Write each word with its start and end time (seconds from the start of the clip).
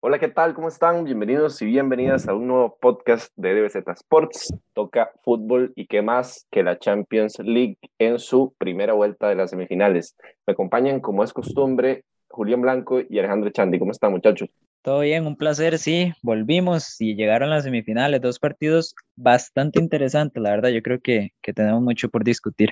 Hola, 0.00 0.20
¿qué 0.20 0.28
tal? 0.28 0.54
¿Cómo 0.54 0.68
están? 0.68 1.02
Bienvenidos 1.02 1.60
y 1.60 1.66
bienvenidas 1.66 2.28
a 2.28 2.34
un 2.34 2.46
nuevo 2.46 2.78
podcast 2.80 3.32
de 3.34 3.52
DBZ 3.52 3.88
Sports. 3.96 4.54
Toca 4.72 5.10
fútbol 5.24 5.72
y 5.74 5.88
qué 5.88 6.02
más 6.02 6.46
que 6.52 6.62
la 6.62 6.78
Champions 6.78 7.40
League 7.40 7.78
en 7.98 8.20
su 8.20 8.54
primera 8.58 8.92
vuelta 8.92 9.28
de 9.28 9.34
las 9.34 9.50
semifinales. 9.50 10.14
Me 10.46 10.52
acompañan, 10.52 11.00
como 11.00 11.24
es 11.24 11.32
costumbre, 11.32 12.04
Julián 12.28 12.62
Blanco 12.62 13.00
y 13.00 13.18
Alejandro 13.18 13.50
Chandi. 13.50 13.80
¿Cómo 13.80 13.90
están, 13.90 14.12
muchachos? 14.12 14.48
Todo 14.82 15.00
bien, 15.00 15.26
un 15.26 15.34
placer, 15.34 15.78
sí. 15.78 16.12
Volvimos 16.22 17.00
y 17.00 17.16
llegaron 17.16 17.50
las 17.50 17.64
semifinales, 17.64 18.20
dos 18.20 18.38
partidos 18.38 18.94
bastante 19.16 19.80
interesantes, 19.80 20.40
la 20.40 20.50
verdad. 20.50 20.68
Yo 20.68 20.80
creo 20.80 21.00
que, 21.00 21.32
que 21.42 21.52
tenemos 21.52 21.82
mucho 21.82 22.08
por 22.08 22.22
discutir. 22.22 22.70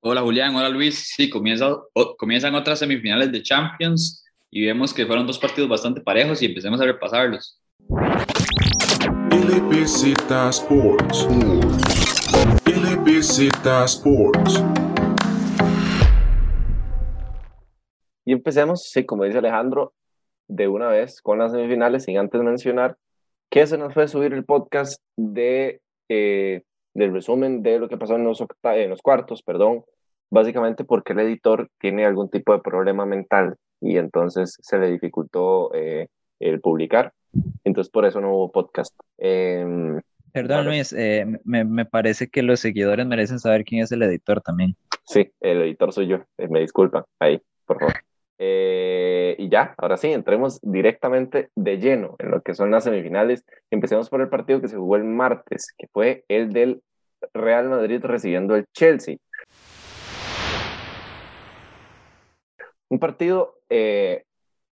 Hola, 0.00 0.22
Julián. 0.22 0.56
Hola, 0.56 0.70
Luis. 0.70 1.12
Sí, 1.14 1.28
comienza, 1.28 1.76
comienzan 2.16 2.54
otras 2.54 2.78
semifinales 2.78 3.30
de 3.30 3.42
Champions 3.42 4.22
y 4.54 4.66
vemos 4.66 4.92
que 4.92 5.06
fueron 5.06 5.26
dos 5.26 5.38
partidos 5.38 5.70
bastante 5.70 6.02
parejos 6.02 6.42
y 6.42 6.46
empecemos 6.46 6.78
a 6.78 6.84
repasarlos. 6.84 7.58
Sports. 10.50 11.26
Sports. 13.86 14.62
Y 18.26 18.32
empecemos, 18.32 18.82
sí, 18.90 19.06
como 19.06 19.24
dice 19.24 19.38
Alejandro, 19.38 19.94
de 20.48 20.68
una 20.68 20.88
vez 20.88 21.22
con 21.22 21.38
las 21.38 21.52
semifinales, 21.52 22.04
sin 22.04 22.18
antes 22.18 22.42
mencionar 22.42 22.98
que 23.48 23.66
se 23.66 23.78
nos 23.78 23.94
fue 23.94 24.06
subir 24.06 24.34
el 24.34 24.44
podcast 24.44 25.02
de, 25.16 25.80
eh, 26.10 26.62
del 26.92 27.14
resumen 27.14 27.62
de 27.62 27.78
lo 27.78 27.88
que 27.88 27.96
pasó 27.96 28.16
en 28.16 28.24
los, 28.24 28.44
en 28.64 28.90
los 28.90 29.00
cuartos, 29.00 29.42
perdón, 29.42 29.82
básicamente 30.30 30.84
porque 30.84 31.14
el 31.14 31.20
editor 31.20 31.70
tiene 31.78 32.04
algún 32.04 32.28
tipo 32.28 32.52
de 32.52 32.60
problema 32.60 33.06
mental 33.06 33.56
y 33.82 33.98
entonces 33.98 34.56
se 34.62 34.78
le 34.78 34.90
dificultó 34.90 35.74
eh, 35.74 36.08
el 36.40 36.60
publicar. 36.60 37.12
Entonces 37.64 37.90
por 37.90 38.06
eso 38.06 38.20
no 38.20 38.34
hubo 38.34 38.52
podcast. 38.52 38.94
Em, 39.18 40.00
Perdón, 40.32 40.66
Luis, 40.66 40.94
eh, 40.94 41.26
me, 41.44 41.64
me, 41.64 41.84
parece 41.84 42.28
que 42.28 42.42
los 42.42 42.60
seguidores 42.60 43.06
merecen 43.06 43.38
saber 43.38 43.64
quién 43.64 43.82
es 43.82 43.92
el 43.92 44.02
editor 44.02 44.40
también. 44.40 44.76
Sí, 45.04 45.30
el 45.40 45.60
editor 45.62 45.92
soy 45.92 46.06
yo, 46.06 46.18
eh, 46.38 46.48
me 46.48 46.60
disculpan, 46.60 47.04
ahí, 47.18 47.42
por 47.66 47.78
favor. 47.78 47.94
y 48.38 49.48
ya, 49.48 49.74
ahora 49.76 49.96
sí, 49.96 50.12
entremos 50.12 50.58
directamente 50.62 51.50
de 51.54 51.78
lleno 51.78 52.16
en 52.18 52.30
lo 52.30 52.40
que 52.40 52.54
son 52.54 52.70
las 52.70 52.84
semifinales. 52.84 53.44
Empecemos 53.70 54.08
por 54.08 54.20
el 54.20 54.28
partido 54.28 54.60
que 54.60 54.68
se 54.68 54.76
jugó 54.76 54.96
el 54.96 55.04
martes, 55.04 55.66
que 55.76 55.86
fue 55.92 56.24
el 56.28 56.52
del 56.52 56.80
Real 57.34 57.68
Madrid 57.68 58.00
recibiendo 58.02 58.56
el 58.56 58.66
Chelsea. 58.72 59.16
Un 62.92 62.98
partido, 62.98 63.54
eh, 63.70 64.24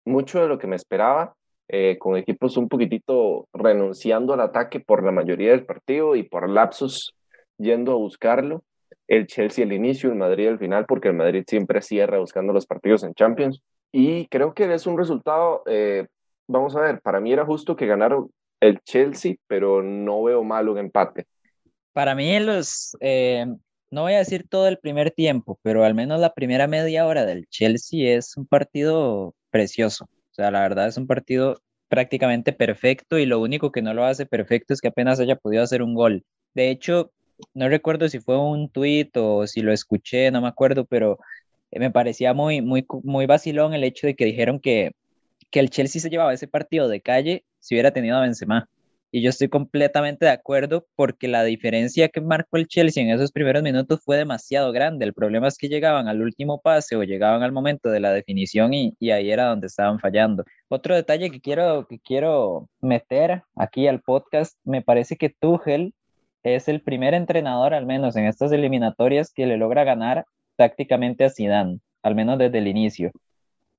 mucho 0.07 0.41
de 0.41 0.49
lo 0.49 0.59
que 0.59 0.67
me 0.67 0.75
esperaba, 0.75 1.35
eh, 1.69 1.99
con 1.99 2.17
equipos 2.17 2.57
un 2.57 2.67
poquitito 2.67 3.47
renunciando 3.53 4.33
al 4.33 4.41
ataque 4.41 4.81
por 4.81 5.05
la 5.05 5.13
mayoría 5.13 5.51
del 5.51 5.67
partido 5.67 6.17
y 6.17 6.23
por 6.23 6.49
lapsos 6.49 7.15
yendo 7.59 7.93
a 7.93 7.97
buscarlo. 7.97 8.63
El 9.07 9.27
Chelsea 9.27 9.67
al 9.67 9.75
inicio, 9.75 10.09
el 10.09 10.17
Madrid 10.17 10.49
al 10.49 10.59
final, 10.59 10.87
porque 10.87 11.09
el 11.09 11.15
Madrid 11.15 11.45
siempre 11.47 11.83
cierra 11.83 12.19
buscando 12.19 12.55
los 12.55 12.65
partidos 12.65 13.05
en 13.05 13.13
Champions. 13.13 13.61
Y 13.93 14.29
creo 14.29 14.55
que 14.55 14.73
es 14.73 14.87
un 14.87 14.97
resultado, 14.97 15.63
eh, 15.67 16.07
vamos 16.49 16.75
a 16.75 16.81
ver, 16.81 17.03
para 17.03 17.21
mí 17.21 17.35
era 17.35 17.45
justo 17.45 17.77
que 17.77 17.85
ganaron 17.85 18.31
el 18.61 18.81
Chelsea, 18.81 19.35
pero 19.47 19.83
no 19.83 20.23
veo 20.23 20.43
malo 20.43 20.73
un 20.73 20.79
empate. 20.79 21.27
Para 21.93 22.15
mí 22.15 22.41
los, 22.41 22.97
no 23.97 24.03
voy 24.03 24.13
a 24.13 24.19
decir 24.19 24.47
todo 24.47 24.69
el 24.69 24.79
primer 24.79 25.11
tiempo, 25.11 25.59
pero 25.63 25.83
al 25.83 25.95
menos 25.95 26.21
la 26.21 26.35
primera 26.35 26.67
media 26.67 27.07
hora 27.07 27.25
del 27.25 27.47
Chelsea 27.49 28.15
es 28.15 28.37
un 28.37 28.47
partido 28.47 29.35
precioso. 29.51 30.05
O 30.05 30.35
sea, 30.35 30.51
la 30.51 30.61
verdad 30.61 30.89
es 30.89 30.99
un 30.99 31.07
partido 31.07 31.63
prácticamente 31.89 32.53
perfecto 32.53 33.19
y 33.19 33.25
lo 33.25 33.41
único 33.41 33.73
que 33.73 33.81
no 33.81 33.95
lo 33.95 34.05
hace 34.05 34.27
perfecto 34.27 34.75
es 34.75 34.83
que 34.83 34.89
apenas 34.89 35.19
haya 35.19 35.37
podido 35.37 35.63
hacer 35.63 35.81
un 35.83 35.95
gol. 35.95 36.27
De 36.53 36.71
hecho, 36.71 37.11
no 37.55 37.71
recuerdo 37.71 38.11
si 38.11 38.21
fue 38.21 38.39
un 38.39 38.69
tuit 38.69 39.17
o 39.17 39.47
si 39.47 39.63
lo 39.63 39.73
escuché, 39.73 40.31
no 40.31 40.43
me 40.43 40.49
acuerdo, 40.49 40.85
pero 40.85 41.19
me 41.73 41.91
parecía 41.91 42.35
muy, 42.35 42.61
muy, 42.61 42.85
muy 43.03 43.25
vacilón 43.25 43.73
el 43.73 43.83
hecho 43.83 44.07
de 44.07 44.15
que 44.15 44.27
dijeron 44.27 44.61
que, 44.61 44.93
que 45.51 45.61
el 45.61 45.71
Chelsea 45.71 46.03
se 46.03 46.11
llevaba 46.11 46.35
ese 46.35 46.49
partido 46.49 46.89
de 46.89 47.01
calle 47.01 47.47
si 47.61 47.75
hubiera 47.75 47.93
tenido 47.93 48.19
a 48.19 48.21
Benzema. 48.21 48.69
Y 49.11 49.23
yo 49.23 49.31
estoy 49.31 49.49
completamente 49.49 50.27
de 50.27 50.33
acuerdo 50.33 50.87
porque 50.97 51.29
la 51.29 51.45
diferencia 51.45 52.09
que 52.09 52.21
marcó 52.21 52.57
el 52.57 52.67
Chelsea 52.67 53.03
en 53.03 53.11
esos 53.11 53.33
primeros 53.33 53.63
minutos 53.63 54.01
fue 54.05 54.17
demasiado 54.17 54.73
grande. 54.73 55.05
El 55.05 55.15
problema 55.15 55.49
es 55.49 55.57
que 55.59 55.69
llegaban 55.69 56.09
al 56.09 56.21
último 56.23 56.61
pase 56.61 56.97
o 56.97 57.05
llegaban 57.05 57.43
al 57.43 57.53
momento 57.53 57.89
de 57.89 58.01
la 58.01 58.13
definición 58.13 58.75
y, 58.75 58.95
ahí 59.11 59.31
era 59.31 59.47
donde 59.47 59.69
estaban 59.69 60.01
fallando. 60.01 60.45
Otro 60.69 60.95
detalle 60.95 61.31
que 61.31 61.41
quiero, 61.41 61.87
que 61.89 61.99
quiero 62.01 62.69
meter 62.81 63.43
aquí 63.55 63.87
al 63.87 64.01
podcast, 64.03 64.59
me 64.65 64.83
parece 64.83 65.17
que 65.17 65.31
Tuchel 65.31 65.95
es 66.43 66.69
el 66.69 66.83
primer 66.83 67.15
entrenador, 67.15 67.75
al 67.75 67.87
menos 67.87 68.17
en 68.17 68.27
estas 68.27 68.53
eliminatorias, 68.53 69.33
que 69.33 69.47
le 69.47 69.57
logra 69.57 69.85
ganar 69.85 70.27
tácticamente 70.57 71.25
a 71.25 71.31
Zidane, 71.31 71.81
al 72.03 72.15
menos 72.15 72.39
desde 72.39 72.59
el 72.59 72.69
inicio 72.69 73.13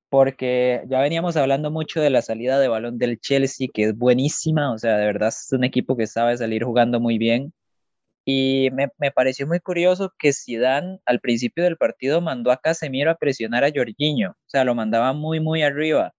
porque 0.10 0.84
ya 0.90 1.02
veníamos 1.02 1.38
hablando 1.38 1.72
mucho 1.72 2.02
de 2.02 2.10
la 2.10 2.22
salida 2.22 2.60
de 2.60 2.68
balón 2.68 2.98
del 2.98 3.20
Chelsea, 3.20 3.68
que 3.74 3.86
es 3.86 3.98
buenísima, 3.98 4.74
o 4.74 4.78
sea, 4.78 4.98
de 4.98 5.06
verdad 5.06 5.30
es 5.30 5.52
un 5.52 5.64
equipo 5.64 5.98
que 5.98 6.08
sabe 6.08 6.38
salir 6.38 6.64
jugando 6.64 7.00
muy 7.00 7.18
bien. 7.18 7.54
Y 8.26 8.70
me, 8.74 8.90
me 9.00 9.12
pareció 9.12 9.48
muy 9.48 9.60
curioso 9.62 10.14
que 10.20 10.34
Zidane 10.34 11.00
al 11.06 11.22
principio 11.22 11.64
del 11.64 11.78
partido 11.78 12.22
mandó 12.22 12.52
a 12.52 12.58
Casemiro 12.58 13.12
a 13.12 13.16
presionar 13.16 13.64
a 13.64 13.72
Jorginho, 13.74 14.32
o 14.32 14.36
sea, 14.50 14.64
lo 14.66 14.76
mandaba 14.76 15.14
muy, 15.14 15.40
muy 15.40 15.64
arriba, 15.64 16.14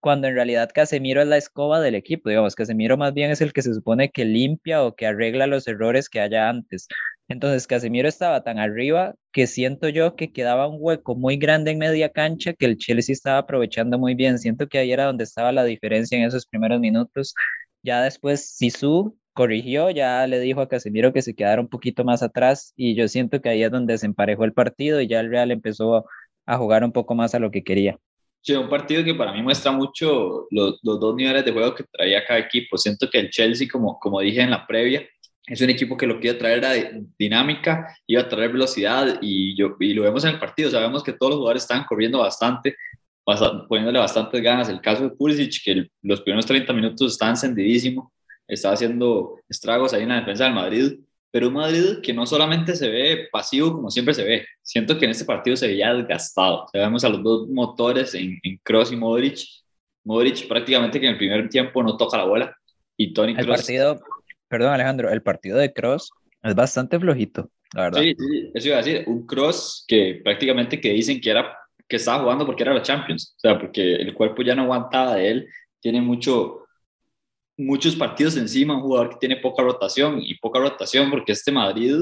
cuando 0.00 0.28
en 0.28 0.34
realidad 0.34 0.70
Casemiro 0.72 1.22
es 1.22 1.28
la 1.28 1.36
escoba 1.36 1.80
del 1.80 1.96
equipo, 1.96 2.28
digamos, 2.28 2.54
Casemiro 2.54 2.96
más 2.96 3.12
bien 3.14 3.30
es 3.32 3.40
el 3.40 3.52
que 3.52 3.62
se 3.62 3.74
supone 3.74 4.10
que 4.10 4.24
limpia 4.24 4.84
o 4.84 4.94
que 4.94 5.06
arregla 5.06 5.46
los 5.48 5.66
errores 5.68 6.08
que 6.08 6.20
haya 6.20 6.48
antes. 6.48 6.88
Entonces 7.28 7.66
Casemiro 7.66 8.08
estaba 8.08 8.44
tan 8.44 8.58
arriba 8.58 9.14
que 9.32 9.46
siento 9.46 9.88
yo 9.88 10.14
que 10.14 10.32
quedaba 10.32 10.68
un 10.68 10.76
hueco 10.78 11.16
muy 11.16 11.36
grande 11.36 11.72
en 11.72 11.78
media 11.78 12.10
cancha 12.10 12.52
que 12.52 12.66
el 12.66 12.76
Chelsea 12.76 13.12
estaba 13.12 13.38
aprovechando 13.38 13.98
muy 13.98 14.14
bien. 14.14 14.38
Siento 14.38 14.68
que 14.68 14.78
ahí 14.78 14.92
era 14.92 15.06
donde 15.06 15.24
estaba 15.24 15.52
la 15.52 15.64
diferencia 15.64 16.16
en 16.16 16.24
esos 16.24 16.46
primeros 16.46 16.80
minutos. 16.80 17.34
Ya 17.82 18.02
después 18.02 18.56
Sisu 18.56 19.18
corrigió, 19.32 19.90
ya 19.90 20.26
le 20.26 20.40
dijo 20.40 20.60
a 20.60 20.68
Casemiro 20.68 21.12
que 21.12 21.22
se 21.22 21.34
quedara 21.34 21.60
un 21.60 21.68
poquito 21.68 22.04
más 22.04 22.22
atrás 22.22 22.72
y 22.76 22.94
yo 22.94 23.08
siento 23.08 23.40
que 23.42 23.48
ahí 23.48 23.62
es 23.62 23.70
donde 23.70 23.98
se 23.98 24.06
emparejó 24.06 24.44
el 24.44 24.52
partido 24.52 25.00
y 25.00 25.08
ya 25.08 25.20
el 25.20 25.30
Real 25.30 25.50
empezó 25.50 26.06
a 26.46 26.56
jugar 26.56 26.84
un 26.84 26.92
poco 26.92 27.14
más 27.14 27.34
a 27.34 27.38
lo 27.40 27.50
que 27.50 27.64
quería. 27.64 27.98
Sí, 28.46 28.54
un 28.54 28.68
partido 28.68 29.02
que 29.02 29.12
para 29.12 29.32
mí 29.32 29.42
muestra 29.42 29.72
mucho 29.72 30.46
los, 30.52 30.78
los, 30.84 31.00
dos 31.00 31.16
niveles 31.16 31.44
de 31.44 31.50
juego 31.50 31.74
que 31.74 31.82
traía 31.90 32.24
cada 32.24 32.38
equipo. 32.38 32.78
Siento 32.78 33.10
que 33.10 33.18
el 33.18 33.30
Chelsea, 33.30 33.66
como, 33.70 33.98
como 33.98 34.20
dije 34.20 34.40
en 34.40 34.52
la 34.52 34.64
previa, 34.64 35.04
es 35.46 35.60
un 35.60 35.70
equipo 35.70 35.96
que 35.96 36.06
lo 36.06 36.18
que 36.18 36.28
iba 36.28 36.34
a 36.34 36.38
traer 36.38 36.58
era 36.58 36.72
dinámica, 37.18 37.96
iba 38.06 38.22
a 38.22 38.28
traer 38.28 38.52
velocidad 38.52 39.18
y, 39.20 39.56
yo, 39.56 39.76
y 39.78 39.94
lo 39.94 40.02
vemos 40.02 40.24
en 40.24 40.30
el 40.30 40.38
partido. 40.40 40.70
Sabemos 40.70 41.04
que 41.04 41.12
todos 41.12 41.30
los 41.30 41.38
jugadores 41.38 41.62
están 41.62 41.84
corriendo 41.84 42.18
bastante, 42.18 42.76
poniéndole 43.68 44.00
bastantes 44.00 44.42
ganas. 44.42 44.68
El 44.68 44.80
caso 44.80 45.04
de 45.04 45.10
Pulisic, 45.10 45.62
que 45.64 45.88
los 46.02 46.20
primeros 46.22 46.46
30 46.46 46.72
minutos 46.72 47.12
está 47.12 47.28
encendidísimo, 47.28 48.12
está 48.48 48.72
haciendo 48.72 49.40
estragos 49.48 49.92
ahí 49.92 50.02
en 50.02 50.08
la 50.08 50.20
defensa 50.20 50.44
del 50.44 50.54
Madrid. 50.54 50.98
Pero 51.30 51.48
un 51.48 51.54
Madrid 51.54 51.98
que 52.02 52.14
no 52.14 52.26
solamente 52.26 52.74
se 52.74 52.88
ve 52.88 53.28
pasivo 53.30 53.72
como 53.72 53.90
siempre 53.90 54.14
se 54.14 54.24
ve, 54.24 54.46
siento 54.62 54.98
que 54.98 55.04
en 55.04 55.10
este 55.10 55.24
partido 55.24 55.56
se 55.56 55.68
veía 55.68 55.94
desgastado. 55.94 56.66
Sabemos 56.72 57.04
a 57.04 57.08
los 57.08 57.22
dos 57.22 57.48
motores 57.48 58.14
en, 58.14 58.38
en 58.42 58.58
Kroos 58.64 58.90
y 58.90 58.96
Modric. 58.96 59.40
Modric 60.02 60.48
prácticamente 60.48 60.98
que 60.98 61.06
en 61.06 61.12
el 61.12 61.18
primer 61.18 61.48
tiempo 61.48 61.82
no 61.82 61.96
toca 61.96 62.16
la 62.16 62.24
bola 62.24 62.56
y 62.96 63.12
Tony 63.12 63.34
Kroos 63.34 63.66
Perdón, 64.48 64.72
Alejandro, 64.72 65.10
el 65.10 65.22
partido 65.22 65.58
de 65.58 65.72
Cross 65.72 66.10
es 66.42 66.54
bastante 66.54 66.98
flojito, 66.98 67.50
la 67.72 67.82
verdad. 67.82 68.00
Sí, 68.00 68.14
sí, 68.18 68.50
eso 68.54 68.68
iba 68.68 68.76
a 68.76 68.82
decir, 68.82 69.04
un 69.06 69.26
Cross 69.26 69.84
que 69.88 70.20
prácticamente 70.22 70.80
que 70.80 70.92
dicen 70.92 71.20
que 71.20 71.30
era 71.30 71.56
que 71.88 71.96
estaba 71.96 72.22
jugando 72.22 72.46
porque 72.46 72.62
era 72.62 72.74
la 72.74 72.82
Champions, 72.82 73.34
o 73.36 73.40
sea, 73.40 73.58
porque 73.58 73.94
el 73.94 74.12
cuerpo 74.14 74.42
ya 74.42 74.54
no 74.54 74.62
aguantaba 74.62 75.16
de 75.16 75.30
él, 75.30 75.48
tiene 75.80 76.00
mucho, 76.00 76.66
muchos 77.56 77.94
partidos 77.94 78.36
encima, 78.36 78.76
un 78.76 78.82
jugador 78.82 79.10
que 79.10 79.16
tiene 79.16 79.36
poca 79.36 79.62
rotación 79.62 80.20
y 80.20 80.36
poca 80.38 80.58
rotación 80.58 81.10
porque 81.10 81.32
este 81.32 81.52
Madrid, 81.52 81.94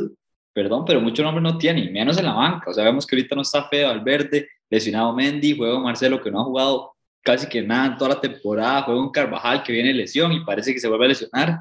perdón, 0.52 0.84
pero 0.86 1.00
mucho 1.00 1.22
nombre 1.22 1.42
no 1.42 1.58
tiene, 1.58 1.90
menos 1.90 2.16
en 2.18 2.24
la 2.24 2.32
banca, 2.32 2.70
o 2.70 2.74
sea, 2.74 2.84
vemos 2.84 3.06
que 3.06 3.16
ahorita 3.16 3.34
no 3.34 3.42
está 3.42 3.68
feo 3.68 3.88
Alberde, 3.88 4.48
lesionado 4.70 5.14
Mendy, 5.14 5.56
juega 5.56 5.78
Marcelo 5.78 6.22
que 6.22 6.30
no 6.30 6.40
ha 6.40 6.44
jugado 6.44 6.92
casi 7.22 7.46
que 7.46 7.62
nada 7.62 7.86
en 7.86 7.98
toda 7.98 8.14
la 8.14 8.20
temporada, 8.20 8.82
juega 8.82 9.00
un 9.00 9.10
Carvajal 9.10 9.62
que 9.62 9.72
viene 9.72 9.92
lesión 9.92 10.32
y 10.32 10.44
parece 10.44 10.72
que 10.72 10.80
se 10.80 10.88
vuelve 10.88 11.06
a 11.06 11.08
lesionar, 11.08 11.60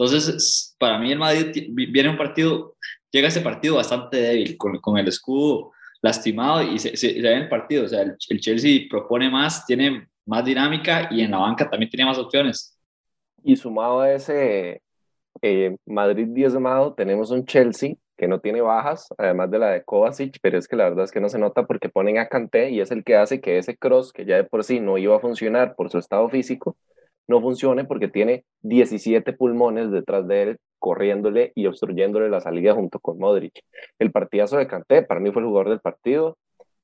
entonces, 0.00 0.74
para 0.78 0.98
mí 0.98 1.12
el 1.12 1.18
Madrid 1.18 1.68
viene 1.68 2.08
un 2.08 2.16
partido, 2.16 2.74
llega 3.10 3.28
ese 3.28 3.42
partido 3.42 3.76
bastante 3.76 4.16
débil, 4.16 4.56
con, 4.56 4.78
con 4.78 4.96
el 4.96 5.06
escudo 5.06 5.72
lastimado 6.00 6.62
y 6.62 6.78
se, 6.78 6.96
se, 6.96 7.20
ve 7.20 7.32
en 7.32 7.42
el 7.42 7.48
partido. 7.50 7.84
O 7.84 7.88
sea, 7.88 8.00
el, 8.00 8.40
Chelsea 8.40 8.86
propone 8.88 9.28
más, 9.28 9.66
tiene 9.66 10.08
más 10.24 10.42
dinámica 10.42 11.08
y 11.10 11.20
en 11.20 11.32
la 11.32 11.38
banca 11.38 11.68
también 11.68 11.90
tiene 11.90 12.06
más 12.06 12.16
opciones. 12.16 12.78
Y 13.44 13.56
sumado 13.56 14.00
a 14.00 14.14
ese 14.14 14.80
eh, 15.42 15.76
Madrid 15.84 16.28
diezmado, 16.30 16.94
tenemos 16.94 17.30
un 17.30 17.44
Chelsea 17.44 17.96
que 18.16 18.26
no 18.26 18.40
tiene 18.40 18.62
bajas, 18.62 19.06
además 19.18 19.50
de 19.50 19.58
la 19.58 19.68
de 19.68 19.84
Kovacic, 19.84 20.38
pero 20.40 20.56
es 20.56 20.66
que 20.66 20.76
la 20.76 20.84
verdad 20.84 21.04
es 21.04 21.12
que 21.12 21.20
no 21.20 21.28
se 21.28 21.38
nota 21.38 21.66
porque 21.66 21.90
ponen 21.90 22.16
a 22.16 22.28
Kanté 22.28 22.70
y 22.70 22.80
es 22.80 22.90
el 22.90 23.04
que 23.04 23.16
hace 23.16 23.42
que 23.42 23.58
ese 23.58 23.76
cross, 23.76 24.14
que 24.14 24.24
ya 24.24 24.36
de 24.36 24.44
por 24.44 24.64
sí 24.64 24.80
no 24.80 24.96
iba 24.96 25.14
a 25.16 25.20
funcionar 25.20 25.74
por 25.74 25.90
su 25.90 25.98
estado 25.98 26.26
físico, 26.30 26.78
no 27.30 27.40
funcione 27.40 27.84
porque 27.84 28.08
tiene 28.08 28.44
17 28.62 29.32
pulmones 29.34 29.90
detrás 29.92 30.26
de 30.26 30.42
él 30.42 30.58
corriéndole 30.80 31.52
y 31.54 31.66
obstruyéndole 31.66 32.28
la 32.28 32.40
salida 32.40 32.74
junto 32.74 32.98
con 32.98 33.18
Modric. 33.18 33.62
El 33.98 34.10
partidazo 34.10 34.56
de 34.56 34.66
Canté, 34.66 35.02
para 35.02 35.20
mí 35.20 35.30
fue 35.30 35.42
el 35.42 35.48
jugador 35.48 35.70
del 35.70 35.80
partido, 35.80 36.36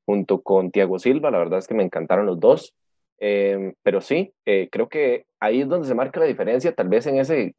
junto 0.04 0.42
con 0.42 0.70
Thiago 0.70 1.00
Silva, 1.00 1.32
la 1.32 1.38
verdad 1.38 1.58
es 1.58 1.66
que 1.66 1.74
me 1.74 1.82
encantaron 1.82 2.26
los 2.26 2.38
dos. 2.38 2.74
Em, 3.18 3.74
pero 3.82 4.00
sí, 4.00 4.32
eh, 4.44 4.68
creo 4.70 4.88
que 4.88 5.26
ahí 5.40 5.62
es 5.62 5.68
donde 5.68 5.88
se 5.88 5.94
marca 5.94 6.20
la 6.20 6.26
diferencia, 6.26 6.72
tal 6.74 6.88
vez 6.88 7.06
en 7.06 7.18
ese 7.18 7.54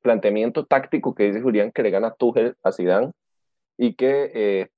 planteamiento 0.00 0.64
táctico 0.64 1.14
que 1.14 1.24
dice 1.24 1.40
Julián 1.42 1.72
que 1.72 1.82
le 1.82 1.90
gana 1.90 2.14
Tuchel 2.14 2.54
a 2.62 2.70
Zidane 2.70 3.10
y 3.78 3.94
que 3.94 4.30
eh, 4.34 4.68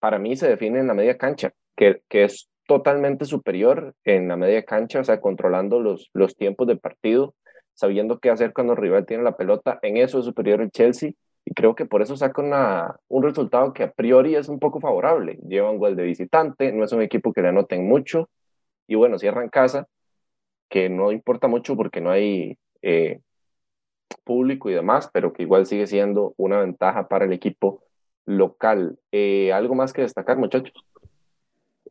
para 0.00 0.18
mí 0.18 0.36
se 0.36 0.48
define 0.48 0.80
en 0.80 0.88
la 0.88 0.94
media 0.94 1.16
cancha, 1.16 1.52
que, 1.76 2.02
que 2.08 2.24
es 2.24 2.48
totalmente 2.66 3.24
superior 3.24 3.94
en 4.04 4.28
la 4.28 4.36
media 4.36 4.64
cancha, 4.64 5.00
o 5.00 5.04
sea, 5.04 5.20
controlando 5.20 5.80
los, 5.80 6.10
los 6.14 6.36
tiempos 6.36 6.66
del 6.66 6.78
partido, 6.78 7.34
sabiendo 7.74 8.18
qué 8.18 8.30
hacer 8.30 8.52
cuando 8.52 8.74
el 8.74 8.78
rival 8.78 9.06
tiene 9.06 9.22
la 9.22 9.36
pelota. 9.36 9.78
En 9.82 9.96
eso 9.96 10.18
es 10.18 10.24
superior 10.24 10.60
el 10.60 10.70
Chelsea 10.70 11.12
y 11.44 11.54
creo 11.54 11.74
que 11.74 11.86
por 11.86 12.02
eso 12.02 12.16
saca 12.16 12.40
una, 12.42 12.96
un 13.08 13.22
resultado 13.22 13.72
que 13.72 13.84
a 13.84 13.92
priori 13.92 14.34
es 14.36 14.48
un 14.48 14.58
poco 14.58 14.80
favorable. 14.80 15.38
Lleva 15.46 15.70
un 15.70 15.78
gol 15.78 15.96
de 15.96 16.04
visitante, 16.04 16.72
no 16.72 16.84
es 16.84 16.92
un 16.92 17.02
equipo 17.02 17.32
que 17.32 17.42
le 17.42 17.48
anoten 17.48 17.86
mucho 17.86 18.30
y 18.86 18.94
bueno, 18.94 19.18
cierran 19.18 19.48
casa, 19.48 19.86
que 20.68 20.88
no 20.88 21.12
importa 21.12 21.48
mucho 21.48 21.76
porque 21.76 22.00
no 22.00 22.10
hay 22.10 22.58
eh, 22.82 23.20
público 24.24 24.70
y 24.70 24.74
demás, 24.74 25.10
pero 25.12 25.32
que 25.32 25.42
igual 25.42 25.66
sigue 25.66 25.86
siendo 25.86 26.34
una 26.36 26.60
ventaja 26.60 27.08
para 27.08 27.26
el 27.26 27.32
equipo 27.32 27.82
local. 28.26 28.98
Eh, 29.12 29.52
¿Algo 29.52 29.74
más 29.74 29.92
que 29.92 30.02
destacar, 30.02 30.38
muchachos? 30.38 30.72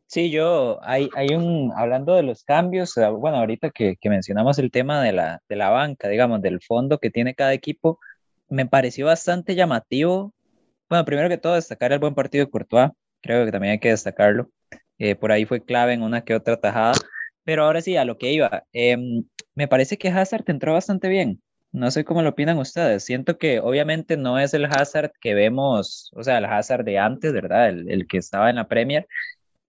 Sí, 0.06 0.30
yo, 0.30 0.78
hay, 0.82 1.08
hay 1.16 1.28
un, 1.34 1.72
hablando 1.76 2.14
de 2.14 2.22
los 2.22 2.44
cambios, 2.44 2.96
eh, 2.96 3.08
bueno, 3.08 3.38
ahorita 3.38 3.70
que, 3.70 3.96
que 4.00 4.10
mencionamos 4.10 4.58
el 4.58 4.70
tema 4.70 5.02
de 5.02 5.12
la, 5.12 5.40
de 5.48 5.56
la 5.56 5.70
banca, 5.70 6.08
digamos, 6.08 6.40
del 6.40 6.60
fondo 6.62 6.98
que 6.98 7.10
tiene 7.10 7.34
cada 7.34 7.52
equipo, 7.52 7.98
me 8.48 8.66
pareció 8.66 9.06
bastante 9.06 9.54
llamativo. 9.56 10.32
Bueno, 10.88 11.04
primero 11.04 11.28
que 11.28 11.38
todo, 11.38 11.54
destacar 11.54 11.92
el 11.92 12.00
buen 12.00 12.14
partido 12.14 12.44
de 12.46 12.50
Courtois, 12.50 12.90
creo 13.22 13.46
que 13.46 13.52
también 13.52 13.72
hay 13.72 13.80
que 13.80 13.90
destacarlo. 13.90 14.50
Eh, 14.98 15.16
por 15.16 15.32
ahí 15.32 15.46
fue 15.46 15.64
clave 15.64 15.94
en 15.94 16.02
una 16.02 16.24
que 16.24 16.34
otra 16.34 16.60
tajada. 16.60 16.94
Pero 17.44 17.64
ahora 17.64 17.80
sí, 17.82 17.96
a 17.96 18.04
lo 18.04 18.18
que 18.18 18.32
iba, 18.32 18.64
em, 18.72 19.24
me 19.54 19.68
parece 19.68 19.98
que 19.98 20.08
Hazard 20.08 20.44
entró 20.48 20.72
bastante 20.74 21.08
bien. 21.08 21.42
No 21.72 21.90
sé 21.90 22.04
cómo 22.04 22.22
lo 22.22 22.30
opinan 22.30 22.58
ustedes. 22.58 23.04
Siento 23.04 23.36
que 23.38 23.60
obviamente 23.60 24.16
no 24.16 24.38
es 24.38 24.54
el 24.54 24.66
Hazard 24.66 25.12
que 25.20 25.34
vemos, 25.34 26.10
o 26.14 26.22
sea, 26.22 26.38
el 26.38 26.44
Hazard 26.46 26.84
de 26.84 26.98
antes, 26.98 27.32
¿verdad? 27.32 27.68
El, 27.68 27.90
el 27.90 28.06
que 28.06 28.18
estaba 28.18 28.48
en 28.50 28.56
la 28.56 28.68
Premier, 28.68 29.06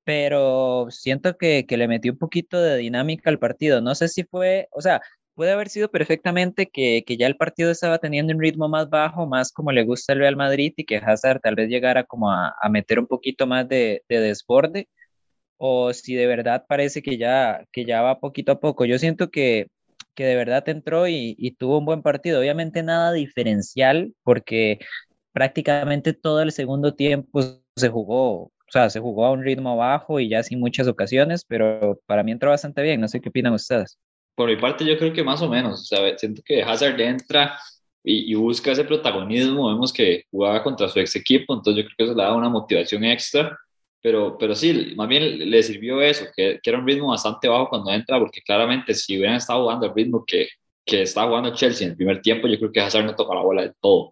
pero 0.05 0.87
siento 0.91 1.37
que, 1.37 1.65
que, 1.67 1.77
le 1.77 1.87
metió 1.87 2.13
un 2.13 2.19
poquito 2.19 2.61
de 2.61 2.77
dinámica 2.77 3.29
al 3.29 3.39
partido. 3.39 3.81
No 3.81 3.95
sé 3.95 4.07
si 4.09 4.23
fue, 4.23 4.69
o 4.71 4.81
sea, 4.81 5.01
puede 5.35 5.51
haber 5.51 5.69
sido 5.69 5.89
perfectamente 5.91 6.67
que, 6.69 7.03
que, 7.05 7.17
ya 7.17 7.27
el 7.27 7.37
partido 7.37 7.71
estaba 7.71 7.99
teniendo 7.99 8.33
un 8.33 8.41
ritmo 8.41 8.69
más 8.69 8.89
bajo, 8.89 9.27
más 9.27 9.51
como 9.51 9.71
le 9.71 9.83
gusta 9.83 10.13
el 10.13 10.19
Real 10.19 10.35
Madrid 10.37 10.73
y 10.77 10.85
que 10.85 10.97
Hazard 10.97 11.41
tal 11.41 11.55
vez 11.55 11.69
llegara 11.69 12.05
como 12.05 12.31
a, 12.31 12.55
a 12.61 12.69
meter 12.69 12.99
un 12.99 13.07
poquito 13.07 13.47
más 13.47 13.67
de, 13.67 14.03
de, 14.09 14.19
desborde, 14.21 14.89
o 15.57 15.93
si 15.93 16.15
de 16.15 16.27
verdad 16.27 16.65
parece 16.67 17.01
que 17.01 17.17
ya, 17.17 17.65
que 17.71 17.85
ya 17.85 18.01
va 18.01 18.19
poquito 18.19 18.53
a 18.53 18.59
poco. 18.59 18.85
Yo 18.85 18.99
siento 18.99 19.31
que, 19.31 19.67
que 20.15 20.25
de 20.25 20.35
verdad 20.35 20.67
entró 20.69 21.07
y, 21.07 21.35
y 21.39 21.51
tuvo 21.55 21.79
un 21.79 21.85
buen 21.85 22.01
partido. 22.03 22.39
Obviamente 22.39 22.83
nada 22.83 23.11
diferencial 23.13 24.13
porque 24.23 24.79
prácticamente 25.33 26.13
todo 26.13 26.41
el 26.41 26.51
segundo 26.51 26.95
tiempo 26.95 27.41
se 27.75 27.89
jugó 27.89 28.51
o 28.67 28.71
sea, 28.71 28.89
se 28.89 28.99
jugó 28.99 29.25
a 29.25 29.31
un 29.31 29.43
ritmo 29.43 29.77
bajo 29.77 30.19
y 30.19 30.29
ya 30.29 30.43
sin 30.43 30.59
muchas 30.59 30.87
ocasiones, 30.87 31.45
pero 31.47 31.99
para 32.05 32.23
mí 32.23 32.31
entró 32.31 32.49
bastante 32.49 32.81
bien. 32.81 32.99
No 32.99 33.07
sé 33.07 33.21
qué 33.21 33.29
opinan 33.29 33.53
ustedes. 33.53 33.97
Por 34.35 34.49
mi 34.49 34.57
parte, 34.57 34.85
yo 34.85 34.97
creo 34.97 35.13
que 35.13 35.23
más 35.23 35.41
o 35.41 35.49
menos. 35.49 35.81
O 35.81 35.85
sea, 35.85 36.17
siento 36.17 36.41
que 36.43 36.63
Hazard 36.63 36.99
entra 36.99 37.57
y, 38.03 38.31
y, 38.31 38.35
busca 38.35 38.71
ese 38.71 38.83
protagonismo. 38.83 39.69
Vemos 39.69 39.93
que 39.93 40.23
jugaba 40.31 40.63
contra 40.63 40.87
su 40.89 40.99
ex 40.99 41.15
equipo, 41.15 41.53
entonces 41.53 41.83
yo 41.83 41.87
creo 41.87 41.95
que 41.97 42.03
eso 42.05 42.15
le 42.15 42.23
da 42.23 42.35
una 42.35 42.49
motivación 42.49 43.03
extra. 43.05 43.57
Pero, 44.01 44.37
pero 44.37 44.53
sí, 44.53 44.93
más 44.95 45.07
bien 45.07 45.49
le 45.49 45.63
sirvió 45.63 46.01
eso, 46.01 46.25
que, 46.35 46.59
que 46.61 46.69
era 46.69 46.77
un 46.77 46.85
ritmo 46.85 47.09
bastante 47.09 47.47
bajo 47.47 47.69
cuando 47.69 47.91
entra, 47.91 48.19
porque 48.19 48.41
claramente 48.41 48.93
si 48.93 49.17
hubieran 49.17 49.37
estado 49.37 49.63
jugando 49.63 49.87
el 49.87 49.95
ritmo 49.95 50.23
que, 50.25 50.47
que 50.85 51.01
estaba 51.01 51.27
jugando 51.27 51.55
Chelsea 51.55 51.85
en 51.85 51.91
el 51.91 51.97
primer 51.97 52.21
tiempo, 52.21 52.47
yo 52.47 52.57
creo 52.59 52.71
que 52.71 52.81
Hazard 52.81 53.05
no 53.05 53.15
toca 53.15 53.33
la 53.33 53.41
bola 53.41 53.63
del 53.63 53.73
todo. 53.81 54.11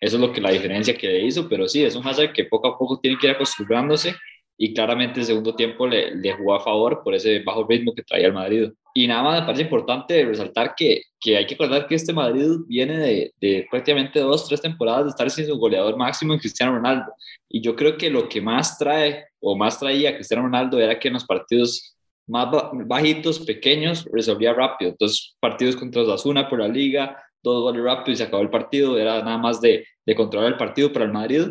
Eso 0.00 0.16
es 0.16 0.20
lo 0.20 0.32
que 0.32 0.40
la 0.40 0.50
diferencia 0.50 0.96
que 0.96 1.08
le 1.08 1.24
hizo, 1.24 1.48
pero 1.48 1.68
sí, 1.68 1.84
es 1.84 1.96
un 1.96 2.06
Hazard 2.06 2.32
que 2.32 2.44
poco 2.44 2.68
a 2.68 2.78
poco 2.78 3.00
tiene 3.00 3.18
que 3.18 3.26
ir 3.26 3.32
acostumbrándose 3.32 4.14
y 4.60 4.74
claramente 4.74 5.20
el 5.20 5.26
segundo 5.26 5.54
tiempo 5.54 5.86
le, 5.86 6.14
le 6.16 6.32
jugó 6.32 6.54
a 6.54 6.60
favor 6.60 7.00
por 7.04 7.14
ese 7.14 7.40
bajo 7.40 7.64
ritmo 7.68 7.94
que 7.94 8.02
traía 8.02 8.26
el 8.26 8.32
Madrid. 8.32 8.70
Y 8.92 9.06
nada 9.06 9.22
más 9.22 9.40
me 9.40 9.46
parece 9.46 9.62
importante 9.62 10.24
resaltar 10.24 10.74
que, 10.76 11.02
que 11.20 11.36
hay 11.36 11.46
que 11.46 11.54
acordar 11.54 11.86
que 11.86 11.94
este 11.94 12.12
Madrid 12.12 12.48
viene 12.66 12.98
de, 12.98 13.32
de, 13.40 13.66
prácticamente 13.70 14.18
dos, 14.18 14.48
tres 14.48 14.60
temporadas 14.60 15.04
de 15.04 15.10
estar 15.10 15.30
sin 15.30 15.46
su 15.46 15.56
goleador 15.56 15.96
máximo 15.96 16.32
en 16.32 16.40
Cristiano 16.40 16.74
Ronaldo. 16.74 17.12
Y 17.48 17.60
yo 17.60 17.76
creo 17.76 17.96
que 17.96 18.10
lo 18.10 18.28
que 18.28 18.40
más 18.40 18.76
trae 18.76 19.26
o 19.40 19.56
más 19.56 19.78
traía 19.78 20.16
Cristiano 20.16 20.42
Ronaldo 20.42 20.80
era 20.80 20.98
que 20.98 21.06
en 21.06 21.14
los 21.14 21.24
partidos 21.24 21.96
más 22.26 22.48
bajitos, 22.86 23.40
pequeños, 23.40 24.04
resolvía 24.12 24.52
rápido. 24.52 24.90
Entonces, 24.90 25.36
partidos 25.40 25.76
contra 25.76 26.02
Osasuna 26.02 26.48
por 26.48 26.58
la 26.58 26.68
liga, 26.68 27.16
dos 27.42 27.62
goles 27.62 27.82
rápido 27.82 28.12
y 28.12 28.16
se 28.16 28.24
acabó 28.24 28.42
el 28.42 28.50
partido, 28.50 28.98
era 28.98 29.22
nada 29.22 29.38
más 29.38 29.60
de, 29.60 29.86
de 30.04 30.14
controlar 30.14 30.52
el 30.52 30.58
partido 30.58 30.92
para 30.92 31.04
el 31.04 31.12
Madrid, 31.12 31.46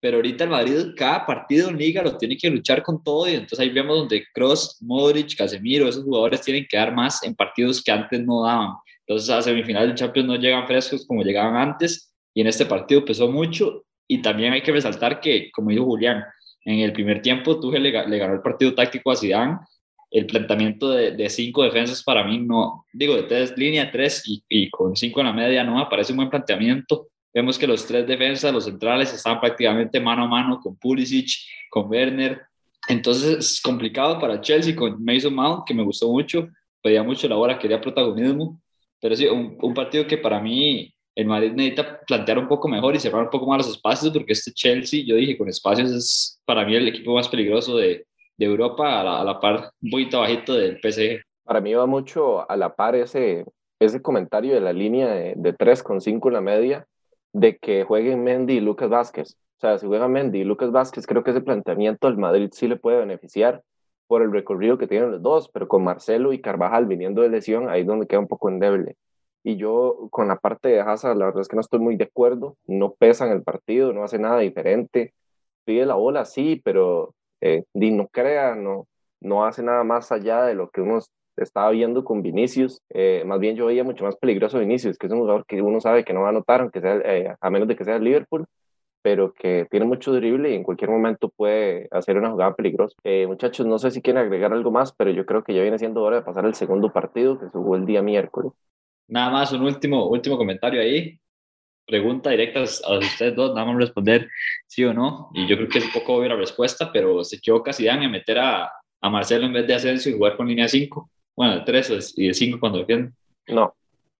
pero 0.00 0.18
ahorita 0.18 0.44
el 0.44 0.50
Madrid 0.50 0.94
cada 0.96 1.26
partido 1.26 1.68
en 1.68 1.78
liga 1.78 2.02
lo 2.02 2.16
tiene 2.16 2.36
que 2.36 2.50
luchar 2.50 2.82
con 2.82 3.02
todo 3.02 3.28
y 3.28 3.32
entonces 3.32 3.58
ahí 3.58 3.70
vemos 3.70 3.98
donde 3.98 4.24
Cross, 4.32 4.78
Modric, 4.80 5.36
Casemiro, 5.36 5.88
esos 5.88 6.04
jugadores 6.04 6.42
tienen 6.42 6.66
que 6.68 6.76
dar 6.76 6.94
más 6.94 7.22
en 7.22 7.34
partidos 7.34 7.82
que 7.82 7.92
antes 7.92 8.24
no 8.24 8.44
daban. 8.44 8.74
Entonces 9.06 9.30
a 9.30 9.42
semifinal 9.42 9.88
del 9.88 9.96
Champions 9.96 10.28
no 10.28 10.36
llegan 10.36 10.66
frescos 10.66 11.06
como 11.06 11.22
llegaban 11.22 11.56
antes 11.56 12.12
y 12.34 12.40
en 12.40 12.46
este 12.46 12.66
partido 12.66 13.04
pesó 13.04 13.30
mucho 13.30 13.84
y 14.06 14.22
también 14.22 14.52
hay 14.52 14.62
que 14.62 14.72
resaltar 14.72 15.20
que, 15.20 15.50
como 15.52 15.70
dijo 15.70 15.84
Julián, 15.84 16.22
en 16.64 16.80
el 16.80 16.92
primer 16.92 17.22
tiempo 17.22 17.58
Tuchel 17.58 17.82
le, 17.82 18.06
le 18.06 18.18
ganó 18.18 18.34
el 18.34 18.42
partido 18.42 18.74
táctico 18.74 19.10
a 19.10 19.16
Zidane 19.16 19.58
el 20.16 20.26
planteamiento 20.26 20.90
de, 20.92 21.28
cinco 21.28 21.62
defensas 21.62 22.02
para 22.02 22.24
mí 22.24 22.38
no, 22.38 22.86
digo, 22.90 23.14
de 23.16 23.24
tres, 23.24 23.52
línea 23.56 23.90
tres 23.90 24.22
y, 24.48 24.70
con 24.70 24.96
cinco 24.96 25.20
en 25.20 25.26
la 25.26 25.32
media 25.32 25.62
no 25.62 25.76
me 25.76 25.86
parece 25.86 26.12
un 26.12 26.16
buen 26.16 26.30
planteamiento. 26.30 27.08
Vemos 27.34 27.58
que 27.58 27.66
los 27.66 27.86
tres 27.86 28.06
defensas, 28.06 28.50
los 28.50 28.64
centrales, 28.64 29.12
estaban 29.12 29.40
prácticamente 29.40 30.00
mano 30.00 30.24
a 30.24 30.26
mano 30.26 30.58
con 30.58 30.74
Pulisic, 30.76 31.28
con 31.68 31.90
Werner. 31.90 32.40
Entonces 32.88 33.38
es 33.38 33.60
complicado 33.60 34.18
para 34.18 34.40
Chelsea 34.40 34.74
con 34.74 35.04
Mason 35.04 35.34
Mount, 35.34 35.64
que 35.66 35.74
me 35.74 35.82
gustó 35.82 36.10
mucho, 36.10 36.48
pedía 36.82 37.02
mucho 37.02 37.28
la 37.28 37.36
hora, 37.36 37.58
quería 37.58 37.78
protagonismo. 37.78 38.58
Pero 38.98 39.14
sí, 39.16 39.26
un, 39.26 39.58
un 39.60 39.74
partido 39.74 40.06
que 40.06 40.16
para 40.16 40.40
mí 40.40 40.94
el 41.14 41.26
Madrid 41.26 41.52
necesita 41.52 42.00
plantear 42.06 42.38
un 42.38 42.48
poco 42.48 42.68
mejor 42.68 42.96
y 42.96 43.00
cerrar 43.00 43.24
un 43.24 43.30
poco 43.30 43.46
más 43.46 43.58
los 43.58 43.76
espacios, 43.76 44.10
porque 44.14 44.32
este 44.32 44.52
Chelsea, 44.52 45.04
yo 45.04 45.14
dije, 45.16 45.36
con 45.36 45.48
espacios 45.50 45.90
es 45.90 46.40
para 46.46 46.64
mí 46.64 46.74
el 46.74 46.88
equipo 46.88 47.14
más 47.14 47.28
peligroso 47.28 47.76
de, 47.76 48.06
de 48.36 48.46
Europa 48.46 49.00
a 49.00 49.04
la, 49.04 49.20
a 49.20 49.24
la, 49.24 49.40
par, 49.40 49.70
un 49.82 49.90
poquito 49.90 50.20
bajito 50.20 50.54
del 50.54 50.78
PSG. 50.80 51.22
Para 51.44 51.60
mí 51.60 51.74
va 51.74 51.86
mucho 51.86 52.48
a 52.50 52.56
la 52.56 52.74
par 52.74 52.94
ese, 52.96 53.44
ese 53.78 54.02
comentario 54.02 54.54
de 54.54 54.60
la 54.60 54.72
línea 54.72 55.08
de, 55.08 55.34
de 55.36 55.52
3 55.52 55.82
con 55.82 56.00
5 56.00 56.28
en 56.28 56.34
la 56.34 56.40
media, 56.40 56.86
de 57.32 57.58
que 57.58 57.84
jueguen 57.84 58.24
Mendy 58.24 58.54
y 58.54 58.60
Lucas 58.60 58.88
Vázquez. 58.88 59.36
O 59.56 59.60
sea, 59.60 59.78
si 59.78 59.86
juegan 59.86 60.12
Mendy 60.12 60.40
y 60.40 60.44
Lucas 60.44 60.70
Vázquez, 60.70 61.06
creo 61.06 61.24
que 61.24 61.30
ese 61.30 61.40
planteamiento 61.40 62.06
al 62.06 62.18
Madrid 62.18 62.50
sí 62.52 62.68
le 62.68 62.76
puede 62.76 62.98
beneficiar 62.98 63.62
por 64.06 64.22
el 64.22 64.32
recorrido 64.32 64.78
que 64.78 64.86
tienen 64.86 65.10
los 65.10 65.22
dos, 65.22 65.48
pero 65.48 65.68
con 65.68 65.82
Marcelo 65.84 66.32
y 66.32 66.40
Carvajal 66.40 66.86
viniendo 66.86 67.22
de 67.22 67.30
lesión, 67.30 67.68
ahí 67.68 67.80
es 67.80 67.86
donde 67.86 68.06
queda 68.06 68.20
un 68.20 68.28
poco 68.28 68.48
endeble. 68.48 68.96
Y 69.42 69.56
yo 69.56 70.08
con 70.10 70.28
la 70.28 70.36
parte 70.36 70.68
de 70.68 70.80
Hazard, 70.80 71.16
la 71.16 71.26
verdad 71.26 71.40
es 71.42 71.48
que 71.48 71.56
no 71.56 71.60
estoy 71.60 71.80
muy 71.80 71.96
de 71.96 72.04
acuerdo, 72.04 72.56
no 72.66 72.94
pesa 72.94 73.26
en 73.26 73.32
el 73.32 73.42
partido, 73.42 73.92
no 73.92 74.04
hace 74.04 74.18
nada 74.18 74.40
diferente, 74.40 75.14
pide 75.64 75.86
la 75.86 75.94
bola, 75.94 76.24
sí, 76.24 76.60
pero 76.64 77.14
eh, 77.40 77.64
no 77.74 78.08
crea, 78.08 78.54
no, 78.54 78.86
no 79.20 79.44
hace 79.44 79.62
nada 79.62 79.84
más 79.84 80.12
allá 80.12 80.44
de 80.44 80.54
lo 80.54 80.70
que 80.70 80.80
uno 80.80 81.00
estaba 81.36 81.70
viendo 81.70 82.04
con 82.04 82.22
Vinicius. 82.22 82.80
Eh, 82.90 83.22
más 83.26 83.40
bien 83.40 83.56
yo 83.56 83.66
veía 83.66 83.84
mucho 83.84 84.04
más 84.04 84.16
peligroso 84.16 84.58
Vinicius, 84.58 84.98
que 84.98 85.06
es 85.06 85.12
un 85.12 85.20
jugador 85.20 85.44
que 85.46 85.62
uno 85.62 85.80
sabe 85.80 86.04
que 86.04 86.12
no 86.12 86.20
va 86.20 86.28
a 86.28 86.30
anotar, 86.30 86.60
aunque 86.60 86.80
sea, 86.80 86.96
eh, 87.04 87.34
a 87.40 87.50
menos 87.50 87.68
de 87.68 87.76
que 87.76 87.84
sea 87.84 87.96
el 87.96 88.04
Liverpool, 88.04 88.46
pero 89.02 89.32
que 89.32 89.66
tiene 89.70 89.86
mucho 89.86 90.12
drible 90.12 90.50
y 90.50 90.54
en 90.54 90.64
cualquier 90.64 90.90
momento 90.90 91.28
puede 91.28 91.88
hacer 91.92 92.16
una 92.16 92.30
jugada 92.30 92.54
peligrosa. 92.54 92.96
Eh, 93.04 93.26
muchachos, 93.26 93.66
no 93.66 93.78
sé 93.78 93.90
si 93.90 94.02
quieren 94.02 94.22
agregar 94.22 94.52
algo 94.52 94.70
más, 94.70 94.92
pero 94.92 95.10
yo 95.10 95.26
creo 95.26 95.44
que 95.44 95.54
ya 95.54 95.62
viene 95.62 95.78
siendo 95.78 96.02
hora 96.02 96.16
de 96.16 96.22
pasar 96.22 96.44
al 96.44 96.54
segundo 96.54 96.92
partido 96.92 97.38
que 97.38 97.46
se 97.46 97.52
jugó 97.52 97.76
el 97.76 97.86
día 97.86 98.02
miércoles. 98.02 98.52
Nada 99.08 99.30
más 99.30 99.52
un 99.52 99.62
último, 99.62 100.08
último 100.08 100.36
comentario 100.36 100.80
ahí 100.80 101.20
pregunta 101.86 102.30
directa 102.30 102.60
a 102.60 102.98
ustedes 102.98 103.34
dos, 103.36 103.54
nada 103.54 103.66
más 103.66 103.76
responder 103.76 104.28
sí 104.66 104.84
o 104.84 104.92
no, 104.92 105.30
y 105.34 105.46
yo 105.46 105.56
creo 105.56 105.68
que 105.68 105.78
es 105.78 105.84
un 105.84 105.92
poco 105.92 106.14
obvia 106.14 106.30
la 106.30 106.36
respuesta, 106.36 106.90
pero 106.92 107.22
se 107.24 107.36
equivoca 107.36 107.72
Zidane 107.72 108.06
en 108.06 108.10
meter 108.10 108.38
a, 108.38 108.70
a 109.00 109.10
Marcelo 109.10 109.46
en 109.46 109.52
vez 109.52 109.66
de 109.66 109.74
Asensio 109.74 110.10
y 110.10 110.16
jugar 110.16 110.36
con 110.36 110.48
línea 110.48 110.68
5, 110.68 111.10
bueno, 111.36 111.56
de 111.56 111.60
3 111.62 112.14
y 112.16 112.28
de 112.28 112.34
5 112.34 112.60
cuando 112.60 112.78
defiende. 112.78 113.12
No. 113.48 113.74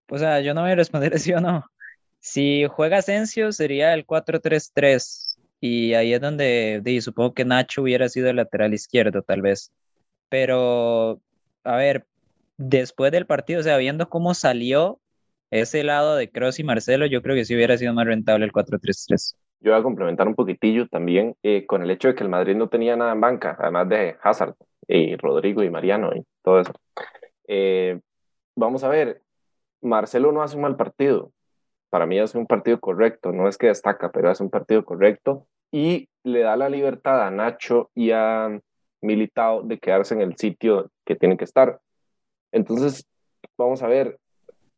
O 0.09 0.17
sea, 0.17 0.39
yo 0.39 0.53
no 0.53 0.61
voy 0.61 0.71
a 0.71 0.75
responder 0.75 1.19
sí 1.19 1.33
o 1.33 1.41
no. 1.41 1.65
Si 2.19 2.65
juega 2.69 2.97
Asensio 2.97 3.51
sería 3.51 3.93
el 3.93 4.05
4-3-3 4.05 5.37
y 5.59 5.93
ahí 5.93 6.13
es 6.13 6.21
donde 6.21 6.81
di, 6.83 7.01
supongo 7.01 7.33
que 7.33 7.45
Nacho 7.45 7.81
hubiera 7.81 8.09
sido 8.09 8.29
el 8.29 8.37
lateral 8.37 8.73
izquierdo 8.73 9.21
tal 9.21 9.41
vez. 9.41 9.71
Pero, 10.29 11.21
a 11.63 11.75
ver, 11.77 12.05
después 12.57 13.11
del 13.11 13.25
partido, 13.25 13.61
o 13.61 13.63
sea, 13.63 13.77
viendo 13.77 14.09
cómo 14.09 14.33
salió 14.33 14.99
ese 15.51 15.83
lado 15.83 16.15
de 16.15 16.29
Cross 16.29 16.59
y 16.59 16.63
Marcelo, 16.63 17.05
yo 17.05 17.21
creo 17.21 17.35
que 17.35 17.45
sí 17.45 17.55
hubiera 17.55 17.77
sido 17.77 17.93
más 17.93 18.05
rentable 18.05 18.45
el 18.45 18.51
4-3-3. 18.51 19.35
Yo 19.59 19.71
voy 19.71 19.79
a 19.79 19.83
complementar 19.83 20.27
un 20.27 20.35
poquitillo 20.35 20.87
también 20.87 21.35
eh, 21.41 21.65
con 21.65 21.81
el 21.81 21.89
hecho 21.89 22.09
de 22.09 22.15
que 22.15 22.23
el 22.23 22.29
Madrid 22.29 22.55
no 22.55 22.69
tenía 22.69 22.95
nada 22.95 23.13
en 23.13 23.21
banca, 23.21 23.55
además 23.59 23.89
de 23.89 24.15
Hazard 24.21 24.55
y 24.87 25.15
Rodrigo 25.15 25.63
y 25.63 25.69
Mariano 25.69 26.11
y 26.15 26.23
todo 26.43 26.59
eso. 26.59 26.73
Eh, 27.47 27.99
vamos 28.55 28.83
a 28.83 28.89
ver, 28.89 29.21
Marcelo 29.81 30.31
no 30.31 30.43
hace 30.43 30.55
un 30.55 30.63
mal 30.63 30.75
partido. 30.75 31.31
Para 31.89 32.05
mí 32.05 32.19
hace 32.19 32.37
un 32.37 32.45
partido 32.45 32.79
correcto, 32.79 33.31
no 33.31 33.47
es 33.47 33.57
que 33.57 33.67
destaca, 33.67 34.11
pero 34.11 34.29
hace 34.29 34.43
un 34.43 34.49
partido 34.49 34.83
correcto 34.83 35.47
y 35.71 36.09
le 36.23 36.41
da 36.41 36.55
la 36.57 36.69
libertad 36.69 37.25
a 37.25 37.31
Nacho 37.31 37.89
y 37.95 38.11
a 38.11 38.59
Militao 39.01 39.63
de 39.63 39.79
quedarse 39.79 40.13
en 40.13 40.21
el 40.21 40.35
sitio 40.37 40.91
que 41.05 41.15
tienen 41.15 41.37
que 41.37 41.45
estar. 41.45 41.79
Entonces, 42.51 43.05
vamos 43.57 43.81
a 43.83 43.87
ver, 43.87 44.19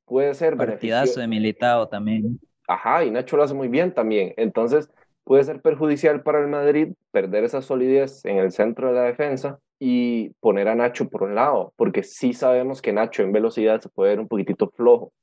puede 0.10 0.34
ser... 0.34 0.58
Partidazo 0.58 1.20
de 1.20 1.28
Militao 1.28 1.88
también. 1.88 2.40
Ajá, 2.68 3.06
y 3.06 3.12
Nacho 3.12 3.38
lo 3.38 3.44
hace 3.44 3.54
muy 3.54 3.68
bien 3.68 3.94
también. 3.94 4.34
Entonces, 4.36 4.90
puede 5.24 5.44
ser 5.44 5.62
perjudicial 5.62 6.24
para 6.24 6.40
el 6.40 6.48
Madrid 6.48 6.94
perder 7.12 7.44
esa 7.44 7.62
solidez 7.62 8.26
en 8.26 8.38
el 8.38 8.52
centro 8.52 8.90
de 8.90 8.96
la 8.96 9.04
defensa 9.04 9.60
y 9.80 10.32
poner 10.40 10.68
a 10.68 10.76
Nacho 10.76 11.08
por 11.08 11.24
un 11.24 11.36
lado, 11.36 11.72
porque 11.78 12.04
sí 12.04 12.34
sabemos 12.34 12.82
que 12.82 12.92
Nacho 12.92 13.24
en 13.24 13.32
velocidad 13.32 13.80
se 13.80 13.90
puede 13.90 14.12
ver 14.12 14.20
un 14.20 14.28
poquitito 14.28 14.70
flojo. 14.70 15.14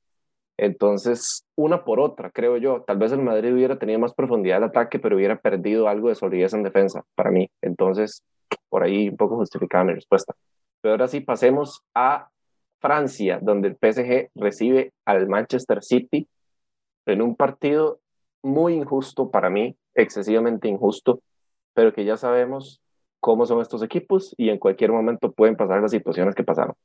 Entonces, 0.57 1.45
una 1.55 1.83
por 1.83 1.99
otra, 1.99 2.31
creo 2.31 2.57
yo. 2.57 2.81
Tal 2.81 2.97
vez 2.97 3.11
el 3.11 3.21
Madrid 3.21 3.53
hubiera 3.53 3.77
tenido 3.77 3.99
más 3.99 4.13
profundidad 4.13 4.59
de 4.59 4.65
ataque, 4.65 4.97
pero 4.97 5.15
hubiera 5.15 5.37
perdido 5.37 5.87
algo 5.87 6.09
de 6.09 6.15
solidez 6.15 6.53
en 6.53 6.63
defensa, 6.63 7.03
para 7.13 7.29
mí. 7.29 7.49
Entonces, 7.61 8.23
por 8.69 8.83
ahí 8.83 9.09
un 9.09 9.17
poco 9.17 9.35
justificada 9.35 9.83
mi 9.83 9.93
respuesta. 9.93 10.33
Pero 10.81 10.93
ahora 10.93 11.07
sí, 11.07 11.19
pasemos 11.19 11.83
a 11.93 12.29
Francia, 12.79 13.39
donde 13.41 13.69
el 13.69 13.75
PSG 13.75 14.29
recibe 14.35 14.93
al 15.05 15.27
Manchester 15.27 15.83
City 15.83 16.27
en 17.05 17.21
un 17.21 17.35
partido 17.35 17.99
muy 18.43 18.73
injusto 18.73 19.29
para 19.29 19.49
mí, 19.49 19.75
excesivamente 19.95 20.67
injusto, 20.67 21.21
pero 21.73 21.93
que 21.93 22.05
ya 22.05 22.17
sabemos 22.17 22.81
cómo 23.19 23.45
son 23.45 23.61
estos 23.61 23.83
equipos 23.83 24.33
y 24.37 24.49
en 24.49 24.57
cualquier 24.57 24.91
momento 24.91 25.31
pueden 25.31 25.55
pasar 25.55 25.81
las 25.81 25.91
situaciones 25.91 26.35
que 26.35 26.43
pasaron. 26.43 26.75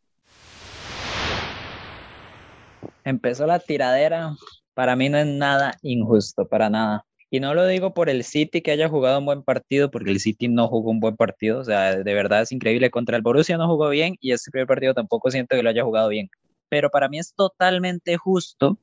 Empezó 3.05 3.47
la 3.47 3.59
tiradera, 3.59 4.35
para 4.75 4.97
mí 4.97 5.09
no 5.09 5.19
es 5.19 5.27
nada 5.27 5.75
injusto, 5.83 6.47
para 6.47 6.71
nada. 6.71 7.05
Y 7.35 7.41
no 7.41 7.55
lo 7.55 7.67
digo 7.67 7.95
por 7.95 8.11
el 8.11 8.25
City 8.25 8.61
que 8.61 8.73
haya 8.73 8.91
jugado 8.91 9.19
un 9.19 9.25
buen 9.25 9.43
partido, 9.43 9.91
porque 9.91 10.11
el 10.11 10.21
City 10.21 10.49
no 10.49 10.69
jugó 10.69 10.91
un 10.91 11.01
buen 11.01 11.17
partido. 11.17 11.61
O 11.61 11.65
sea, 11.65 11.97
de 11.97 12.15
verdad 12.15 12.43
es 12.43 12.53
increíble. 12.53 12.91
Contra 12.91 13.17
el 13.17 13.23
Borussia 13.23 13.57
no 13.57 13.67
jugó 13.69 13.89
bien 13.89 14.17
y 14.21 14.33
este 14.33 14.51
primer 14.51 14.67
partido 14.67 14.93
tampoco 14.93 15.31
siento 15.31 15.57
que 15.57 15.62
lo 15.62 15.71
haya 15.71 15.83
jugado 15.83 16.11
bien. 16.11 16.29
Pero 16.69 16.91
para 16.91 17.09
mí 17.09 17.19
es 17.19 17.35
totalmente 17.35 18.19
justo 18.19 18.79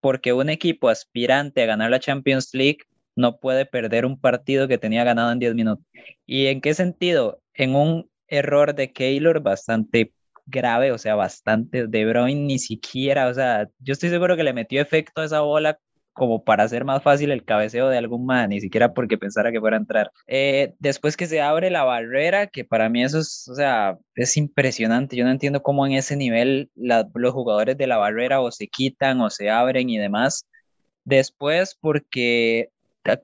porque 0.00 0.32
un 0.32 0.48
equipo 0.48 0.88
aspirante 0.88 1.60
a 1.60 1.66
ganar 1.66 1.90
la 1.90 1.98
Champions 1.98 2.50
League 2.52 2.78
no 3.16 3.40
puede 3.40 3.66
perder 3.66 4.06
un 4.06 4.20
partido 4.20 4.68
que 4.68 4.78
tenía 4.78 5.02
ganado 5.02 5.32
en 5.32 5.40
10 5.40 5.56
minutos. 5.56 5.84
¿Y 6.24 6.46
en 6.46 6.60
qué 6.60 6.74
sentido? 6.74 7.42
En 7.52 7.74
un 7.74 8.08
error 8.28 8.76
de 8.76 8.92
Keylor 8.92 9.40
bastante 9.42 10.12
grave, 10.46 10.92
o 10.92 10.98
sea, 10.98 11.16
bastante. 11.16 11.88
De 11.88 12.06
Bruyne 12.06 12.42
ni 12.46 12.60
siquiera, 12.60 13.26
o 13.26 13.34
sea, 13.34 13.68
yo 13.80 13.92
estoy 13.92 14.10
seguro 14.10 14.36
que 14.36 14.44
le 14.44 14.52
metió 14.52 14.80
efecto 14.80 15.20
a 15.20 15.24
esa 15.24 15.40
bola 15.40 15.80
como 16.18 16.44
para 16.44 16.64
hacer 16.64 16.84
más 16.84 17.02
fácil 17.02 17.30
el 17.30 17.44
cabeceo 17.44 17.88
de 17.88 17.96
algún 17.96 18.26
man, 18.26 18.50
ni 18.50 18.60
siquiera 18.60 18.92
porque 18.92 19.16
pensara 19.16 19.50
que 19.52 19.60
fuera 19.60 19.76
a 19.76 19.80
entrar. 19.80 20.10
Eh, 20.26 20.74
después 20.78 21.16
que 21.16 21.26
se 21.26 21.40
abre 21.40 21.70
la 21.70 21.84
barrera, 21.84 22.48
que 22.48 22.64
para 22.64 22.90
mí 22.90 23.02
eso 23.02 23.20
es, 23.20 23.48
o 23.48 23.54
sea, 23.54 23.96
es 24.14 24.36
impresionante. 24.36 25.16
Yo 25.16 25.24
no 25.24 25.30
entiendo 25.30 25.62
cómo 25.62 25.86
en 25.86 25.92
ese 25.92 26.16
nivel 26.16 26.70
los 26.76 27.32
jugadores 27.32 27.78
de 27.78 27.86
la 27.86 27.96
barrera 27.96 28.40
o 28.40 28.50
se 28.50 28.68
quitan 28.68 29.20
o 29.22 29.30
se 29.30 29.48
abren 29.48 29.88
y 29.88 29.98
demás. 29.98 30.46
Después 31.04 31.78
porque 31.80 32.68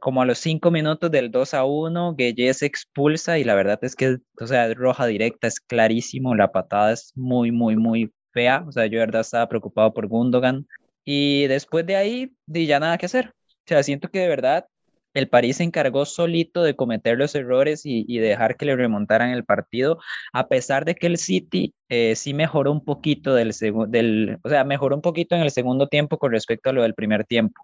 como 0.00 0.22
a 0.22 0.24
los 0.26 0.38
cinco 0.38 0.70
minutos 0.70 1.10
del 1.10 1.30
2 1.30 1.54
a 1.54 1.64
1, 1.64 2.14
Gueye 2.14 2.54
se 2.54 2.66
expulsa 2.66 3.38
y 3.38 3.44
la 3.44 3.54
verdad 3.54 3.78
es 3.82 3.96
que, 3.96 4.18
o 4.40 4.46
sea, 4.46 4.72
roja 4.72 5.06
directa, 5.06 5.46
es 5.46 5.60
clarísimo, 5.60 6.34
la 6.34 6.52
patada 6.52 6.92
es 6.92 7.12
muy, 7.14 7.52
muy, 7.52 7.76
muy 7.76 8.10
fea. 8.32 8.64
O 8.66 8.72
sea, 8.72 8.86
yo 8.86 8.98
de 8.98 9.06
verdad 9.06 9.20
estaba 9.22 9.48
preocupado 9.48 9.92
por 9.92 10.06
Gundogan. 10.06 10.66
Y 11.04 11.46
después 11.48 11.86
de 11.86 11.96
ahí, 11.96 12.32
ya 12.46 12.80
nada 12.80 12.98
que 12.98 13.06
hacer. 13.06 13.28
O 13.28 13.66
sea, 13.66 13.82
siento 13.82 14.08
que 14.08 14.20
de 14.20 14.28
verdad 14.28 14.66
el 15.14 15.28
París 15.28 15.58
se 15.58 15.64
encargó 15.64 16.04
solito 16.06 16.62
de 16.62 16.74
cometer 16.76 17.16
los 17.18 17.34
errores 17.34 17.82
y, 17.84 18.18
dejar 18.18 18.56
que 18.56 18.66
le 18.66 18.76
remontaran 18.76 19.30
el 19.30 19.44
partido, 19.44 19.98
a 20.32 20.48
pesar 20.48 20.84
de 20.84 20.96
que 20.96 21.06
el 21.06 21.18
City 21.18 21.72
eh, 21.88 22.16
sí 22.16 22.34
mejoró 22.34 22.72
un 22.72 22.84
poquito 22.84 23.34
del, 23.34 23.52
del, 23.88 24.38
o 24.42 24.48
sea, 24.48 24.64
mejoró 24.64 24.96
un 24.96 25.02
poquito 25.02 25.36
en 25.36 25.42
el 25.42 25.50
segundo 25.50 25.86
tiempo 25.88 26.18
con 26.18 26.32
respecto 26.32 26.70
a 26.70 26.72
lo 26.72 26.82
del 26.82 26.94
primer 26.94 27.24
tiempo. 27.24 27.62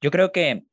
Yo 0.00 0.10
creo 0.10 0.32
que 0.32 0.64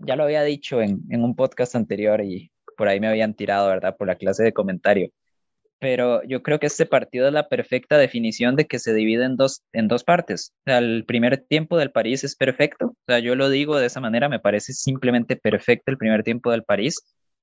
ya 0.00 0.16
lo 0.16 0.24
había 0.24 0.42
dicho 0.42 0.80
en, 0.82 1.02
en 1.10 1.22
un 1.24 1.36
podcast 1.36 1.74
anterior 1.76 2.22
y 2.22 2.50
por 2.76 2.88
ahí 2.88 3.00
me 3.00 3.08
habían 3.08 3.34
tirado, 3.34 3.68
¿verdad? 3.68 3.96
Por 3.96 4.06
la 4.06 4.16
clase 4.16 4.44
de 4.44 4.52
comentario 4.52 5.10
pero 5.78 6.22
yo 6.24 6.42
creo 6.42 6.58
que 6.58 6.66
este 6.66 6.86
partido 6.86 7.28
es 7.28 7.32
la 7.32 7.48
perfecta 7.48 7.98
definición 7.98 8.56
de 8.56 8.66
que 8.66 8.78
se 8.78 8.94
divide 8.94 9.24
en 9.24 9.36
dos, 9.36 9.62
en 9.72 9.88
dos 9.88 10.04
partes. 10.04 10.52
el 10.66 11.04
primer 11.06 11.38
tiempo 11.38 11.76
del 11.78 11.90
París 11.92 12.24
es 12.24 12.36
perfecto, 12.36 12.86
o 12.86 12.96
sea, 13.06 13.18
yo 13.20 13.34
lo 13.36 13.48
digo 13.50 13.78
de 13.78 13.86
esa 13.86 14.00
manera, 14.00 14.28
me 14.28 14.40
parece 14.40 14.72
simplemente 14.72 15.36
perfecto 15.36 15.90
el 15.90 15.98
primer 15.98 16.22
tiempo 16.24 16.50
del 16.50 16.64
París 16.64 16.96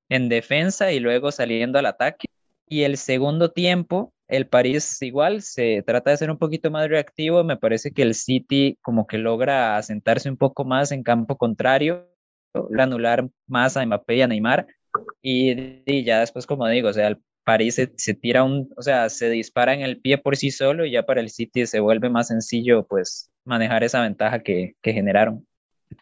en 0.09 0.29
defensa 0.29 0.91
y 0.91 0.99
luego 0.99 1.31
saliendo 1.31 1.79
al 1.79 1.85
ataque. 1.87 2.27
Y 2.67 2.83
el 2.83 2.97
segundo 2.97 3.51
tiempo, 3.51 4.13
el 4.27 4.47
París 4.47 5.01
igual 5.01 5.41
se 5.41 5.83
trata 5.85 6.11
de 6.11 6.17
ser 6.17 6.31
un 6.31 6.37
poquito 6.37 6.71
más 6.71 6.89
reactivo, 6.89 7.43
me 7.43 7.57
parece 7.57 7.91
que 7.91 8.01
el 8.01 8.15
City 8.15 8.77
como 8.81 9.07
que 9.07 9.17
logra 9.17 9.77
asentarse 9.77 10.29
un 10.29 10.37
poco 10.37 10.65
más 10.65 10.91
en 10.91 11.03
campo 11.03 11.37
contrario, 11.37 12.07
anular 12.77 13.27
más 13.47 13.77
a 13.77 13.85
Mbappé 13.85 14.15
y 14.17 14.21
a 14.21 14.27
Neymar. 14.27 14.67
Y, 15.21 15.81
y, 15.85 16.03
ya 16.05 16.21
después, 16.21 16.47
como 16.47 16.67
digo, 16.67 16.89
o 16.89 16.93
sea, 16.93 17.07
el 17.07 17.21
París 17.45 17.75
se, 17.75 18.13
tira 18.15 18.43
un, 18.43 18.69
o 18.75 18.81
sea, 18.81 19.07
se 19.09 19.29
dispara 19.29 19.73
en 19.73 19.81
el 19.81 20.01
pie 20.01 20.17
por 20.17 20.35
sí 20.35 20.51
solo 20.51 20.85
y 20.85 20.91
ya 20.91 21.03
para 21.03 21.21
el 21.21 21.29
City 21.29 21.65
se 21.67 21.79
vuelve 21.79 22.09
más 22.09 22.27
sencillo 22.27 22.85
pues 22.87 23.29
manejar 23.45 23.83
esa 23.83 24.01
ventaja 24.01 24.41
que, 24.41 24.75
que 24.81 24.91
generaron. 24.91 25.45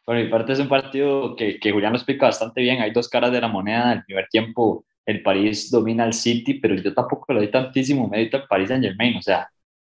Por 0.05 0.15
mi 0.15 0.29
parte 0.29 0.53
es 0.53 0.59
un 0.59 0.69
partido 0.69 1.35
que, 1.35 1.59
que 1.59 1.71
Julián 1.71 1.91
lo 1.91 1.97
explica 1.97 2.27
bastante 2.27 2.61
bien, 2.61 2.81
hay 2.81 2.91
dos 2.91 3.09
caras 3.09 3.31
de 3.33 3.41
la 3.41 3.49
moneda, 3.49 3.91
el 3.91 4.03
primer 4.05 4.27
tiempo 4.29 4.85
el 5.05 5.21
París 5.21 5.69
domina 5.69 6.05
al 6.05 6.13
City, 6.13 6.55
pero 6.55 6.75
yo 6.75 6.93
tampoco 6.93 7.33
le 7.33 7.39
doy 7.39 7.51
tantísimo 7.51 8.07
mérito 8.07 8.37
al 8.37 8.47
París 8.47 8.69
Saint 8.69 8.83
Germain, 8.83 9.17
o 9.17 9.21
sea, 9.21 9.49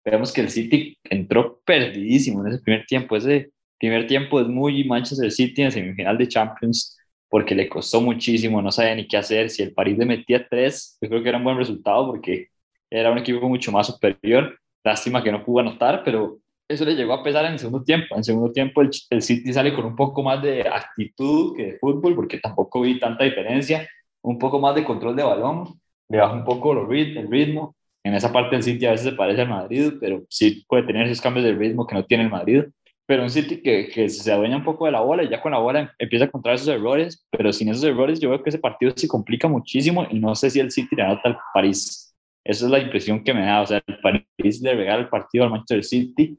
vemos 0.03 0.33
que 0.33 0.41
el 0.41 0.49
City 0.49 0.97
entró 1.03 1.61
perdidísimo 1.63 2.41
en 2.41 2.53
ese 2.53 2.63
primer 2.63 2.85
tiempo, 2.87 3.15
ese 3.15 3.51
primer 3.77 4.07
tiempo 4.07 4.41
es 4.41 4.47
muy 4.47 4.83
Manchester 4.83 5.31
City 5.31 5.61
en 5.61 5.71
semifinal 5.71 6.17
de 6.17 6.27
Champions, 6.27 6.94
porque 7.29 7.55
le 7.55 7.67
costó 7.67 8.01
muchísimo, 8.01 8.61
no 8.61 8.71
sabía 8.71 8.95
ni 8.95 9.07
qué 9.07 9.17
hacer. 9.17 9.49
Si 9.49 9.63
el 9.63 9.73
París 9.73 9.97
le 9.97 10.05
metía 10.05 10.47
tres, 10.47 10.97
yo 11.01 11.09
creo 11.09 11.23
que 11.23 11.29
era 11.29 11.37
un 11.37 11.43
buen 11.43 11.57
resultado 11.57 12.07
porque 12.07 12.49
era 12.89 13.11
un 13.11 13.17
equipo 13.17 13.47
mucho 13.47 13.71
más 13.71 13.87
superior. 13.87 14.57
Lástima 14.83 15.23
que 15.23 15.31
no 15.31 15.43
pudo 15.43 15.61
anotar, 15.61 16.03
pero 16.03 16.39
eso 16.67 16.85
le 16.85 16.95
llegó 16.95 17.13
a 17.13 17.23
pesar 17.23 17.45
en 17.45 17.53
el 17.53 17.59
segundo 17.59 17.83
tiempo. 17.83 18.15
En 18.15 18.23
segundo 18.23 18.51
tiempo 18.51 18.81
el, 18.81 18.89
el, 19.09 19.21
City 19.21 19.51
sale 19.53 19.73
con 19.73 19.85
un 19.85 19.95
poco 19.95 20.23
más 20.23 20.41
de 20.41 20.61
actitud 20.61 21.55
que 21.55 21.65
de 21.65 21.77
fútbol, 21.79 22.15
porque 22.15 22.39
tampoco 22.39 22.81
vi 22.81 22.99
tanta 22.99 23.23
diferencia. 23.23 23.87
Un 24.21 24.39
poco 24.39 24.59
más 24.59 24.75
de 24.75 24.83
control 24.83 25.15
de 25.15 25.23
balón, 25.23 25.79
le 26.09 26.17
baja 26.19 26.33
un 26.33 26.45
poco 26.45 26.73
el 26.73 27.29
ritmo. 27.29 27.75
En 28.03 28.13
esa 28.13 28.31
parte 28.31 28.55
el 28.55 28.63
City 28.63 28.85
a 28.85 28.91
veces 28.91 29.09
se 29.09 29.15
parece 29.15 29.41
al 29.41 29.49
Madrid, 29.49 29.93
pero 29.99 30.23
sí 30.29 30.63
puede 30.67 30.83
tener 30.83 31.07
esos 31.07 31.21
cambios 31.21 31.45
de 31.45 31.53
ritmo 31.53 31.87
que 31.87 31.95
no 31.95 32.05
tiene 32.05 32.23
el 32.23 32.29
Madrid 32.29 32.63
pero 33.05 33.23
un 33.23 33.29
City 33.29 33.61
que, 33.61 33.87
que, 33.87 34.09
se 34.09 34.31
adueña 34.31 34.57
un 34.57 34.63
poco 34.63 34.85
de 34.85 34.91
la 34.91 35.01
bola 35.01 35.23
y 35.23 35.29
ya 35.29 35.41
con 35.41 35.51
la 35.51 35.59
bola 35.59 35.93
empieza 35.99 36.25
a 36.25 36.27
encontrar 36.27 36.55
esos 36.55 36.67
errores, 36.67 37.25
pero 37.29 37.53
sin 37.53 37.69
esos 37.69 37.83
errores 37.83 38.19
yo 38.19 38.29
veo 38.29 38.41
que 38.41 38.49
ese 38.49 38.59
partido 38.59 38.93
se 38.95 39.07
complica 39.07 39.47
muchísimo 39.47 40.07
y 40.09 40.19
no 40.19 40.33
sé 40.35 40.49
si 40.49 40.59
el 40.59 40.71
City 40.71 40.95
le 40.95 41.03
anota 41.03 41.29
al 41.29 41.37
París. 41.53 42.15
Esa 42.43 42.65
es 42.65 42.71
la 42.71 42.79
impresión 42.79 43.23
que 43.23 43.33
me 43.33 43.45
da, 43.45 43.61
o 43.61 43.65
sea, 43.65 43.81
el 43.85 43.99
París 43.99 44.61
le 44.61 44.75
regala 44.75 45.01
el 45.01 45.09
partido 45.09 45.45
al 45.45 45.51
Manchester 45.51 45.83
City 45.83 46.37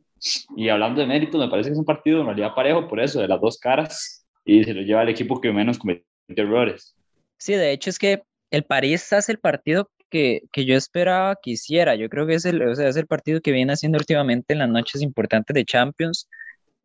y 0.56 0.68
hablando 0.68 1.00
de 1.00 1.06
méritos, 1.06 1.40
me 1.40 1.48
parece 1.48 1.68
que 1.68 1.74
es 1.74 1.78
un 1.78 1.84
partido 1.84 2.20
en 2.20 2.26
realidad 2.26 2.54
parejo 2.54 2.88
por 2.88 3.00
eso, 3.00 3.20
de 3.20 3.28
las 3.28 3.40
dos 3.40 3.58
caras 3.58 4.26
y 4.44 4.64
se 4.64 4.74
lo 4.74 4.82
lleva 4.82 5.02
el 5.02 5.08
equipo 5.08 5.40
que 5.40 5.52
menos 5.52 5.78
comete 5.78 6.04
errores. 6.28 6.96
Sí, 7.38 7.54
de 7.54 7.72
hecho 7.72 7.90
es 7.90 7.98
que 7.98 8.22
el 8.50 8.64
París 8.64 9.12
hace 9.12 9.32
el 9.32 9.38
partido 9.38 9.90
que, 10.08 10.42
que, 10.52 10.64
yo 10.64 10.76
esperaba 10.76 11.36
que 11.42 11.50
hiciera. 11.50 11.96
Yo 11.96 12.08
creo 12.08 12.26
que 12.26 12.34
es 12.34 12.44
el, 12.44 12.62
o 12.62 12.74
sea, 12.74 12.88
es 12.88 12.96
el 12.96 13.06
partido 13.06 13.40
que 13.40 13.52
viene 13.52 13.72
haciendo 13.72 13.98
últimamente 13.98 14.52
en 14.52 14.60
las 14.60 14.68
noches 14.68 15.02
importantes 15.02 15.52
de 15.52 15.64
Champions. 15.64 16.28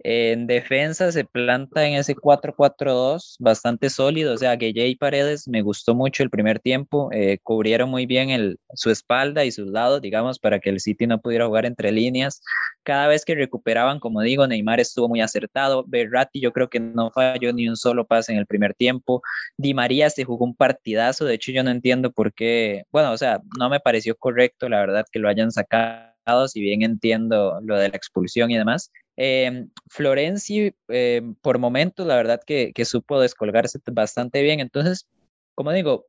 En 0.04 0.48
defensa 0.48 1.12
se 1.12 1.26
planta 1.26 1.88
en 1.88 1.94
ese 1.94 2.16
4-4-2 2.16 3.36
bastante 3.40 3.90
sólido, 3.90 4.34
o 4.34 4.38
sea, 4.38 4.56
Gueye 4.56 4.88
y 4.88 4.96
Paredes 4.96 5.48
me 5.48 5.62
gustó 5.62 5.94
mucho 5.94 6.24
el 6.24 6.32
primer 6.32 6.60
tiempo, 6.60 7.10
eh, 7.12 7.38
cubrieron 7.44 7.90
muy 7.90 8.08
bien 8.08 8.32
el, 8.32 8.58
su 8.74 8.90
espalda 8.90 9.46
y 9.46 9.52
sus 9.52 9.68
lados, 9.68 10.02
digamos, 10.02 10.40
para 10.40 10.60
que 10.60 10.72
el 10.72 10.80
City 10.80 11.06
no 11.06 11.22
pudiera 11.22 11.46
jugar 11.46 11.66
entre 11.66 11.92
líneas. 11.92 12.42
Cada 12.84 13.08
vez 13.08 13.26
que 13.26 13.36
recuperaban, 13.36 14.00
como 14.00 14.22
digo, 14.22 14.48
Neymar 14.48 14.80
estuvo 14.80 15.08
muy 15.08 15.22
acertado, 15.22 15.84
Berratti 15.88 16.40
yo 16.42 16.52
creo 16.52 16.70
que 16.70 16.80
no 16.80 17.12
falló 17.12 17.54
ni 17.54 17.70
un 17.70 17.76
solo 17.76 18.08
pase 18.08 18.32
en 18.32 18.40
el 18.40 18.48
primer 18.48 18.74
tiempo, 18.74 19.22
Di 19.58 19.76
María 19.76 20.10
se 20.10 20.24
jugó 20.24 20.46
un 20.46 20.56
partidazo, 20.56 21.26
de 21.26 21.36
hecho 21.36 21.52
yo 21.52 21.64
no 21.64 21.70
entiendo 21.70 22.12
por 22.12 22.34
qué, 22.34 22.86
bueno, 22.92 23.12
o 23.12 23.18
sea, 23.18 23.42
no 23.60 23.70
me 23.70 23.80
pareció 23.80 24.16
correcto, 24.16 24.68
la 24.68 24.80
verdad, 24.80 25.06
que 25.12 25.20
lo 25.20 25.30
hayan 25.30 25.52
sacado 25.52 26.12
si 26.48 26.62
bien 26.62 26.82
entiendo 26.84 27.60
lo 27.62 27.78
de 27.78 27.90
la 27.90 27.98
expulsión 27.98 28.52
y 28.52 28.58
demás. 28.58 28.92
Eh, 29.24 29.68
Florenzi, 29.88 30.74
eh, 30.88 31.22
por 31.44 31.60
momentos, 31.60 32.08
la 32.08 32.16
verdad 32.16 32.42
que, 32.44 32.74
supo 32.86 33.20
descolgarse 33.20 33.78
bastante 33.92 34.42
bien. 34.42 34.60
Entonces, 34.60 35.08
como 35.54 35.72
digo, 35.74 36.08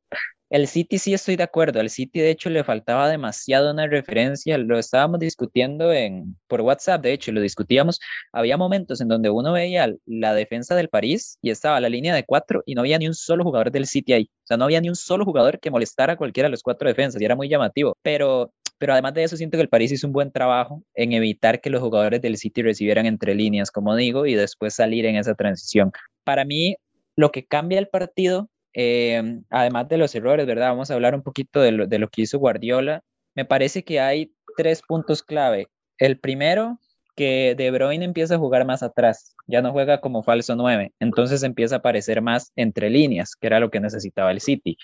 el 0.49 0.67
City 0.67 0.97
sí 0.97 1.13
estoy 1.13 1.35
de 1.35 1.43
acuerdo. 1.43 1.79
Al 1.79 1.91
City, 1.91 2.21
de 2.21 2.31
hecho, 2.31 2.49
le 2.49 2.63
faltaba 2.63 3.07
demasiado 3.09 3.71
una 3.71 3.85
referencia. 3.85 4.57
Lo 4.57 4.79
estábamos 4.79 5.19
discutiendo 5.19 5.93
en, 5.93 6.35
por 6.47 6.61
WhatsApp, 6.61 7.03
de 7.03 7.13
hecho, 7.13 7.31
lo 7.31 7.41
discutíamos. 7.41 7.99
Había 8.31 8.57
momentos 8.57 8.99
en 8.99 9.09
donde 9.09 9.29
uno 9.29 9.53
veía 9.53 9.93
la 10.07 10.33
defensa 10.33 10.75
del 10.75 10.89
París 10.89 11.37
y 11.39 11.51
estaba 11.51 11.79
la 11.79 11.89
línea 11.89 12.15
de 12.15 12.25
cuatro 12.25 12.63
y 12.65 12.73
no 12.73 12.81
había 12.81 12.97
ni 12.97 13.07
un 13.07 13.13
solo 13.13 13.43
jugador 13.43 13.69
del 13.71 13.85
City 13.85 14.13
ahí. 14.13 14.31
O 14.43 14.47
sea, 14.47 14.57
no 14.57 14.65
había 14.65 14.81
ni 14.81 14.89
un 14.89 14.95
solo 14.95 15.23
jugador 15.23 15.59
que 15.59 15.69
molestara 15.69 16.13
a 16.13 16.17
cualquiera 16.17 16.47
de 16.47 16.51
los 16.51 16.63
cuatro 16.63 16.87
defensas 16.89 17.21
y 17.21 17.25
era 17.25 17.35
muy 17.35 17.47
llamativo. 17.47 17.95
Pero, 18.01 18.51
pero 18.83 18.91
además 18.91 19.13
de 19.13 19.23
eso, 19.23 19.37
siento 19.37 19.57
que 19.57 19.61
el 19.61 19.69
París 19.69 19.93
hizo 19.93 20.07
un 20.07 20.11
buen 20.11 20.29
trabajo 20.29 20.83
en 20.93 21.13
evitar 21.13 21.61
que 21.61 21.69
los 21.69 21.81
jugadores 21.81 22.21
del 22.21 22.35
City 22.35 22.63
recibieran 22.63 23.05
entre 23.05 23.33
líneas, 23.33 23.71
como 23.71 23.95
digo, 23.95 24.25
y 24.25 24.35
después 24.35 24.73
salir 24.73 25.05
en 25.05 25.15
esa 25.15 25.35
transición. 25.35 25.93
Para 26.25 26.43
mí, 26.43 26.75
lo 27.15 27.31
que 27.31 27.45
cambia 27.45 27.79
el 27.79 27.87
partido 27.87 28.49
eh, 28.73 29.39
además 29.49 29.87
de 29.87 29.95
los 29.95 30.13
errores, 30.15 30.45
¿verdad? 30.45 30.67
Vamos 30.67 30.91
a 30.91 30.95
hablar 30.95 31.15
un 31.15 31.21
poquito 31.21 31.61
de 31.61 31.71
lo, 31.71 31.87
de 31.87 31.97
lo 31.97 32.09
que 32.09 32.23
hizo 32.23 32.39
Guardiola. 32.39 33.03
Me 33.35 33.45
parece 33.45 33.85
que 33.85 34.01
hay 34.01 34.33
tres 34.57 34.81
puntos 34.81 35.23
clave. 35.23 35.69
El 35.97 36.19
primero, 36.19 36.77
que 37.15 37.55
De 37.57 37.71
Bruyne 37.71 38.03
empieza 38.03 38.35
a 38.35 38.39
jugar 38.39 38.65
más 38.65 38.83
atrás, 38.83 39.33
ya 39.47 39.61
no 39.61 39.71
juega 39.71 40.01
como 40.01 40.23
falso 40.23 40.57
9, 40.57 40.91
entonces 40.99 41.41
empieza 41.43 41.75
a 41.75 41.77
aparecer 41.77 42.21
más 42.21 42.51
entre 42.57 42.89
líneas, 42.89 43.37
que 43.39 43.47
era 43.47 43.61
lo 43.61 43.71
que 43.71 43.79
necesitaba 43.79 44.31
el 44.31 44.41
City. 44.41 44.75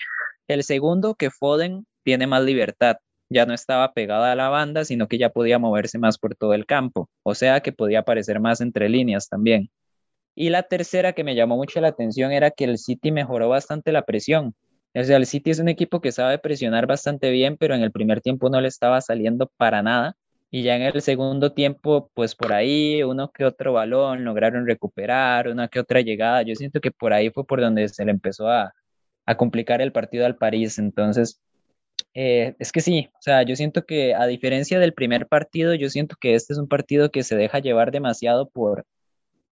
El 0.48 0.64
segundo, 0.64 1.16
que 1.16 1.30
Foden 1.30 1.84
tiene 2.02 2.26
más 2.26 2.42
libertad, 2.42 2.96
ya 3.30 3.46
no 3.46 3.54
estaba 3.54 3.94
pegada 3.94 4.32
a 4.32 4.36
la 4.36 4.48
banda, 4.50 4.84
sino 4.84 5.08
que 5.08 5.18
ya 5.18 5.30
podía 5.30 5.58
moverse 5.58 5.98
más 5.98 6.18
por 6.18 6.36
todo 6.36 6.54
el 6.54 6.66
campo, 6.66 7.08
o 7.22 7.34
sea 7.34 7.60
que 7.60 7.72
podía 7.72 8.00
aparecer 8.00 8.40
más 8.40 8.60
entre 8.60 8.88
líneas 8.90 9.28
también. 9.28 9.70
Y 10.34 10.50
la 10.50 10.62
tercera 10.64 11.12
que 11.12 11.24
me 11.24 11.34
llamó 11.34 11.56
mucho 11.56 11.80
la 11.80 11.88
atención 11.88 12.32
era 12.32 12.50
que 12.50 12.64
el 12.64 12.78
City 12.78 13.12
mejoró 13.12 13.48
bastante 13.48 13.92
la 13.92 14.04
presión. 14.04 14.54
O 14.94 15.04
sea, 15.04 15.16
el 15.16 15.26
City 15.26 15.50
es 15.50 15.58
un 15.60 15.68
equipo 15.68 16.00
que 16.00 16.12
sabe 16.12 16.38
presionar 16.38 16.86
bastante 16.86 17.30
bien, 17.30 17.56
pero 17.56 17.74
en 17.74 17.82
el 17.82 17.92
primer 17.92 18.20
tiempo 18.20 18.48
no 18.50 18.60
le 18.60 18.68
estaba 18.68 19.00
saliendo 19.00 19.50
para 19.56 19.82
nada. 19.82 20.16
Y 20.50 20.62
ya 20.64 20.76
en 20.76 20.82
el 20.82 21.00
segundo 21.02 21.52
tiempo, 21.52 22.10
pues 22.14 22.34
por 22.34 22.52
ahí 22.52 23.02
uno 23.04 23.30
que 23.30 23.44
otro 23.44 23.72
balón 23.72 24.24
lograron 24.24 24.66
recuperar, 24.66 25.48
una 25.48 25.68
que 25.68 25.78
otra 25.80 26.00
llegada. 26.00 26.42
Yo 26.42 26.54
siento 26.56 26.80
que 26.80 26.90
por 26.90 27.12
ahí 27.12 27.30
fue 27.30 27.46
por 27.46 27.60
donde 27.60 27.88
se 27.88 28.04
le 28.04 28.10
empezó 28.10 28.48
a, 28.48 28.72
a 29.26 29.36
complicar 29.36 29.80
el 29.80 29.92
partido 29.92 30.26
al 30.26 30.36
París. 30.36 30.78
Entonces, 30.78 31.40
eh, 32.14 32.56
es 32.58 32.72
que 32.72 32.80
sí, 32.80 33.08
o 33.14 33.22
sea, 33.22 33.42
yo 33.42 33.54
siento 33.56 33.84
que 33.86 34.14
a 34.14 34.26
diferencia 34.26 34.78
del 34.78 34.94
primer 34.94 35.28
partido, 35.28 35.74
yo 35.74 35.88
siento 35.90 36.16
que 36.20 36.34
este 36.34 36.52
es 36.52 36.58
un 36.58 36.68
partido 36.68 37.10
que 37.10 37.22
se 37.22 37.36
deja 37.36 37.60
llevar 37.60 37.92
demasiado 37.92 38.48
por, 38.48 38.86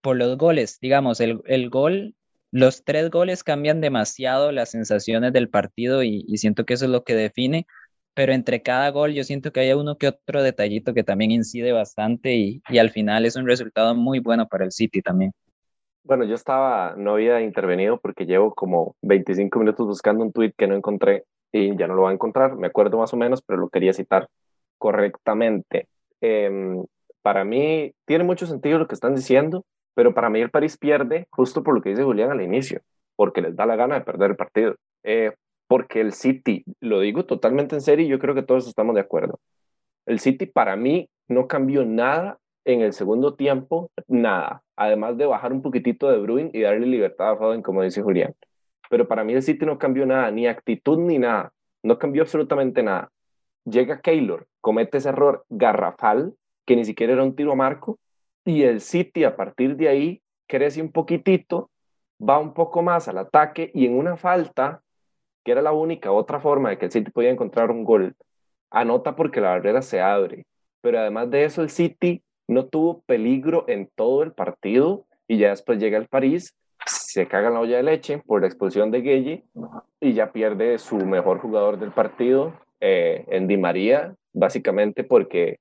por 0.00 0.16
los 0.16 0.36
goles. 0.38 0.78
Digamos, 0.80 1.20
el, 1.20 1.40
el 1.46 1.70
gol, 1.70 2.14
los 2.52 2.84
tres 2.84 3.10
goles 3.10 3.42
cambian 3.42 3.80
demasiado 3.80 4.52
las 4.52 4.70
sensaciones 4.70 5.32
del 5.32 5.48
partido 5.48 6.02
y, 6.04 6.24
siento 6.36 6.64
que 6.64 6.74
eso 6.74 6.84
es 6.84 6.90
lo 6.90 7.04
que 7.04 7.14
define. 7.14 7.66
Pero 8.14 8.32
entre 8.32 8.62
cada 8.62 8.90
gol 8.90 9.12
yo 9.12 9.24
siento 9.24 9.52
que 9.52 9.60
hay 9.60 9.72
uno 9.72 9.98
que 9.98 10.06
otro 10.08 10.42
detallito 10.42 10.94
que 10.94 11.02
también 11.02 11.32
incide 11.32 11.72
bastante 11.72 12.34
y, 12.36 12.62
y 12.68 12.78
al 12.78 12.90
final 12.90 13.26
es 13.26 13.34
un 13.34 13.46
resultado 13.46 13.96
muy 13.96 14.20
bueno 14.20 14.46
para 14.46 14.64
el 14.64 14.70
City 14.70 15.02
también. 15.02 15.32
Bueno, 16.04 16.24
yo 16.24 16.34
estaba, 16.34 16.94
no 16.96 17.14
había 17.14 17.40
intervenido 17.40 17.98
porque 17.98 18.26
llevo 18.26 18.54
como 18.54 18.94
25 19.02 19.58
minutos 19.58 19.86
buscando 19.86 20.22
un 20.22 20.32
tweet 20.32 20.52
que 20.56 20.68
no 20.68 20.76
encontré 20.76 21.24
y 21.54 21.76
ya 21.76 21.86
no 21.86 21.94
lo 21.94 22.02
voy 22.02 22.10
a 22.10 22.14
encontrar, 22.14 22.56
me 22.56 22.66
acuerdo 22.66 22.98
más 22.98 23.14
o 23.14 23.16
menos, 23.16 23.40
pero 23.42 23.60
lo 23.60 23.68
quería 23.68 23.92
citar 23.92 24.28
correctamente. 24.76 25.88
Em, 26.20 26.84
para 27.22 27.44
mí 27.44 27.92
tiene 28.06 28.24
mucho 28.24 28.46
sentido 28.46 28.78
lo 28.80 28.88
que 28.88 28.94
están 28.94 29.14
diciendo, 29.14 29.64
pero 29.94 30.14
para 30.14 30.30
mí 30.30 30.40
el 30.40 30.50
París 30.50 30.76
pierde 30.76 31.28
justo 31.30 31.62
por 31.62 31.74
lo 31.74 31.80
que 31.80 31.90
dice 31.90 32.02
Julián 32.02 32.32
al 32.32 32.42
inicio, 32.42 32.80
porque 33.14 33.40
les 33.40 33.54
da 33.54 33.66
la 33.66 33.76
gana 33.76 33.94
de 33.94 34.00
perder 34.00 34.32
el 34.32 34.36
partido. 34.36 34.74
Eh, 35.04 35.32
porque 35.68 36.00
el 36.00 36.12
City, 36.12 36.64
lo 36.80 37.00
digo 37.00 37.24
totalmente 37.24 37.76
en 37.76 37.82
serio 37.82 38.04
y 38.04 38.08
yo 38.08 38.18
creo 38.18 38.34
que 38.34 38.42
todos 38.42 38.66
estamos 38.66 38.96
de 38.96 39.02
acuerdo. 39.02 39.38
El 40.06 40.18
City 40.20 40.46
para 40.46 40.76
mí 40.76 41.08
no 41.28 41.46
cambió 41.46 41.84
nada 41.86 42.38
en 42.64 42.80
el 42.80 42.92
segundo 42.94 43.34
tiempo, 43.36 43.90
nada, 44.08 44.62
además 44.76 45.16
de 45.18 45.26
bajar 45.26 45.52
un 45.52 45.62
poquitito 45.62 46.10
de 46.10 46.18
Bruin 46.18 46.50
y 46.52 46.62
darle 46.62 46.86
libertad 46.86 47.30
a 47.32 47.36
Foden, 47.36 47.62
como 47.62 47.82
dice 47.82 48.02
Julián. 48.02 48.34
Pero 48.90 49.08
para 49.08 49.24
mí 49.24 49.32
el 49.32 49.42
City 49.42 49.66
no 49.66 49.78
cambió 49.78 50.06
nada, 50.06 50.30
ni 50.30 50.46
actitud 50.46 50.98
ni 50.98 51.18
nada, 51.18 51.52
no 51.82 51.98
cambió 51.98 52.22
absolutamente 52.22 52.82
nada. 52.82 53.10
Llega 53.64 54.00
Keylor, 54.00 54.46
comete 54.60 54.98
ese 54.98 55.08
error 55.08 55.44
garrafal, 55.48 56.34
que 56.66 56.76
ni 56.76 56.84
siquiera 56.84 57.14
era 57.14 57.22
un 57.22 57.34
tiro 57.34 57.52
a 57.52 57.56
marco, 57.56 57.98
y 58.44 58.62
el 58.62 58.80
City 58.80 59.24
a 59.24 59.36
partir 59.36 59.76
de 59.76 59.88
ahí 59.88 60.22
crece 60.46 60.82
un 60.82 60.92
poquitito, 60.92 61.70
va 62.20 62.38
un 62.38 62.54
poco 62.54 62.82
más 62.82 63.08
al 63.08 63.18
ataque 63.18 63.70
y 63.74 63.86
en 63.86 63.96
una 63.98 64.16
falta, 64.16 64.82
que 65.44 65.52
era 65.52 65.62
la 65.62 65.72
única 65.72 66.12
otra 66.12 66.40
forma 66.40 66.70
de 66.70 66.78
que 66.78 66.86
el 66.86 66.92
City 66.92 67.10
podía 67.10 67.30
encontrar 67.30 67.70
un 67.70 67.84
gol, 67.84 68.16
anota 68.70 69.16
porque 69.16 69.40
la 69.40 69.50
barrera 69.50 69.82
se 69.82 70.00
abre. 70.00 70.46
Pero 70.80 70.98
además 70.98 71.30
de 71.30 71.44
eso, 71.44 71.62
el 71.62 71.70
City 71.70 72.22
no 72.46 72.66
tuvo 72.66 73.02
peligro 73.02 73.64
en 73.68 73.88
todo 73.94 74.22
el 74.22 74.32
partido 74.32 75.06
y 75.26 75.38
ya 75.38 75.50
después 75.50 75.78
llega 75.78 75.96
el 75.96 76.08
París, 76.08 76.54
se 76.86 77.26
caga 77.26 77.48
en 77.48 77.54
la 77.54 77.60
olla 77.60 77.76
de 77.76 77.82
leche 77.82 78.18
por 78.18 78.40
la 78.40 78.46
expulsión 78.46 78.90
de 78.90 79.00
Gueye 79.00 79.44
y 80.00 80.12
ya 80.12 80.32
pierde 80.32 80.78
su 80.78 80.96
mejor 80.96 81.38
jugador 81.38 81.78
del 81.78 81.92
partido, 81.92 82.52
eh, 82.80 83.24
en 83.28 83.46
Di 83.46 83.56
María, 83.56 84.14
básicamente 84.32 85.04
porque 85.04 85.58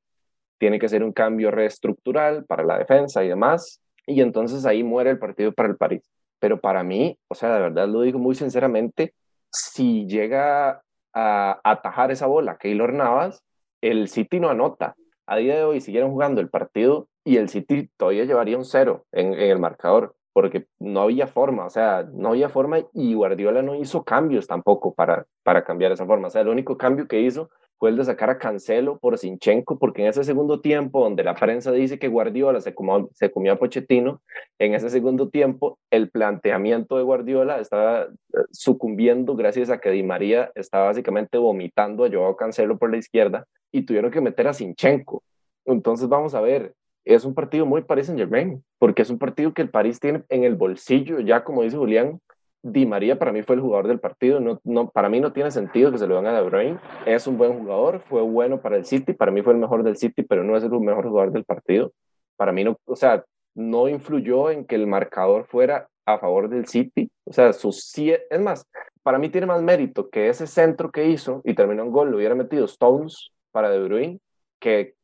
tiene 0.58 0.80
que 0.80 0.90
ser 0.90 1.04
un 1.04 1.14
cambio 1.14 1.52
reestructural 1.52 2.46
para 2.46 2.64
la 2.64 2.78
defensa 2.78 3.24
y 3.24 3.30
demás, 3.30 3.82
y 4.06 4.22
entonces 4.22 4.66
ahí 4.66 4.84
muere 4.84 5.12
el 5.12 5.20
partido 5.20 5.54
para 5.54 5.70
el 5.70 5.78
París. 5.78 6.10
Pero 6.40 6.60
para 6.60 6.84
mí, 6.84 7.18
o 7.30 7.36
sea, 7.36 7.54
de 7.54 7.62
verdad 7.62 7.88
lo 7.88 8.02
digo 8.02 8.20
muy 8.20 8.36
sinceramente, 8.36 9.14
si 9.50 10.06
llega 10.08 10.82
a 11.14 11.62
atajar 11.64 12.12
esa 12.12 12.26
bola 12.26 12.58
Keylor 12.58 12.92
Navas, 12.94 13.44
el 13.82 14.08
City 14.10 14.40
no 14.40 14.50
anota. 14.50 14.96
A 15.26 15.38
día 15.38 15.56
de 15.56 15.64
hoy 15.64 15.80
siguieron 15.80 16.12
jugando 16.12 16.42
el 16.42 16.50
partido 16.50 17.08
y 17.24 17.38
el 17.38 17.50
City 17.50 17.90
todavía 17.96 18.26
llevaría 18.26 18.58
un 18.58 18.66
cero 18.66 19.06
en, 19.12 19.34
en 19.34 19.52
el 19.52 19.60
marcador, 19.60 20.16
porque 20.34 20.66
no 20.80 21.02
había 21.02 21.28
forma, 21.28 21.66
o 21.66 21.70
sea, 21.70 22.08
no 22.12 22.30
había 22.30 22.50
forma 22.50 22.80
y 22.94 23.14
Guardiola 23.14 23.62
no 23.62 23.76
hizo 23.76 24.04
cambios 24.04 24.48
tampoco 24.48 24.94
para, 24.94 25.26
para 25.44 25.64
cambiar 25.64 25.92
esa 25.92 26.06
forma. 26.06 26.28
O 26.28 26.32
sea, 26.32 26.42
el 26.42 26.48
único 26.48 26.78
cambio 26.78 27.08
que 27.08 27.22
hizo 27.22 27.50
fue 27.78 27.90
el 27.90 27.98
de 27.98 28.06
sacar 28.06 28.30
a 28.30 28.38
Cancelo 28.38 28.98
por 28.98 29.18
Sinchenko, 29.18 29.78
porque 29.78 30.02
en 30.02 30.08
ese 30.08 30.24
segundo 30.24 30.62
tiempo, 30.62 31.04
donde 31.04 31.24
la 31.24 31.36
prensa 31.36 31.72
dice 31.72 32.00
que 32.00 32.08
Guardiola 32.08 32.62
se 32.62 32.74
comió, 32.74 33.10
se 33.14 33.30
comió 33.30 33.54
a 33.54 33.58
Pochettino, 33.58 34.22
en 34.58 34.74
ese 34.74 34.90
segundo 34.90 35.30
tiempo 35.30 35.78
el 35.92 36.10
planteamiento 36.10 36.98
de 36.98 37.04
Guardiola 37.04 37.60
estaba 37.60 38.04
eh, 38.04 38.38
sucumbiendo 38.52 39.36
gracias 39.36 39.70
a 39.70 39.80
que 39.80 39.92
Di 39.92 40.02
María 40.02 40.52
estaba 40.56 40.86
básicamente 40.86 41.38
vomitando 41.38 42.06
a 42.06 42.10
Joao 42.10 42.36
Cancelo 42.38 42.78
por 42.78 42.90
la 42.90 42.98
izquierda 42.98 43.46
y 43.72 43.84
tuvieron 43.84 44.12
que 44.12 44.22
meter 44.22 44.48
a 44.48 44.54
Sinchenko. 44.54 45.22
Entonces 45.66 46.08
vamos 46.08 46.34
a 46.36 46.42
ver, 46.42 46.74
es 47.06 47.26
un 47.26 47.34
partido 47.34 47.66
muy 47.66 47.82
Paris 47.84 48.08
Saint 48.08 48.20
Germain, 48.20 48.64
porque 48.80 49.02
es 49.02 49.10
un 49.10 49.20
partido 49.20 49.54
que 49.54 49.62
el 49.62 49.70
París 49.70 50.00
tiene 50.00 50.24
en 50.30 50.44
el 50.44 50.56
bolsillo, 50.56 51.20
ya 51.20 51.44
como 51.44 51.64
dice 51.64 51.78
Julián, 51.78 52.20
Di 52.66 52.86
María 52.86 53.20
para 53.20 53.34
mí 53.34 53.44
fue 53.44 53.56
el 53.56 53.62
jugador 53.62 53.88
del 53.88 54.00
partido. 54.00 54.40
No, 54.40 54.62
no, 54.64 54.90
para 54.90 55.10
mí 55.10 55.20
no 55.20 55.34
tiene 55.34 55.52
sentido 55.52 55.92
que 55.92 55.98
se 55.98 56.08
lo 56.08 56.16
den 56.16 56.28
a 56.28 56.34
De 56.34 56.42
Bruyne. 56.44 56.80
Es 57.06 57.28
un 57.28 57.38
buen 57.38 57.60
jugador, 57.60 58.00
fue 58.08 58.22
bueno 58.22 58.62
para 58.62 58.78
el 58.78 58.86
City. 58.86 59.12
Para 59.12 59.32
mí 59.32 59.42
fue 59.42 59.52
el 59.52 59.60
mejor 59.60 59.84
del 59.84 59.98
City, 59.98 60.24
pero 60.24 60.46
no 60.46 60.56
es 60.56 60.64
el 60.64 60.72
mejor 60.72 61.10
jugador 61.10 61.34
del 61.34 61.44
partido. 61.44 61.92
Para 62.38 62.54
mí 62.54 62.64
no, 62.64 62.78
o 62.86 62.96
sea, 62.96 63.26
no 63.54 63.90
influyó 63.90 64.50
en 64.50 64.66
que 64.66 64.76
el 64.76 64.88
marcador 64.88 65.46
fuera 65.46 65.90
a 66.06 66.18
favor 66.20 66.48
del 66.48 66.66
City. 66.66 67.12
O 67.26 67.34
sea, 67.34 67.52
sus 67.52 67.94
es 67.98 68.40
más, 68.40 68.66
para 69.04 69.20
mí 69.20 69.28
tiene 69.28 69.48
más 69.48 69.62
mérito 69.62 70.10
que 70.10 70.30
ese 70.30 70.48
centro 70.48 70.90
que 70.90 71.08
hizo 71.08 71.42
y 71.44 71.56
terminó 71.56 71.84
en 71.84 71.92
gol, 71.92 72.12
lo 72.12 72.18
hubiera 72.18 72.36
metido 72.36 72.64
Stones 72.66 73.32
para 73.52 73.70
De 73.70 73.84
Bruyne 73.84 74.20
que 74.60 74.96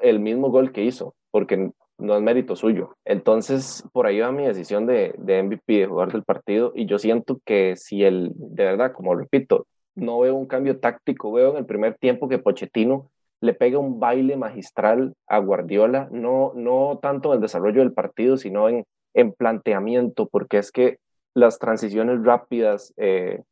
el 0.00 0.18
mismo 0.18 0.50
gol 0.50 0.72
que 0.72 0.82
hizo, 0.82 1.14
porque 1.32 1.72
no 1.98 2.16
es 2.16 2.22
mérito 2.22 2.54
suyo. 2.54 2.96
Entonces, 3.04 3.84
por 3.92 4.06
ahí 4.06 4.20
va 4.20 4.30
mi 4.30 4.46
decisión 4.46 4.86
de, 4.86 5.14
MVP, 5.18 5.72
de 5.78 5.86
jugar 5.86 6.12
del 6.12 6.22
partido, 6.22 6.72
y 6.76 6.86
yo 6.86 6.98
siento 6.98 7.40
que 7.44 7.74
si 7.76 8.04
él, 8.04 8.30
de 8.36 8.64
verdad, 8.64 8.92
como 8.92 9.16
repito, 9.16 9.66
no 9.96 10.20
veo 10.20 10.36
un 10.36 10.46
cambio 10.46 10.78
táctico, 10.78 11.32
veo 11.32 11.50
en 11.50 11.56
el 11.56 11.66
primer 11.66 11.96
tiempo 11.96 12.28
que 12.28 12.38
Pochettino 12.38 13.10
le 13.40 13.54
pega 13.54 13.78
un 13.78 13.98
baile 13.98 14.36
magistral 14.36 15.14
a 15.26 15.38
Guardiola, 15.38 16.08
no, 16.12 16.52
no 16.54 17.00
tanto 17.02 17.30
en 17.30 17.36
el 17.36 17.40
desarrollo 17.40 17.80
del 17.80 17.92
partido, 17.92 18.36
sino 18.36 18.68
en, 18.68 18.84
en 19.14 19.32
planteamiento, 19.32 20.28
porque 20.28 20.58
es 20.58 20.70
que 20.70 20.98
las 21.34 21.58
transiciones 21.58 22.22
rápidas, 22.22 22.92
eh, 22.96 23.42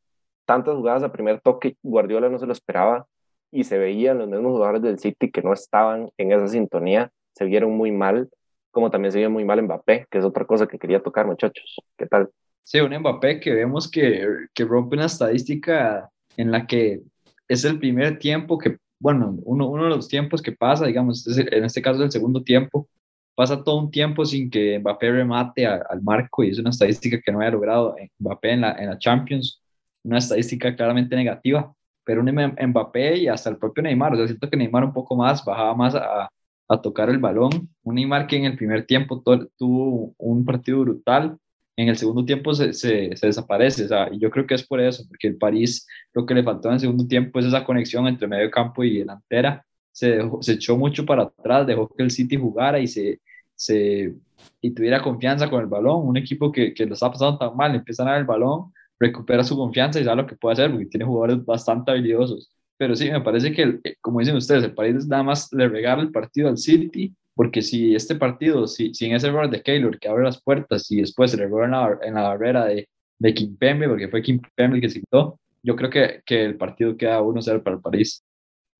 tantas 0.44 0.76
jugadas 0.76 1.02
a 1.02 1.12
primer 1.12 1.40
toque, 1.40 1.76
Guardiola 1.82 2.28
no 2.28 2.38
se 2.38 2.46
lo 2.46 2.52
esperaba 2.52 3.06
y 3.50 3.64
se 3.64 3.78
veían 3.78 4.18
los 4.18 4.28
mismos 4.28 4.52
jugadores 4.52 4.82
del 4.82 4.98
City 4.98 5.30
que 5.30 5.42
no 5.42 5.52
estaban 5.52 6.10
en 6.18 6.32
esa 6.32 6.48
sintonía, 6.48 7.10
se 7.40 7.46
vieron 7.46 7.72
muy 7.72 7.90
mal 7.90 8.28
como 8.70 8.90
también 8.90 9.12
se 9.12 9.18
vio 9.18 9.30
muy 9.30 9.44
mal 9.44 9.62
Mbappé, 9.62 10.06
que 10.10 10.18
es 10.18 10.24
otra 10.24 10.44
cosa 10.44 10.66
que 10.66 10.78
quería 10.78 11.02
tocar, 11.02 11.26
muchachos. 11.26 11.76
¿Qué 11.98 12.06
tal? 12.06 12.30
Sí, 12.62 12.78
un 12.80 12.96
Mbappé 12.96 13.40
que 13.40 13.52
vemos 13.52 13.90
que, 13.90 14.46
que 14.54 14.64
rompe 14.64 14.94
una 14.94 15.06
estadística 15.06 16.08
en 16.36 16.52
la 16.52 16.66
que 16.66 17.00
es 17.48 17.64
el 17.64 17.78
primer 17.78 18.18
tiempo 18.18 18.58
que 18.58 18.78
bueno, 19.00 19.38
uno, 19.44 19.66
uno 19.66 19.84
de 19.84 19.88
los 19.90 20.08
tiempos 20.08 20.42
que 20.42 20.52
pasa, 20.52 20.86
digamos, 20.86 21.26
en 21.26 21.64
este 21.64 21.80
caso 21.80 22.04
el 22.04 22.12
segundo 22.12 22.44
tiempo, 22.44 22.86
pasa 23.34 23.64
todo 23.64 23.78
un 23.78 23.90
tiempo 23.90 24.26
sin 24.26 24.50
que 24.50 24.78
Mbappé 24.78 25.10
remate 25.10 25.66
al 25.66 26.02
marco 26.02 26.44
y 26.44 26.50
es 26.50 26.58
una 26.58 26.68
estadística 26.68 27.18
que 27.18 27.32
no 27.32 27.40
haya 27.40 27.50
logrado 27.50 27.96
Mbappé 28.18 28.52
en 28.52 28.60
la, 28.60 28.72
en 28.72 28.90
la 28.90 28.98
Champions, 28.98 29.62
una 30.04 30.18
estadística 30.18 30.76
claramente 30.76 31.16
negativa, 31.16 31.72
pero 32.04 32.20
un 32.20 32.30
Mbappé 32.30 33.16
y 33.16 33.28
hasta 33.28 33.48
el 33.48 33.56
propio 33.56 33.82
Neymar, 33.82 34.12
o 34.12 34.16
sea, 34.16 34.26
siento 34.26 34.50
que 34.50 34.56
Neymar 34.58 34.84
un 34.84 34.92
poco 34.92 35.16
más, 35.16 35.42
bajaba 35.42 35.74
más 35.74 35.94
a, 35.94 36.28
a 36.70 36.80
tocar 36.80 37.10
el 37.10 37.18
balón, 37.18 37.68
un 37.82 37.94
Neymar 37.96 38.28
que 38.28 38.36
en 38.36 38.44
el 38.44 38.56
primer 38.56 38.86
tiempo 38.86 39.22
tuvo 39.58 40.14
un 40.18 40.44
partido 40.44 40.80
brutal, 40.80 41.36
en 41.76 41.88
el 41.88 41.96
segundo 41.96 42.24
tiempo 42.24 42.54
se, 42.54 42.72
se, 42.72 43.10
desaparece, 43.20 43.86
o 43.86 43.88
sea, 43.88 44.10
yo 44.12 44.30
creo 44.30 44.46
que 44.46 44.54
es 44.54 44.64
por 44.66 44.80
eso, 44.80 45.04
porque 45.08 45.26
el 45.26 45.36
París 45.36 45.86
lo 46.14 46.24
que 46.24 46.34
le 46.34 46.44
faltó 46.44 46.68
en 46.68 46.74
el 46.74 46.80
segundo 46.80 47.06
tiempo 47.08 47.40
es 47.40 47.46
esa 47.46 47.64
conexión 47.64 48.06
entre 48.06 48.28
medio 48.28 48.50
campo 48.52 48.84
y 48.84 48.98
delantera, 48.98 49.66
se, 49.90 50.20
se 50.42 50.52
echó 50.52 50.76
mucho 50.76 51.04
para 51.04 51.24
atrás, 51.24 51.66
dejó 51.66 51.88
que 51.88 52.04
el 52.04 52.12
City 52.12 52.36
jugara 52.36 52.78
y 52.78 52.86
se, 52.86 53.20
se 53.56 54.14
y 54.60 54.70
tuviera 54.70 55.02
confianza 55.02 55.50
con 55.50 55.60
el 55.60 55.66
balón, 55.66 56.06
un 56.06 56.16
equipo 56.16 56.52
que, 56.52 56.72
que 56.72 56.86
lo 56.86 56.94
está 56.94 57.10
pasando 57.10 57.36
tan 57.36 57.56
mal, 57.56 57.74
empieza 57.74 58.04
a 58.04 58.06
dar 58.12 58.18
el 58.20 58.26
balón, 58.26 58.72
recupera 58.98 59.42
su 59.42 59.56
confianza 59.56 59.98
y 60.00 60.04
sabe 60.04 60.22
lo 60.22 60.26
que 60.28 60.36
puede 60.36 60.52
hacer, 60.52 60.70
porque 60.70 60.86
tiene 60.86 61.04
jugadores 61.04 61.44
bastante 61.44 61.90
habilidosos. 61.90 62.52
Pero 62.80 62.96
sí, 62.96 63.10
me 63.10 63.20
parece 63.20 63.52
que, 63.52 63.78
eh, 63.84 63.96
como 64.00 64.20
dicen 64.20 64.36
ustedes, 64.36 64.64
el 64.64 64.72
París 64.72 65.06
nada 65.06 65.22
más 65.22 65.52
le 65.52 65.68
regala 65.68 66.00
el 66.00 66.10
partido 66.10 66.48
al 66.48 66.56
City 66.56 67.14
porque 67.34 67.60
si 67.60 67.94
este 67.94 68.14
partido, 68.14 68.66
si, 68.66 68.94
sin 68.94 69.14
ese 69.14 69.26
error 69.28 69.50
de 69.50 69.62
Keylor 69.62 69.98
que 69.98 70.08
abre 70.08 70.24
las 70.24 70.42
puertas 70.42 70.90
y 70.90 71.02
después 71.02 71.34
el 71.34 71.40
error 71.40 71.64
en 71.64 71.72
la, 71.72 71.98
en 72.00 72.14
la 72.14 72.22
barrera 72.22 72.64
de, 72.64 72.88
de 73.18 73.34
Kimpembe, 73.34 73.86
porque 73.86 74.08
fue 74.08 74.22
Kimpembe 74.22 74.76
el 74.76 74.80
que 74.80 74.88
se 74.88 75.00
quitó, 75.00 75.38
yo 75.62 75.76
creo 75.76 75.90
que, 75.90 76.22
que 76.24 76.42
el 76.42 76.56
partido 76.56 76.96
queda 76.96 77.20
1-0 77.20 77.62
para 77.62 77.76
el 77.76 77.82
París. 77.82 78.24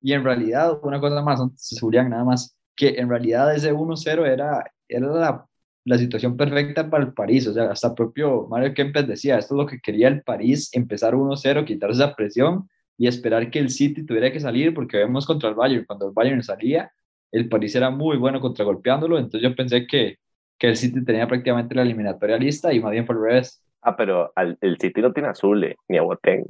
Y 0.01 0.15
en 0.15 0.25
realidad, 0.25 0.79
una 0.83 0.99
cosa 0.99 1.21
más, 1.21 1.39
antes 1.39 1.77
Julián, 1.79 2.09
nada 2.09 2.25
más, 2.25 2.57
que 2.75 2.99
en 2.99 3.11
realidad 3.11 3.55
ese 3.55 3.75
1-0 3.75 4.27
era, 4.27 4.65
era 4.89 5.07
la, 5.09 5.47
la, 5.85 5.99
situación 5.99 6.39
perfecta 6.39 6.89
para 6.89 7.05
el 7.05 7.13
París, 7.13 7.47
o 7.49 7.53
sea, 7.53 7.71
hasta 7.71 7.95
propio 7.95 8.47
Mario 8.49 8.73
Kempes 8.73 9.07
decía, 9.07 9.37
esto 9.37 9.55
es 9.55 9.59
lo 9.59 9.67
que 9.67 9.79
quería 9.79 10.09
el 10.09 10.23
París, 10.23 10.71
empezar 10.73 11.15
1-0, 11.15 11.67
quitar 11.67 11.91
esa 11.91 12.15
presión 12.17 12.67
y 13.01 13.07
esperar 13.07 13.51
que 13.51 13.59
el 13.59 13.71
City 13.71 14.05
tuviera 14.05 14.31
que 14.31 14.41
salir, 14.41 14.75
porque 14.75 14.99
vemos 14.99 15.25
contra 15.25 15.49
el 15.49 15.55
Bayern, 15.55 15.87
cuando 15.87 16.09
el 16.09 16.13
Bayern 16.13 16.43
salía, 16.43 16.93
el 17.33 17.49
París 17.49 17.75
era 17.75 17.89
muy 17.89 18.19
bueno 18.19 18.43
contragolpeándolo, 18.43 19.17
entonces 19.17 19.41
yo 19.41 19.57
pensé 19.57 19.87
que, 19.87 20.19
que 20.59 20.69
el 20.69 20.77
City 20.77 21.03
tenía 21.03 21.27
prácticamente 21.27 21.75
la 21.75 21.81
eliminatoria 21.81 22.37
lista 22.37 22.75
y 22.75 22.79
más 22.79 22.93
bien 22.93 23.07
fue 23.07 23.15
el 23.15 23.23
revés. 23.23 23.65
Ah, 23.81 23.97
pero 23.97 24.35
el 24.37 24.77
City 24.79 25.01
no 25.01 25.15
tiene 25.15 25.31
azul 25.31 25.75
ni 25.89 25.97
a 25.97 26.03
Boateng. 26.03 26.45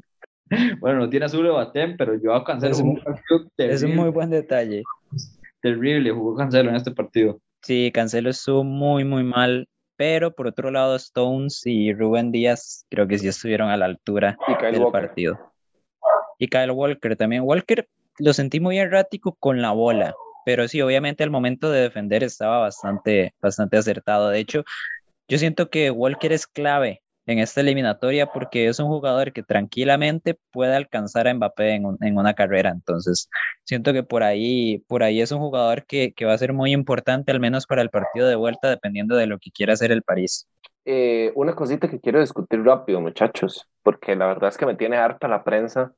bueno, 0.80 0.98
no 0.98 1.08
tiene 1.08 1.26
azul 1.26 1.46
o 1.46 1.52
Boateng, 1.52 1.96
pero 1.96 2.20
yo 2.20 2.34
a 2.34 2.42
Cancelo 2.42 2.72
es 2.72 2.80
un, 2.80 3.00
es 3.56 3.82
un 3.84 3.94
muy 3.94 4.10
buen 4.10 4.30
detalle. 4.30 4.82
Terrible, 5.62 6.10
jugó 6.10 6.34
Cancelo 6.34 6.70
en 6.70 6.76
este 6.76 6.90
partido. 6.90 7.38
Sí, 7.62 7.92
Cancelo 7.94 8.28
estuvo 8.28 8.64
muy, 8.64 9.04
muy 9.04 9.22
mal, 9.22 9.68
pero 9.94 10.34
por 10.34 10.48
otro 10.48 10.72
lado 10.72 10.96
Stones 10.96 11.62
y 11.64 11.92
Rubén 11.92 12.32
Díaz 12.32 12.86
creo 12.90 13.06
que 13.06 13.18
sí 13.20 13.28
estuvieron 13.28 13.68
a 13.68 13.76
la 13.76 13.84
altura 13.84 14.36
del 14.72 14.82
partido. 14.90 15.38
Y 16.40 16.48
Kyle 16.48 16.72
Walker 16.72 17.14
también. 17.14 17.42
Walker 17.44 17.88
lo 18.18 18.32
sentí 18.32 18.58
muy 18.58 18.80
errático 18.80 19.36
con 19.38 19.62
la 19.62 19.70
bola 19.70 20.16
pero 20.44 20.68
sí, 20.68 20.80
obviamente 20.80 21.24
el 21.24 21.30
momento 21.30 21.70
de 21.70 21.82
defender 21.82 22.24
estaba 22.24 22.58
bastante, 22.58 23.34
bastante 23.40 23.76
acertado. 23.76 24.30
De 24.30 24.40
hecho, 24.40 24.64
yo 25.28 25.38
siento 25.38 25.70
que 25.70 25.90
Walker 25.90 26.32
es 26.32 26.46
clave 26.46 27.02
en 27.26 27.38
esta 27.38 27.60
eliminatoria 27.60 28.26
porque 28.26 28.66
es 28.66 28.80
un 28.80 28.88
jugador 28.88 29.32
que 29.32 29.42
tranquilamente 29.42 30.38
puede 30.50 30.74
alcanzar 30.74 31.28
a 31.28 31.34
Mbappé 31.34 31.74
en, 31.74 32.18
una 32.18 32.34
carrera. 32.34 32.70
Entonces, 32.70 33.28
siento 33.64 33.92
que 33.92 34.02
por 34.02 34.22
ahí, 34.22 34.78
por 34.88 35.02
ahí 35.02 35.20
es 35.20 35.30
un 35.30 35.38
jugador 35.38 35.84
que, 35.86 36.12
que, 36.14 36.24
va 36.24 36.32
a 36.32 36.38
ser 36.38 36.52
muy 36.52 36.72
importante, 36.72 37.30
al 37.30 37.40
menos 37.40 37.66
para 37.66 37.82
el 37.82 37.90
partido 37.90 38.26
de 38.26 38.34
vuelta, 38.34 38.68
dependiendo 38.68 39.16
de 39.16 39.26
lo 39.26 39.38
que 39.38 39.50
quiera 39.52 39.74
hacer 39.74 39.92
el 39.92 40.02
París. 40.02 40.48
Eh, 40.84 41.30
una 41.36 41.54
cosita 41.54 41.88
que 41.88 42.00
quiero 42.00 42.18
discutir 42.20 42.64
rápido, 42.64 43.00
muchachos, 43.00 43.68
porque 43.82 44.16
la 44.16 44.26
verdad 44.26 44.48
es 44.48 44.56
que 44.56 44.66
me 44.66 44.74
tiene 44.74 44.96
harta 44.96 45.28
la 45.28 45.44
prensa 45.44 45.92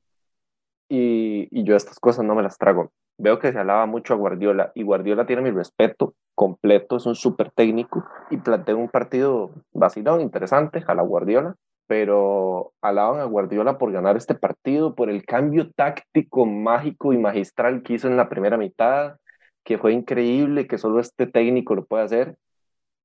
y, 0.89 1.49
y 1.51 1.65
yo 1.65 1.77
estas 1.77 1.99
cosas 1.99 2.25
no 2.25 2.35
me 2.35 2.43
las 2.43 2.59
trago 2.59 2.91
veo 3.19 3.39
que 3.39 3.53
se 3.53 3.59
alaba 3.59 3.87
mucho 3.87 4.15
a 4.15 4.17
Guardiola 4.17 4.73
y 4.75 4.83
Guardiola 4.83 5.27
tiene 5.27 5.43
mi 5.43 5.51
respeto 5.51 6.15
completo, 6.35 6.97
es 6.97 7.07
un 7.07 7.15
súper 7.15 7.51
técnico 7.51 8.05
y 8.31 8.39
plantea 8.39 8.75
un 8.75 8.89
partido 8.89 9.53
vacilón, 9.73 10.21
interesante 10.21 10.83
a 10.87 10.95
la 10.95 11.03
Guardiola, 11.03 11.55
pero 11.87 12.73
alaban 12.81 13.21
a 13.21 13.25
Guardiola 13.25 13.79
por 13.79 13.93
ganar 13.93 14.17
este 14.17 14.35
partido, 14.35 14.95
por 14.95 15.11
el 15.11 15.25
cambio 15.25 15.71
táctico 15.71 16.47
mágico 16.47 17.13
y 17.13 17.19
magistral 17.19 17.83
que 17.83 17.95
hizo 17.95 18.09
en 18.09 18.17
la 18.17 18.29
primera 18.29 18.57
mitad, 18.57 19.17
que 19.65 19.79
fue 19.79 19.93
increíble, 19.93 20.67
que 20.67 20.79
solo 20.79 20.99
este 20.99 21.27
técnico 21.27 21.75
lo 21.75 21.85
puede 21.85 22.05
hacer. 22.05 22.37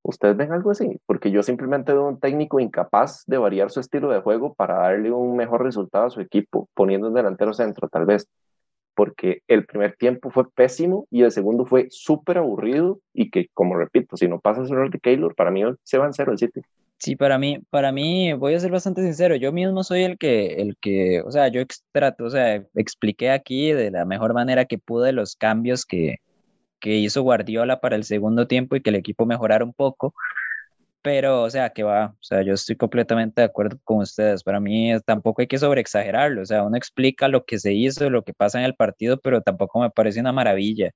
¿Ustedes 0.08 0.38
ven 0.38 0.52
algo 0.52 0.70
así? 0.70 0.98
Porque 1.04 1.30
yo 1.30 1.42
simplemente 1.42 1.92
veo 1.92 2.08
un 2.08 2.18
técnico 2.18 2.60
incapaz 2.60 3.24
de 3.26 3.36
variar 3.36 3.70
su 3.70 3.80
estilo 3.80 4.08
de 4.08 4.22
juego 4.22 4.54
para 4.54 4.78
darle 4.78 5.12
un 5.12 5.36
mejor 5.36 5.62
resultado 5.62 6.06
a 6.06 6.10
su 6.10 6.22
equipo, 6.22 6.66
poniendo 6.72 7.08
un 7.08 7.14
delantero 7.14 7.52
centro, 7.52 7.90
tal 7.90 8.06
vez 8.06 8.26
porque 8.94 9.42
el 9.48 9.66
primer 9.66 9.96
tiempo 9.96 10.30
fue 10.30 10.50
pésimo 10.50 11.06
y 11.10 11.24
el 11.24 11.30
segundo 11.30 11.66
fue 11.66 11.88
súper 11.90 12.38
aburrido 12.38 13.00
y 13.12 13.30
que, 13.30 13.48
como 13.52 13.76
repito, 13.76 14.16
si 14.16 14.28
no 14.28 14.40
pasa 14.40 14.62
el 14.62 14.72
error 14.72 14.90
de 14.90 14.98
Keylor, 14.98 15.34
para 15.34 15.50
mí 15.50 15.62
se 15.82 15.98
va 15.98 16.06
en 16.06 16.14
cero 16.14 16.32
el 16.32 16.38
City. 16.38 16.62
Sí, 16.96 17.14
para 17.14 17.36
mí, 17.36 17.58
para 17.68 17.92
mí, 17.92 18.32
voy 18.32 18.54
a 18.54 18.60
ser 18.60 18.70
bastante 18.70 19.02
sincero, 19.02 19.36
yo 19.36 19.52
mismo 19.52 19.84
soy 19.84 20.04
el 20.04 20.16
que, 20.16 20.54
el 20.54 20.78
que, 20.80 21.20
o 21.20 21.30
sea, 21.30 21.48
yo 21.48 21.60
trato, 21.92 22.24
o 22.24 22.30
sea, 22.30 22.64
expliqué 22.74 23.30
aquí 23.30 23.72
de 23.72 23.90
la 23.90 24.06
mejor 24.06 24.32
manera 24.32 24.64
que 24.64 24.78
pude 24.78 25.12
los 25.12 25.36
cambios 25.36 25.84
que, 25.84 26.16
que 26.80 26.96
hizo 26.96 27.22
Guardiola 27.22 27.80
para 27.80 27.96
el 27.96 28.04
segundo 28.04 28.46
tiempo 28.46 28.76
y 28.76 28.80
que 28.82 28.90
el 28.90 28.96
equipo 28.96 29.26
mejorara 29.26 29.64
un 29.64 29.74
poco, 29.74 30.14
pero, 31.02 31.42
o 31.42 31.50
sea, 31.50 31.70
que 31.70 31.82
va, 31.84 32.08
o 32.20 32.22
sea, 32.22 32.42
yo 32.42 32.54
estoy 32.54 32.76
completamente 32.76 33.40
de 33.40 33.46
acuerdo 33.46 33.78
con 33.84 33.98
ustedes. 33.98 34.42
Para 34.42 34.60
mí 34.60 34.92
tampoco 35.06 35.40
hay 35.42 35.46
que 35.48 35.58
sobreexagerarlo, 35.58 36.42
o 36.42 36.46
sea, 36.46 36.64
uno 36.64 36.76
explica 36.76 37.28
lo 37.28 37.44
que 37.44 37.58
se 37.58 37.72
hizo, 37.72 38.10
lo 38.10 38.24
que 38.24 38.34
pasa 38.34 38.58
en 38.58 38.64
el 38.66 38.74
partido, 38.74 39.18
pero 39.20 39.40
tampoco 39.42 39.80
me 39.80 39.90
parece 39.90 40.20
una 40.20 40.32
maravilla. 40.32 40.92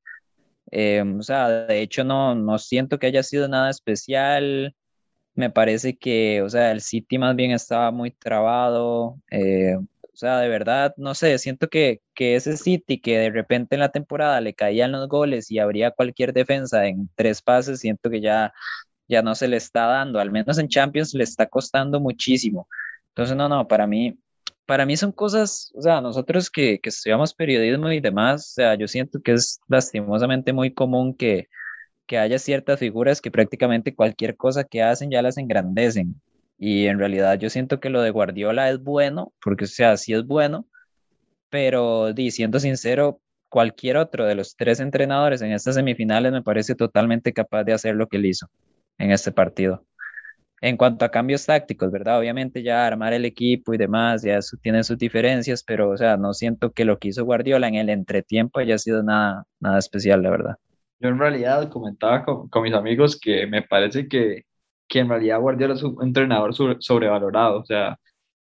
Em, 0.71 1.19
o 1.19 1.23
sea, 1.23 1.49
de 1.51 1.81
hecho 1.83 2.05
no, 2.05 2.35
no 2.35 2.59
siento 2.59 2.99
que 2.99 3.07
haya 3.07 3.23
sido 3.23 3.49
nada 3.49 3.71
especial. 3.71 4.75
Me 5.35 5.51
parece 5.51 5.97
que, 5.99 6.43
o 6.43 6.49
sea, 6.51 6.73
el 6.73 6.81
City 6.83 7.19
más 7.19 7.37
bien 7.37 7.53
estaba 7.53 7.91
muy 7.91 8.11
trabado. 8.13 9.19
Eh, 9.31 9.77
o 10.13 10.17
sea, 10.17 10.39
de 10.41 10.49
verdad, 10.49 10.95
no 10.97 11.15
sé, 11.15 11.39
siento 11.39 11.69
que, 11.69 12.01
que 12.15 12.37
ese 12.37 12.57
City 12.57 13.01
que 13.01 13.19
de 13.19 13.31
repente 13.31 13.77
en 13.77 13.81
la 13.81 13.91
temporada 13.91 14.41
le 14.41 14.55
caían 14.55 14.93
los 14.93 15.09
goles 15.09 15.51
y 15.51 15.59
habría 15.59 15.91
cualquier 15.91 16.33
defensa 16.33 16.87
en 16.87 17.09
tres 17.17 17.43
pases, 17.43 17.81
siento 17.81 18.11
que 18.11 18.21
ya 18.21 18.53
ya 19.09 19.23
no 19.23 19.35
se 19.35 19.49
le 19.49 19.57
está 19.59 19.87
dando, 19.87 20.21
al 20.21 20.31
menos 20.31 20.59
en 20.59 20.69
Champions 20.69 21.15
le 21.15 21.25
está 21.25 21.47
costando 21.47 22.01
muchísimo. 22.01 22.69
Entonces, 23.09 23.37
no, 23.37 23.49
no, 23.49 23.69
para 23.69 23.87
mí, 23.87 24.19
para 24.67 24.87
mí 24.87 24.97
son 24.97 25.13
cosas, 25.13 25.73
o 25.75 25.83
sea, 25.83 26.01
nosotros 26.01 26.51
que, 26.51 26.79
que 26.81 26.89
estudiamos 26.91 27.35
periodismo 27.35 27.91
y 27.93 28.01
demás, 28.01 28.53
o 28.53 28.55
sea, 28.55 28.75
yo 28.77 28.89
siento 28.89 29.21
que 29.23 29.33
es 29.33 29.61
lastimosamente 29.69 30.53
muy 30.53 30.73
común 30.73 31.15
que, 31.15 31.49
que 32.07 32.19
haya 32.19 32.39
ciertas 32.39 32.79
figuras 32.81 33.21
que 33.21 33.31
prácticamente 33.31 33.95
cualquier 33.95 34.37
cosa 34.37 34.65
que 34.65 34.83
hacen 34.83 35.11
ya 35.11 35.23
las 35.23 35.39
engrandecen. 35.39 36.21
Y 36.65 36.87
en 36.87 37.01
realidad 37.01 37.41
yo 37.41 37.51
siento 37.51 37.81
que 37.81 37.91
lo 37.91 38.03
de 38.03 38.11
Guardiola 38.11 38.71
es 38.71 38.81
bueno, 38.81 39.33
porque 39.43 39.65
o 39.65 39.67
sea, 39.67 39.97
sí 39.97 40.13
es 40.13 40.25
bueno, 40.25 40.65
pero 41.51 42.13
diciendo 42.13 42.61
sincero, 42.61 43.21
cualquier 43.49 43.97
otro 43.97 44.27
de 44.27 44.37
los 44.37 44.55
tres 44.55 44.79
entrenadores 44.79 45.43
en 45.43 45.51
estas 45.51 45.75
semifinales 45.75 46.31
me 46.31 46.41
parece 46.41 46.77
totalmente 46.77 47.33
capaz 47.33 47.65
de 47.65 47.73
hacer 47.73 47.97
lo 47.97 48.07
que 48.07 48.19
él 48.19 48.27
hizo 48.27 48.47
en 48.99 49.11
este 49.11 49.33
partido. 49.33 49.85
En 50.61 50.77
cuanto 50.77 51.05
a 51.05 51.11
cambios 51.11 51.47
tácticos, 51.47 51.91
¿verdad? 51.91 52.21
Obviamente 52.21 52.63
ya 52.63 52.87
armar 52.87 53.13
el 53.13 53.25
equipo 53.25 53.75
y 53.75 53.77
demás, 53.77 54.23
ya 54.23 54.37
eso 54.37 54.57
tiene 54.63 54.85
sus 54.85 54.99
diferencias, 54.99 55.65
pero 55.65 55.91
o 55.91 55.97
sea, 55.97 56.17
no 56.17 56.33
siento 56.33 56.71
que 56.71 56.85
lo 56.85 57.01
que 57.01 57.09
hizo 57.09 57.25
Guardiola 57.25 57.67
en 57.67 57.75
el 57.75 57.89
entretiempo 57.89 58.61
haya 58.61 58.79
sido 58.79 59.03
nada, 59.03 59.47
nada 59.59 59.81
especial, 59.81 60.23
la 60.23 60.31
verdad. 60.31 60.55
Yo 61.01 61.09
en 61.09 61.19
realidad 61.19 61.69
comentaba 61.71 62.25
con, 62.25 62.49
con 62.49 62.63
mis 62.63 62.73
amigos 62.73 63.19
que 63.21 63.49
me 63.49 63.63
parece 63.63 64.07
que, 64.07 64.45
que 64.89 65.01
en 65.01 65.09
realidad 65.09 65.41
Guardiola 65.41 65.75
es 65.75 65.83
un 65.83 65.97
entrenador 66.03 66.55
sobrevalorado, 66.55 67.61
o 67.61 67.65
sea, 67.65 67.99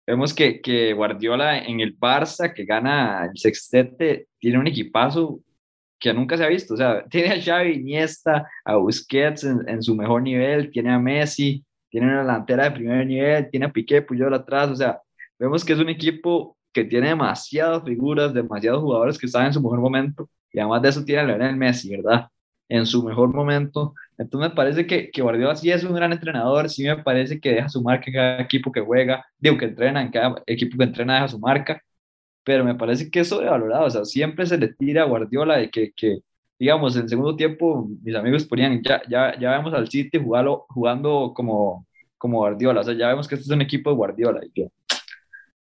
vemos 0.07 0.33
que, 0.33 0.61
que 0.61 0.93
Guardiola 0.93 1.59
en 1.59 1.79
el 1.79 1.97
Barça, 1.97 2.53
que 2.53 2.65
gana 2.65 3.25
el 3.25 3.37
sextete, 3.37 4.27
tiene 4.39 4.59
un 4.59 4.67
equipazo 4.67 5.41
que 5.99 6.13
nunca 6.13 6.37
se 6.37 6.45
ha 6.45 6.47
visto. 6.47 6.73
O 6.73 6.77
sea, 6.77 7.03
tiene 7.09 7.33
a 7.33 7.41
Xavi 7.41 7.73
Iniesta, 7.73 8.47
a 8.63 8.75
Busquets 8.75 9.43
en, 9.43 9.81
su 9.81 9.95
mejor 9.95 10.21
nivel, 10.21 10.71
tiene 10.71 10.93
a 10.93 10.99
Messi, 10.99 11.65
tiene 11.89 12.07
una 12.07 12.21
delantera 12.21 12.65
de 12.65 12.71
primer 12.71 13.07
nivel, 13.07 13.49
tiene 13.49 13.65
a 13.67 13.71
Piqué, 13.71 14.01
Puyol 14.01 14.33
atrás. 14.33 14.69
O 14.69 14.75
sea, 14.75 15.01
vemos 15.39 15.63
que 15.65 15.73
es 15.73 15.79
un 15.79 15.89
equipo 15.89 16.57
que 16.73 16.83
tiene 16.83 17.09
demasiadas 17.09 17.83
figuras, 17.83 18.33
demasiados 18.33 18.81
jugadores 18.81 19.17
que 19.17 19.25
están 19.25 19.47
en 19.47 19.53
su 19.53 19.61
mejor 19.61 19.79
momento. 19.79 20.29
Y 20.51 20.59
además 20.59 20.81
de 20.81 20.89
eso 20.89 21.05
tiene 21.05 21.21
a 21.21 21.25
Lionel 21.25 21.55
Messi, 21.55 21.95
¿verdad? 21.95 22.27
En 22.69 22.85
su 22.85 23.03
mejor 23.03 23.33
momento. 23.33 23.93
Entonces 24.17 24.49
me 24.49 24.55
parece 24.55 24.87
que, 24.87 25.11
que 25.11 25.21
Guardiola 25.21 25.55
sí 25.55 25.71
es 25.71 25.83
un 25.83 25.93
gran 25.93 26.11
entrenador, 26.13 26.69
sí 26.69 26.83
me 26.83 26.97
parece 27.03 27.39
que 27.39 27.51
deja 27.51 27.69
su 27.69 27.81
marca 27.81 28.05
en 28.07 28.13
cada 28.13 28.41
equipo 28.41 28.71
que 28.71 28.81
juega, 28.81 29.25
digo 29.37 29.57
que 29.57 29.65
entrena, 29.65 30.01
en 30.01 30.11
cada 30.11 30.41
equipo 30.45 30.77
que 30.77 30.83
entrena 30.85 31.15
deja 31.15 31.27
su 31.29 31.39
marca, 31.39 31.81
pero 32.43 32.63
me 32.63 32.75
parece 32.75 33.09
que 33.11 33.21
es 33.21 33.29
sobrevalorado, 33.29 33.85
o 33.85 33.89
sea, 33.89 34.05
siempre 34.05 34.45
se 34.45 34.57
le 34.57 34.69
tira 34.73 35.03
a 35.03 35.05
Guardiola 35.05 35.57
de 35.57 35.69
que, 35.69 35.91
que 35.95 36.19
digamos, 36.59 36.95
en 36.95 37.09
segundo 37.09 37.35
tiempo 37.35 37.89
mis 38.03 38.15
amigos 38.15 38.45
ponían, 38.45 38.81
ya, 38.83 39.01
ya, 39.09 39.37
ya 39.39 39.51
vemos 39.51 39.73
al 39.73 39.89
City 39.89 40.17
jugando, 40.19 40.65
jugando 40.69 41.33
como, 41.35 41.87
como 42.17 42.39
Guardiola, 42.39 42.81
o 42.81 42.83
sea, 42.83 42.93
ya 42.93 43.09
vemos 43.09 43.27
que 43.27 43.35
este 43.35 43.45
es 43.45 43.51
un 43.51 43.61
equipo 43.61 43.89
de 43.89 43.95
Guardiola, 43.97 44.41
y 44.45 44.61
yo, 44.61 44.67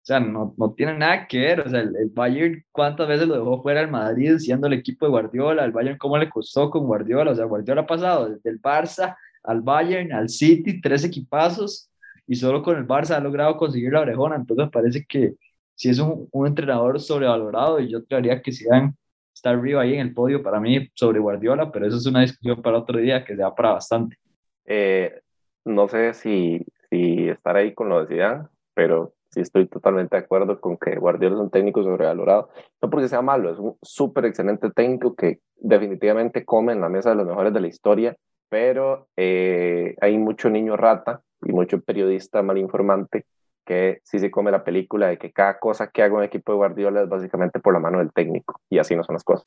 o 0.04 0.06
sea, 0.06 0.20
no, 0.20 0.54
no 0.58 0.74
tiene 0.74 0.98
nada 0.98 1.26
que 1.26 1.38
ver. 1.38 1.60
O 1.60 1.68
sea, 1.70 1.80
el, 1.80 2.10
Bayern, 2.12 2.62
¿cuántas 2.70 3.08
veces 3.08 3.26
lo 3.26 3.36
dejó 3.36 3.62
fuera 3.62 3.80
el 3.80 3.90
Madrid 3.90 4.36
siendo 4.36 4.66
el 4.66 4.74
equipo 4.74 5.06
de 5.06 5.10
Guardiola? 5.10 5.64
El 5.64 5.72
Bayern, 5.72 5.96
¿cómo 5.96 6.18
le 6.18 6.28
costó 6.28 6.68
con 6.70 6.84
Guardiola? 6.84 7.30
O 7.30 7.34
sea, 7.34 7.46
Guardiola 7.46 7.80
ha 7.82 7.86
pasado 7.86 8.28
desde 8.28 8.50
el 8.50 8.60
Barça 8.60 9.16
al 9.42 9.62
Bayern, 9.62 10.12
al 10.12 10.28
City, 10.28 10.78
tres 10.82 11.04
equipazos, 11.04 11.90
y 12.26 12.36
solo 12.36 12.62
con 12.62 12.76
el 12.76 12.86
Barça 12.86 13.16
ha 13.16 13.20
logrado 13.20 13.56
conseguir 13.56 13.94
la 13.94 14.02
orejona. 14.02 14.36
Entonces, 14.36 14.68
parece 14.70 15.06
que 15.06 15.36
si 15.74 15.88
es 15.88 15.98
un, 15.98 16.28
un 16.32 16.46
entrenador 16.48 17.00
sobrevalorado, 17.00 17.80
y 17.80 17.90
yo 17.90 18.04
creería 18.04 18.42
que 18.42 18.52
si 18.52 18.66
está 19.34 19.50
arriba 19.50 19.82
ahí 19.82 19.94
en 19.94 20.00
el 20.00 20.12
podio 20.12 20.42
para 20.42 20.60
mí 20.60 20.86
sobre 20.94 21.18
Guardiola, 21.18 21.72
pero 21.72 21.86
eso 21.86 21.96
es 21.96 22.04
una 22.04 22.20
discusión 22.20 22.60
para 22.60 22.76
otro 22.78 22.98
día 22.98 23.24
que 23.24 23.34
se 23.36 23.40
da 23.40 23.54
para 23.54 23.72
bastante. 23.72 24.18
Eh, 24.66 25.18
no 25.64 25.88
sé 25.88 26.12
si, 26.12 26.62
si 26.90 27.28
estar 27.30 27.56
ahí 27.56 27.72
con 27.72 27.88
lo 27.88 28.04
de 28.04 28.08
Zidane, 28.14 28.48
pero 28.74 29.14
sí 29.34 29.40
estoy 29.40 29.66
totalmente 29.66 30.16
de 30.16 30.22
acuerdo 30.22 30.60
con 30.60 30.76
que 30.76 30.96
Guardiola 30.96 31.34
es 31.34 31.40
un 31.40 31.50
técnico 31.50 31.82
sobrevalorado, 31.82 32.48
no 32.80 32.90
porque 32.90 33.08
sea 33.08 33.22
malo, 33.22 33.50
es 33.50 33.58
un 33.58 33.76
súper 33.82 34.24
excelente 34.26 34.70
técnico 34.70 35.14
que 35.14 35.40
definitivamente 35.56 36.44
come 36.44 36.72
en 36.72 36.80
la 36.80 36.88
mesa 36.88 37.10
de 37.10 37.16
los 37.16 37.26
mejores 37.26 37.52
de 37.52 37.60
la 37.60 37.66
historia, 37.66 38.16
pero 38.48 39.08
eh, 39.16 39.96
hay 40.00 40.16
mucho 40.16 40.48
niño 40.48 40.76
rata 40.76 41.20
y 41.42 41.52
mucho 41.52 41.80
periodista 41.80 42.42
malinformante 42.42 43.26
que 43.66 44.00
sí 44.04 44.18
se 44.18 44.30
come 44.30 44.50
la 44.50 44.62
película 44.62 45.08
de 45.08 45.18
que 45.18 45.32
cada 45.32 45.58
cosa 45.58 45.88
que 45.88 46.02
haga 46.02 46.14
un 46.14 46.22
equipo 46.22 46.52
de 46.52 46.56
Guardiola 46.56 47.02
es 47.02 47.08
básicamente 47.08 47.60
por 47.60 47.72
la 47.72 47.80
mano 47.80 47.98
del 47.98 48.12
técnico, 48.12 48.60
y 48.70 48.78
así 48.78 48.94
no 48.94 49.04
son 49.04 49.14
las 49.14 49.24
cosas 49.24 49.46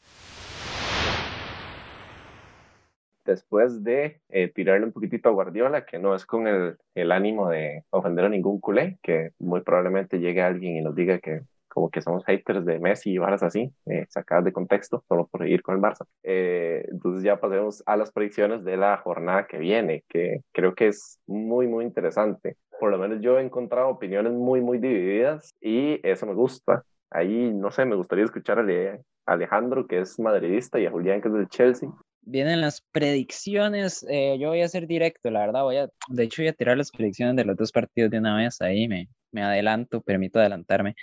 después 3.31 3.83
de 3.83 4.21
eh, 4.29 4.51
tirarle 4.53 4.85
un 4.85 4.91
poquitito 4.91 5.29
a 5.29 5.33
Guardiola, 5.33 5.85
que 5.85 5.99
no 5.99 6.15
es 6.15 6.25
con 6.25 6.47
el, 6.47 6.77
ánimo 7.11 7.49
de 7.49 7.83
ofender 7.91 8.25
a 8.25 8.29
ningún 8.29 8.59
culé, 8.59 8.97
que 9.01 9.31
muy 9.39 9.61
probablemente 9.61 10.19
llegue 10.19 10.41
alguien 10.41 10.77
y 10.77 10.81
nos 10.81 10.95
diga 10.95 11.19
que 11.19 11.41
como 11.67 11.91
que 11.91 12.01
somos 12.01 12.25
haters 12.25 12.65
de 12.65 12.79
Messi 12.79 13.11
y 13.11 13.17
barras 13.19 13.43
así, 13.43 13.71
eh, 13.85 14.07
sacadas 14.09 14.45
de 14.45 14.51
contexto, 14.51 15.03
solo 15.07 15.27
por 15.27 15.47
ir 15.47 15.61
con 15.61 15.75
el 15.75 15.81
Barça. 15.81 16.05
Eh, 16.23 16.83
entonces 16.89 17.23
ya 17.23 17.39
pasemos 17.39 17.83
a 17.85 17.95
las 17.95 18.11
predicciones 18.11 18.63
de 18.63 18.77
la 18.77 18.97
jornada 18.97 19.45
que 19.45 19.59
viene, 19.59 20.03
que 20.09 20.41
creo 20.53 20.73
que 20.73 20.87
es 20.87 21.19
muy, 21.27 21.67
muy 21.67 21.85
interesante. 21.85 22.57
Por 22.79 22.89
lo 22.89 22.97
menos 22.97 23.21
yo 23.21 23.37
he 23.37 23.43
encontrado 23.43 23.89
opiniones 23.89 24.33
muy, 24.33 24.59
muy 24.59 24.79
divididas 24.79 25.53
y 25.61 25.99
eso 26.01 26.25
me 26.25 26.33
gusta. 26.33 26.83
Ahí, 27.11 27.53
no 27.53 27.69
sé, 27.69 27.85
me 27.85 27.95
gustaría 27.95 28.25
escuchar 28.25 28.59
a 28.59 28.99
Alejandro, 29.27 29.85
que 29.85 29.99
es 29.99 30.19
madridista, 30.19 30.79
y 30.79 30.87
a 30.87 30.91
Julián, 30.91 31.21
que 31.21 31.27
es 31.27 31.33
del 31.33 31.47
Chelsea, 31.47 31.89
vienen 32.27 32.61
las 32.61 32.81
predicciones. 32.91 34.05
Eh, 34.09 34.37
yo 34.39 34.49
voy 34.49 34.61
a 34.61 34.67
ser 34.67 34.87
directo, 34.87 35.31
la 35.31 35.39
verdad. 35.39 35.63
Voy 35.63 35.77
a, 35.77 35.89
de 36.09 36.23
hecho, 36.23 36.41
voy 36.41 36.49
a 36.49 36.53
tirar 36.53 36.77
las 36.77 36.91
predicciones 36.91 37.35
de 37.35 37.45
los 37.45 37.55
dos 37.55 37.71
partidos 37.71 38.11
de 38.11 38.19
una 38.19 38.35
vez. 38.35 38.61
Ahí 38.61 38.87
me, 38.87 39.09
me 39.31 39.43
adelanto, 39.43 40.01
permito 40.01 40.39
adelantarme. 40.39 40.95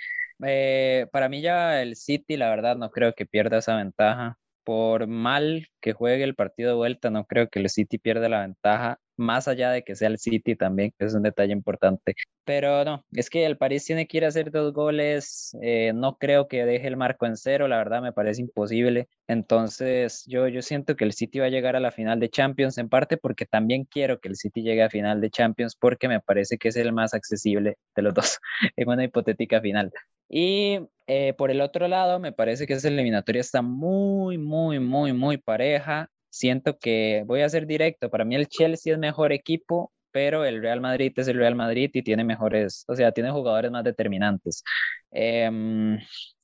Eh, 0.45 1.07
para 1.11 1.29
mí 1.29 1.41
ya 1.41 1.81
el 1.81 1.95
City, 1.95 2.37
la 2.37 2.49
verdad, 2.49 2.77
no 2.77 2.91
creo 2.91 3.13
que 3.13 3.25
pierda 3.25 3.57
esa 3.57 3.75
ventaja. 3.75 4.37
Por 4.63 5.07
mal 5.07 5.67
que 5.81 5.93
juegue 5.93 6.23
el 6.23 6.35
partido 6.35 6.71
de 6.71 6.75
vuelta, 6.75 7.09
no 7.09 7.25
creo 7.25 7.49
que 7.49 7.59
el 7.59 7.69
City 7.69 7.97
pierda 7.97 8.29
la 8.29 8.41
ventaja 8.41 8.99
más 9.17 9.47
allá 9.47 9.71
de 9.71 9.83
que 9.83 9.95
sea 9.95 10.07
el 10.07 10.17
City 10.17 10.55
también, 10.55 10.91
que 10.97 11.05
es 11.05 11.13
un 11.13 11.23
detalle 11.23 11.53
importante. 11.53 12.15
Pero 12.43 12.85
no, 12.85 13.03
es 13.11 13.29
que 13.29 13.45
el 13.45 13.57
París 13.57 13.85
tiene 13.85 14.07
que 14.07 14.17
ir 14.17 14.25
a 14.25 14.27
hacer 14.27 14.51
dos 14.51 14.73
goles, 14.73 15.55
eh, 15.61 15.93
no 15.93 16.17
creo 16.17 16.47
que 16.47 16.65
deje 16.65 16.87
el 16.87 16.97
marco 16.97 17.25
en 17.25 17.37
cero, 17.37 17.67
la 17.67 17.77
verdad 17.77 18.01
me 18.01 18.13
parece 18.13 18.41
imposible. 18.41 19.07
Entonces 19.27 20.23
yo, 20.27 20.47
yo 20.47 20.61
siento 20.61 20.95
que 20.95 21.05
el 21.05 21.13
City 21.13 21.39
va 21.39 21.45
a 21.45 21.49
llegar 21.49 21.75
a 21.75 21.79
la 21.79 21.91
final 21.91 22.19
de 22.19 22.29
Champions, 22.29 22.77
en 22.77 22.89
parte 22.89 23.17
porque 23.17 23.45
también 23.45 23.85
quiero 23.85 24.19
que 24.19 24.29
el 24.29 24.35
City 24.35 24.61
llegue 24.61 24.83
a 24.83 24.89
final 24.89 25.21
de 25.21 25.29
Champions, 25.29 25.75
porque 25.75 26.07
me 26.07 26.19
parece 26.19 26.57
que 26.57 26.69
es 26.69 26.75
el 26.75 26.93
más 26.93 27.13
accesible 27.13 27.77
de 27.95 28.01
los 28.01 28.13
dos 28.13 28.39
en 28.75 28.89
una 28.89 29.03
hipotética 29.03 29.61
final. 29.61 29.91
Y 30.29 30.79
eh, 31.07 31.33
por 31.37 31.51
el 31.51 31.61
otro 31.61 31.87
lado, 31.87 32.19
me 32.19 32.31
parece 32.31 32.65
que 32.65 32.73
esa 32.73 32.87
eliminatoria 32.87 33.41
está 33.41 33.61
muy, 33.61 34.37
muy, 34.37 34.79
muy, 34.79 35.13
muy 35.13 35.37
pareja 35.37 36.09
siento 36.35 36.77
que 36.77 37.23
voy 37.25 37.41
a 37.41 37.49
ser 37.49 37.65
directo, 37.65 38.09
para 38.09 38.25
mí 38.25 38.35
el 38.35 38.47
Chelsea 38.47 38.93
es 38.93 38.99
mejor 38.99 39.31
equipo, 39.31 39.93
pero 40.11 40.43
el 40.45 40.61
Real 40.61 40.81
Madrid 40.81 41.13
es 41.15 41.27
el 41.27 41.37
Real 41.37 41.55
Madrid 41.55 41.89
y 41.93 42.01
tiene 42.03 42.23
mejores, 42.23 42.83
o 42.87 42.95
sea, 42.95 43.11
tiene 43.11 43.31
jugadores 43.31 43.71
más 43.71 43.83
determinantes. 43.83 44.63
Em, 45.11 45.97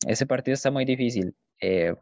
ese 0.08 0.26
partido 0.26 0.54
está 0.54 0.72
muy 0.72 0.86
difícil. 0.86 1.36
Eh, 1.60 1.94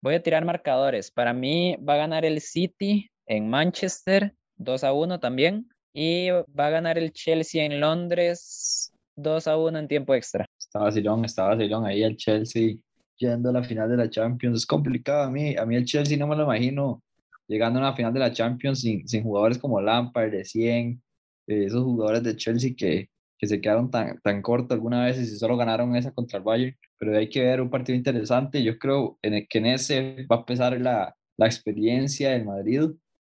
voy 0.00 0.14
a 0.14 0.22
tirar 0.22 0.44
marcadores. 0.44 1.10
Para 1.10 1.32
mí 1.32 1.76
va 1.76 1.94
a 1.94 1.98
ganar 1.98 2.24
el 2.24 2.40
City 2.40 3.10
en 3.26 3.48
Manchester 3.48 4.34
2 4.56 4.84
a 4.84 4.92
1 4.92 5.18
también 5.18 5.68
y 5.92 6.30
va 6.30 6.66
a 6.66 6.70
ganar 6.70 6.98
el 6.98 7.12
Chelsea 7.12 7.64
en 7.64 7.80
Londres 7.80 8.92
2 9.16 9.46
a 9.48 9.56
1 9.56 9.78
en 9.78 9.88
tiempo 9.88 10.14
extra. 10.14 10.46
Estaba 10.58 10.86
vacilón, 10.86 11.24
estaba 11.24 11.50
vacilón 11.50 11.84
ahí 11.84 12.04
el 12.04 12.16
Chelsea 12.16 12.76
yendo 13.20 13.50
a 13.50 13.52
la 13.52 13.62
final 13.62 13.88
de 13.88 13.96
la 13.96 14.10
Champions. 14.10 14.56
Es 14.58 14.66
complicado 14.66 15.24
a 15.24 15.30
mí. 15.30 15.56
A 15.56 15.66
mí 15.66 15.76
el 15.76 15.84
Chelsea 15.84 16.16
no 16.18 16.26
me 16.26 16.36
lo 16.36 16.44
imagino 16.44 17.02
llegando 17.46 17.80
a 17.80 17.82
la 17.82 17.94
final 17.94 18.12
de 18.12 18.20
la 18.20 18.32
Champions 18.32 18.80
sin, 18.80 19.06
sin 19.06 19.22
jugadores 19.22 19.58
como 19.58 19.80
Lampard, 19.80 20.30
de 20.30 20.44
100, 20.44 21.02
esos 21.46 21.82
jugadores 21.82 22.22
de 22.22 22.36
Chelsea 22.36 22.72
que, 22.76 23.10
que 23.36 23.46
se 23.46 23.60
quedaron 23.60 23.90
tan, 23.90 24.20
tan 24.20 24.40
cortos 24.40 24.74
alguna 24.74 25.04
vez 25.04 25.18
y 25.18 25.26
solo 25.26 25.56
ganaron 25.56 25.96
esa 25.96 26.12
contra 26.12 26.38
el 26.38 26.44
Bayern. 26.44 26.76
Pero 26.98 27.16
hay 27.16 27.28
que 27.28 27.42
ver 27.44 27.60
un 27.60 27.70
partido 27.70 27.96
interesante. 27.96 28.62
Yo 28.62 28.78
creo 28.78 29.18
en 29.22 29.46
que 29.48 29.58
en 29.58 29.66
ese 29.66 30.26
va 30.30 30.36
a 30.36 30.38
empezar 30.40 30.80
la, 30.80 31.14
la 31.36 31.46
experiencia 31.46 32.30
del 32.30 32.44
Madrid. 32.44 32.82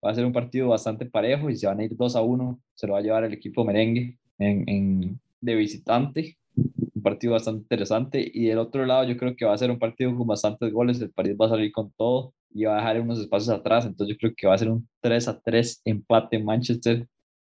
Va 0.06 0.12
a 0.12 0.16
ser 0.16 0.26
un 0.26 0.34
partido 0.34 0.70
bastante 0.70 1.06
parejo 1.06 1.50
y 1.50 1.58
se 1.58 1.68
van 1.68 1.80
a 1.80 1.84
ir 1.84 1.96
2 1.96 2.16
a 2.16 2.22
1. 2.22 2.62
Se 2.76 2.88
lo 2.88 2.94
va 2.94 3.00
a 3.00 3.02
llevar 3.02 3.24
el 3.24 3.34
equipo 3.34 3.66
merengue 3.66 4.18
en, 4.38 4.70
en 4.70 5.20
de 5.42 5.56
visitante 5.56 6.39
un 7.00 7.04
partido 7.04 7.34
bastante 7.34 7.62
interesante. 7.62 8.30
Y 8.34 8.48
del 8.48 8.60
otro 8.60 8.86
lado, 8.86 9.04
yo 9.06 9.18
creo 9.18 9.36
que 9.36 9.46
va 9.46 9.54
a 9.54 9.58
ser 9.58 9.72
un 9.72 9.80
partido 9.80 10.16
con 10.16 10.28
bastantes 10.28 10.72
goles. 10.72 11.02
El 11.02 11.12
París 11.12 11.36
va 11.40 11.48
a 11.48 11.50
salir 11.50 11.72
con 11.72 11.92
todo 11.94 12.34
y 12.52 12.66
va 12.66 12.74
a 12.74 12.78
dejar 12.78 13.02
unos 13.02 13.20
espacios 13.20 13.50
atrás. 13.50 13.86
Entonces, 13.86 14.16
yo 14.16 14.20
creo 14.20 14.34
que 14.36 14.48
va 14.48 14.54
a 14.54 14.58
ser 14.58 14.70
un 14.70 14.88
3 15.02 15.28
a 15.28 15.40
3 15.40 15.82
empate 15.86 16.38
en 16.38 16.46
Manchester 16.46 17.08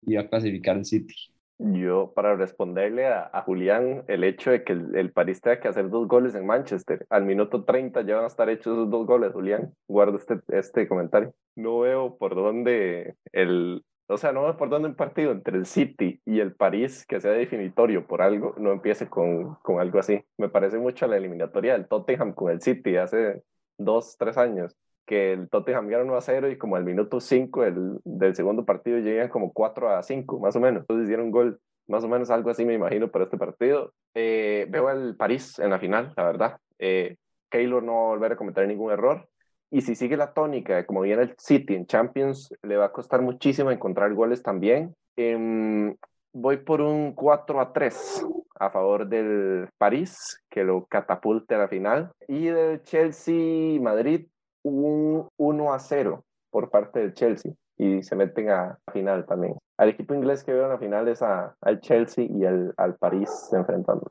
y 0.01 0.15
va 0.15 0.21
a 0.21 0.27
clasificar 0.27 0.77
el 0.77 0.85
City. 0.85 1.15
Yo, 1.59 2.11
para 2.15 2.35
responderle 2.35 3.05
a, 3.05 3.29
a 3.31 3.41
Julián, 3.43 4.03
el 4.07 4.23
hecho 4.23 4.51
de 4.51 4.63
que 4.63 4.73
el, 4.73 4.95
el, 4.95 5.13
tenga 5.13 5.59
que 5.59 5.67
hacer 5.67 5.89
dos 5.89 6.07
goles 6.07 6.35
en 6.35 6.45
Manchester, 6.45 7.05
al 7.09 7.25
minuto 7.25 7.63
30 7.63 8.01
ya 8.01 8.15
van 8.15 8.25
a 8.25 8.27
estar 8.27 8.49
hechos 8.49 8.73
esos 8.73 8.89
dos 8.89 9.05
goles, 9.05 9.31
Julián. 9.31 9.71
Guardo 9.87 10.17
este, 10.17 10.39
este 10.49 10.87
comentario. 10.87 11.33
No 11.55 11.79
veo 11.79 12.17
por 12.17 12.35
dónde 12.35 13.15
el, 13.31 13.83
o 14.13 14.17
sea, 14.17 14.31
no 14.31 14.47
me 14.47 14.53
por 14.53 14.69
dónde 14.69 14.89
un 14.89 14.95
partido 14.95 15.31
entre 15.31 15.57
el 15.57 15.65
City 15.65 16.21
y 16.25 16.39
el 16.39 16.55
París 16.55 17.05
que 17.07 17.19
sea 17.19 17.31
definitorio 17.31 18.07
por 18.07 18.21
algo, 18.21 18.55
no 18.57 18.71
empiece 18.71 19.09
con, 19.09 19.55
con 19.55 19.79
algo 19.79 19.99
así. 19.99 20.23
Me 20.37 20.49
parece 20.49 20.77
mucho 20.77 21.07
la 21.07 21.17
eliminatoria 21.17 21.73
del 21.73 21.87
Tottenham 21.87 22.33
con 22.33 22.51
el 22.51 22.61
City 22.61 22.97
hace 22.97 23.43
dos, 23.77 24.15
tres 24.17 24.37
años, 24.37 24.75
que 25.05 25.33
el 25.33 25.49
Tottenham 25.49 25.87
ganó 25.87 26.05
1 26.05 26.15
a 26.15 26.21
0 26.21 26.49
y 26.49 26.57
como 26.57 26.75
al 26.75 26.85
minuto 26.85 27.19
5 27.19 27.61
del, 27.63 27.99
del 28.03 28.35
segundo 28.35 28.65
partido 28.65 28.99
llegan 28.99 29.29
como 29.29 29.51
4 29.51 29.89
a 29.89 30.03
5, 30.03 30.39
más 30.39 30.55
o 30.55 30.59
menos. 30.59 30.81
Entonces 30.81 31.05
hicieron 31.05 31.31
gol, 31.31 31.59
más 31.87 32.03
o 32.03 32.07
menos 32.07 32.29
algo 32.29 32.49
así 32.49 32.65
me 32.65 32.73
imagino 32.73 33.11
para 33.11 33.25
este 33.25 33.37
partido. 33.37 33.93
Eh, 34.13 34.67
veo 34.69 34.87
al 34.87 35.15
París 35.15 35.59
en 35.59 35.69
la 35.69 35.79
final, 35.79 36.13
la 36.15 36.23
verdad. 36.23 36.57
Eh, 36.79 37.17
Keylor 37.49 37.83
no 37.83 37.93
va 37.93 37.99
a 37.99 38.07
volver 38.09 38.31
a 38.33 38.35
cometer 38.35 38.67
ningún 38.67 38.91
error. 38.91 39.27
Y 39.73 39.81
si 39.81 39.95
sigue 39.95 40.15
la 40.15 40.33
tónica, 40.33 40.85
como 40.85 41.01
viene 41.01 41.23
el 41.23 41.35
City 41.35 41.73
en 41.73 41.87
Champions, 41.87 42.53
le 42.61 42.77
va 42.77 42.85
a 42.85 42.91
costar 42.91 43.23
muchísimo 43.23 43.71
encontrar 43.71 44.13
goles 44.13 44.43
también. 44.43 44.93
Eh, 45.17 45.95
voy 46.31 46.57
por 46.57 46.79
un 46.79 47.13
4 47.13 47.59
a 47.59 47.73
3 47.73 48.23
a 48.59 48.69
favor 48.69 49.09
del 49.09 49.67
París, 49.79 50.39
que 50.51 50.63
lo 50.63 50.85
catapulte 50.85 51.55
a 51.55 51.57
la 51.57 51.67
final. 51.67 52.11
Y 52.27 52.45
del 52.45 52.83
Chelsea-Madrid, 52.83 54.27
un 54.61 55.27
1 55.37 55.73
a 55.73 55.79
0 55.79 56.23
por 56.51 56.69
parte 56.69 56.99
del 56.99 57.15
Chelsea. 57.15 57.53
Y 57.75 58.03
se 58.03 58.15
meten 58.15 58.51
a 58.51 58.77
final 58.91 59.25
también. 59.25 59.55
Al 59.77 59.89
equipo 59.89 60.13
inglés 60.13 60.43
que 60.43 60.53
veo 60.53 60.65
en 60.65 60.69
la 60.69 60.77
final 60.77 61.07
es 61.07 61.23
a, 61.23 61.55
al 61.61 61.79
Chelsea 61.79 62.27
y 62.29 62.45
al, 62.45 62.75
al 62.77 62.95
París 62.97 63.49
enfrentando. 63.51 64.05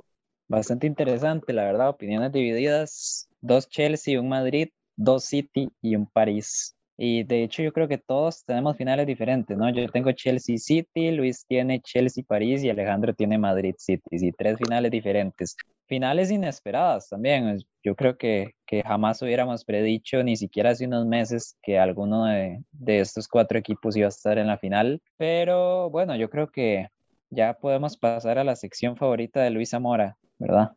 Bastante 0.48 0.88
interesante, 0.88 1.53
la 1.53 1.66
verdad, 1.66 1.88
opiniones 1.88 2.33
divididas. 2.33 3.29
Dos 3.40 3.68
Chelsea, 3.68 4.20
un 4.20 4.29
Madrid 4.29 4.68
dos 5.03 5.25
City 5.25 5.69
y 5.81 5.97
un 5.97 6.07
París. 6.07 6.77
Y 6.97 7.25
de 7.25 7.43
hecho 7.43 7.62
yo 7.62 7.73
creo 7.73 7.88
que 7.88 7.99
todos 7.99 8.45
tenemos 8.45 8.77
finales 8.77 9.07
diferentes, 9.07 9.57
¿no? 9.57 9.69
Yo 9.71 9.88
tengo 9.88 10.12
Chelsea 10.12 10.59
City, 10.59 11.11
Luis 11.11 11.45
tiene 11.47 11.81
Chelsea 11.81 12.23
París 12.27 12.62
y 12.62 12.71
Alejandro 12.71 13.15
tiene 13.15 13.38
Madrid 13.38 13.75
City. 13.79 14.03
Y 14.11 14.31
tres 14.33 14.59
finales 14.59 14.91
diferentes. 14.91 15.57
Finales 15.87 16.31
inesperadas 16.31 17.09
también. 17.09 17.59
Yo 17.83 17.97
creo 17.97 18.17
que, 18.17 18.53
que 18.67 18.83
jamás 18.83 19.21
hubiéramos 19.23 19.65
predicho, 19.65 20.23
ni 20.23 20.37
siquiera 20.37 20.71
hace 20.71 20.87
unos 20.87 21.07
meses, 21.07 21.57
que 21.62 21.79
alguno 21.79 22.27
de, 22.27 22.62
de 22.71 23.01
estos 23.01 23.27
cuatro 23.27 23.59
equipos 23.59 23.97
iba 23.97 24.07
a 24.07 24.11
estar 24.11 24.38
en 24.38 24.47
la 24.47 24.59
final. 24.59 25.01
Pero 25.17 25.91
bueno, 25.91 26.15
yo 26.15 26.31
creo 26.31 26.51
que 26.51 26.88
ya 27.31 27.55
podemos 27.55 27.97
pasar 27.97 28.38
a 28.38 28.45
la 28.45 28.55
sección 28.55 28.97
favorita 28.97 29.43
de 29.43 29.51
Luis 29.51 29.71
Zamora, 29.71 30.17
¿verdad? 30.38 30.73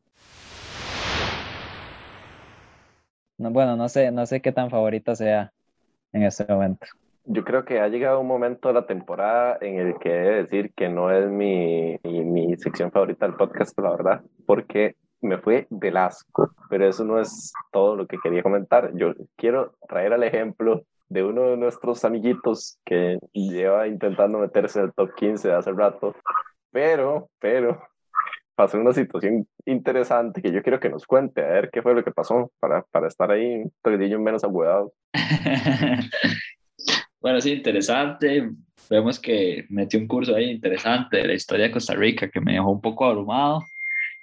Bueno, 3.38 3.76
no 3.76 3.90
sé, 3.90 4.12
no 4.12 4.26
sé 4.26 4.42
qué 4.42 4.52
tan 4.52 4.70
favorita 4.70 5.16
sea 5.16 5.52
en 6.14 6.24
este 6.24 6.46
momento. 6.52 6.86
Yo 7.26 7.44
creo 7.44 7.66
que 7.66 7.80
ha 7.80 7.88
llegado 7.88 8.20
un 8.20 8.28
momento 8.28 8.68
de 8.68 8.76
la 8.76 8.86
temporada 8.86 9.58
en 9.62 9.80
el 9.80 9.96
que 9.98 10.10
he 10.10 10.22
de 10.22 10.36
decir 10.44 10.74
que 10.76 10.90
no 10.90 11.12
es 11.12 11.28
mi, 11.28 11.98
mi, 12.04 12.24
mi 12.24 12.58
sección 12.58 12.92
favorita 12.92 13.26
del 13.26 13.36
podcast, 13.36 13.78
la 13.80 13.90
verdad, 13.90 14.22
porque 14.46 14.96
me 15.22 15.40
fue 15.40 15.68
del 15.70 15.98
asco, 15.98 16.54
pero 16.70 16.88
eso 16.88 17.04
no 17.04 17.20
es 17.20 17.52
todo 17.72 17.96
lo 17.96 18.06
que 18.08 18.20
quería 18.20 18.44
comentar. 18.44 18.92
Yo 18.94 19.14
quiero 19.36 19.76
traer 19.88 20.14
al 20.14 20.24
ejemplo 20.24 20.84
de 21.10 21.24
uno 21.24 21.50
de 21.50 21.58
nuestros 21.58 22.06
amiguitos 22.06 22.78
que 22.86 23.20
lleva 23.34 23.88
intentando 23.88 24.40
meterse 24.40 24.80
en 24.80 24.86
el 24.86 24.94
top 24.94 25.14
15 25.16 25.52
hace 25.52 25.72
rato, 25.72 26.16
pero, 26.72 27.30
pero, 27.40 27.82
pasó 28.56 28.80
una 28.80 28.94
situación 28.94 29.48
interesante 29.66 30.42
que 30.42 30.52
yo 30.52 30.64
quiero 30.64 30.80
que 30.80 30.90
nos 30.90 31.06
cuente, 31.06 31.42
a 31.42 31.48
ver 31.48 31.70
qué 31.72 31.82
fue 31.82 31.94
lo 31.94 32.04
que 32.04 32.12
pasó 32.12 32.52
para, 32.60 32.84
para 32.84 33.08
estar 33.08 33.30
ahí 33.30 33.46
un 33.46 33.74
poquitillo 33.82 34.20
menos 34.20 34.44
agudado. 34.44 34.94
bueno, 37.20 37.42
sí, 37.42 37.52
interesante. 37.52 38.50
Vemos 38.90 39.20
que 39.20 39.66
metió 39.70 40.00
un 40.00 40.08
curso 40.08 40.36
ahí 40.36 40.52
interesante 40.52 41.18
de 41.18 41.28
la 41.28 41.34
historia 41.34 41.66
de 41.66 41.72
Costa 41.72 41.94
Rica 41.94 42.30
que 42.30 42.40
me 42.40 42.54
dejó 42.54 42.72
un 42.72 42.82
poco 42.82 43.06
abrumado. 43.06 43.64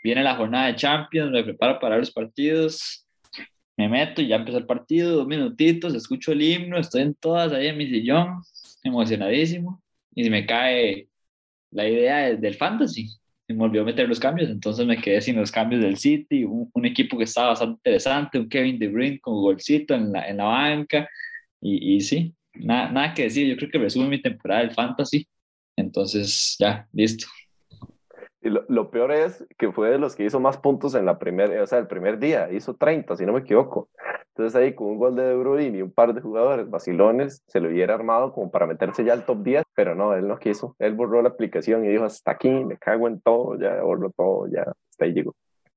Viene 0.02 0.22
la 0.22 0.36
jornada 0.36 0.66
de 0.66 0.76
Champions, 0.76 1.30
me 1.30 1.44
preparo 1.44 1.78
para 1.78 1.98
los 1.98 2.10
partidos, 2.10 3.06
me 3.76 3.88
meto 3.88 4.22
y 4.22 4.28
ya 4.28 4.36
empezó 4.36 4.58
el 4.58 4.66
partido, 4.66 5.16
dos 5.16 5.26
minutitos, 5.26 5.94
escucho 5.94 6.32
el 6.32 6.42
himno, 6.42 6.78
estoy 6.78 7.02
en 7.02 7.14
todas 7.14 7.52
ahí 7.52 7.68
en 7.68 7.76
mi 7.76 7.86
sillón, 7.86 8.42
emocionadísimo, 8.82 9.80
y 10.14 10.28
me 10.28 10.44
cae 10.44 11.08
la 11.70 11.88
idea 11.88 12.36
del 12.36 12.54
fantasy 12.54 13.08
me 13.48 13.54
volvió 13.56 13.82
a 13.82 13.84
meter 13.84 14.08
los 14.08 14.20
cambios, 14.20 14.50
entonces 14.50 14.86
me 14.86 15.00
quedé 15.00 15.20
sin 15.20 15.36
los 15.36 15.52
cambios 15.52 15.82
del 15.82 15.96
City, 15.98 16.44
un, 16.44 16.86
equipo 16.86 17.18
que 17.18 17.24
estaba 17.24 17.48
bastante 17.48 17.74
interesante, 17.74 18.38
un 18.38 18.48
Kevin 18.48 18.78
De 18.78 18.88
Bruyne 18.88 19.20
con 19.20 19.34
golcito 19.34 19.94
en 19.94 20.12
la, 20.12 20.28
en 20.28 20.38
la 20.38 20.44
banca, 20.44 21.08
y, 21.60 21.96
y 21.96 22.00
sí, 22.00 22.34
nada, 22.54 22.90
nada 22.90 23.14
que 23.14 23.24
decir, 23.24 23.48
yo 23.48 23.56
creo 23.56 23.70
que 23.70 23.78
resume 23.78 24.08
mi 24.08 24.22
temporada 24.22 24.60
del 24.62 24.72
Fantasy, 24.72 25.26
entonces 25.76 26.56
ya, 26.58 26.88
listo. 26.92 27.26
Y 28.40 28.50
lo, 28.50 28.64
lo, 28.68 28.90
peor 28.90 29.12
es 29.12 29.46
que 29.56 29.70
fue 29.70 29.90
de 29.90 29.98
los 29.98 30.16
que 30.16 30.24
hizo 30.24 30.40
más 30.40 30.58
puntos 30.58 30.96
en 30.96 31.06
la 31.06 31.18
primera, 31.18 31.62
o 31.62 31.66
sea, 31.66 31.78
el 31.78 31.86
primer 31.86 32.18
día, 32.18 32.50
hizo 32.52 32.74
30, 32.74 33.16
si 33.16 33.24
no 33.24 33.32
me 33.32 33.40
equivoco. 33.40 33.88
Entonces 34.34 34.60
ahí 34.60 34.74
con 34.74 34.88
un 34.88 34.98
gol 34.98 35.14
de 35.14 35.24
De 35.24 35.36
Bruyne 35.36 35.78
y 35.78 35.82
un 35.82 35.92
par 35.92 36.14
de 36.14 36.20
jugadores 36.20 36.68
vacilones, 36.70 37.42
se 37.46 37.60
lo 37.60 37.68
hubiera 37.68 37.94
armado 37.94 38.32
como 38.32 38.50
para 38.50 38.66
meterse 38.66 39.04
ya 39.04 39.12
al 39.12 39.26
top 39.26 39.42
10, 39.42 39.61
pero 39.82 39.96
no, 39.96 40.14
él 40.14 40.28
no 40.28 40.38
quiso. 40.38 40.76
Él 40.78 40.94
borró 40.94 41.20
la 41.22 41.30
aplicación 41.30 41.84
y 41.84 41.88
dijo, 41.88 42.04
hasta 42.04 42.30
aquí, 42.30 42.48
me 42.48 42.78
cago 42.78 43.08
en 43.08 43.20
todo, 43.20 43.58
ya 43.58 43.82
borro 43.82 44.10
todo, 44.10 44.46
ya, 44.46 44.62
hasta 44.62 45.04
ahí 45.04 45.12
llegó. 45.12 45.34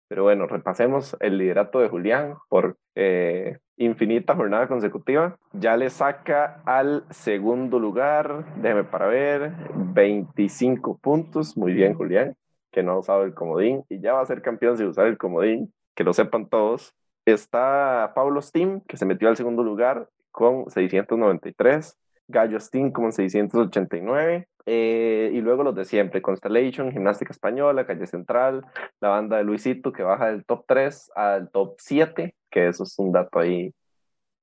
Pero 0.08 0.22
bueno, 0.22 0.46
repasemos 0.46 1.18
el 1.22 1.39
liderato 1.39 1.80
de 1.80 1.89
Julián 1.89 2.36
por 2.48 2.78
eh, 2.94 3.58
infinita 3.78 4.36
jornada 4.36 4.68
consecutiva. 4.68 5.38
Ya 5.54 5.76
le 5.76 5.89
saca 5.89 6.62
al 6.65 7.06
segundo 7.10 7.80
lugar, 7.80 8.46
déjeme 8.58 8.84
para 8.84 9.08
ver, 9.08 9.54
25 9.74 11.00
puntos. 11.00 11.58
Muy 11.58 11.74
bien, 11.74 11.96
Julián 11.96 12.36
que 12.76 12.84
no 12.84 13.00
usado 13.00 13.24
el 13.24 13.34
comodín 13.34 13.86
y 13.88 14.02
ya 14.02 14.12
va 14.13 14.22
a 14.22 14.26
ser 14.26 14.41
campeón 14.41 14.78
sin 14.78 14.88
usar 14.88 15.08
el 15.08 15.18
comodín, 15.18 15.74
que 15.96 16.04
lo 16.04 16.13
sepan 16.13 16.50
todos. 16.50 16.94
Está 17.24 18.12
Pablo 18.13 18.41
Steam, 18.41 18.82
que 18.82 18.98
se 18.98 19.06
metió 19.06 19.30
al 19.30 19.38
segundo 19.38 19.63
lugar 19.63 20.10
con 20.30 20.70
693, 20.70 21.98
Gallo 22.28 22.60
Steam 22.60 22.92
con 22.92 23.12
689, 23.12 24.48
eh, 24.66 25.32
y 25.34 25.42
luego 25.42 25.64
los 25.64 25.76
de 25.76 25.86
siempre, 25.86 26.22
Constellation, 26.22 26.92
Gimnástica 26.92 27.32
Española, 27.32 27.86
Calle 27.86 28.08
Central, 28.08 28.66
la 29.00 29.10
banda 29.10 29.38
de 29.38 29.44
Luisito 29.44 29.92
que 29.92 30.04
baja 30.04 30.28
del 30.28 30.46
top 30.46 30.66
3 30.68 31.12
al 31.16 31.52
top 31.52 31.76
7, 31.80 32.36
que 32.50 32.68
eso 32.68 32.84
es 32.84 32.98
un 32.98 33.12
dato 33.12 33.40
ahí 33.40 33.74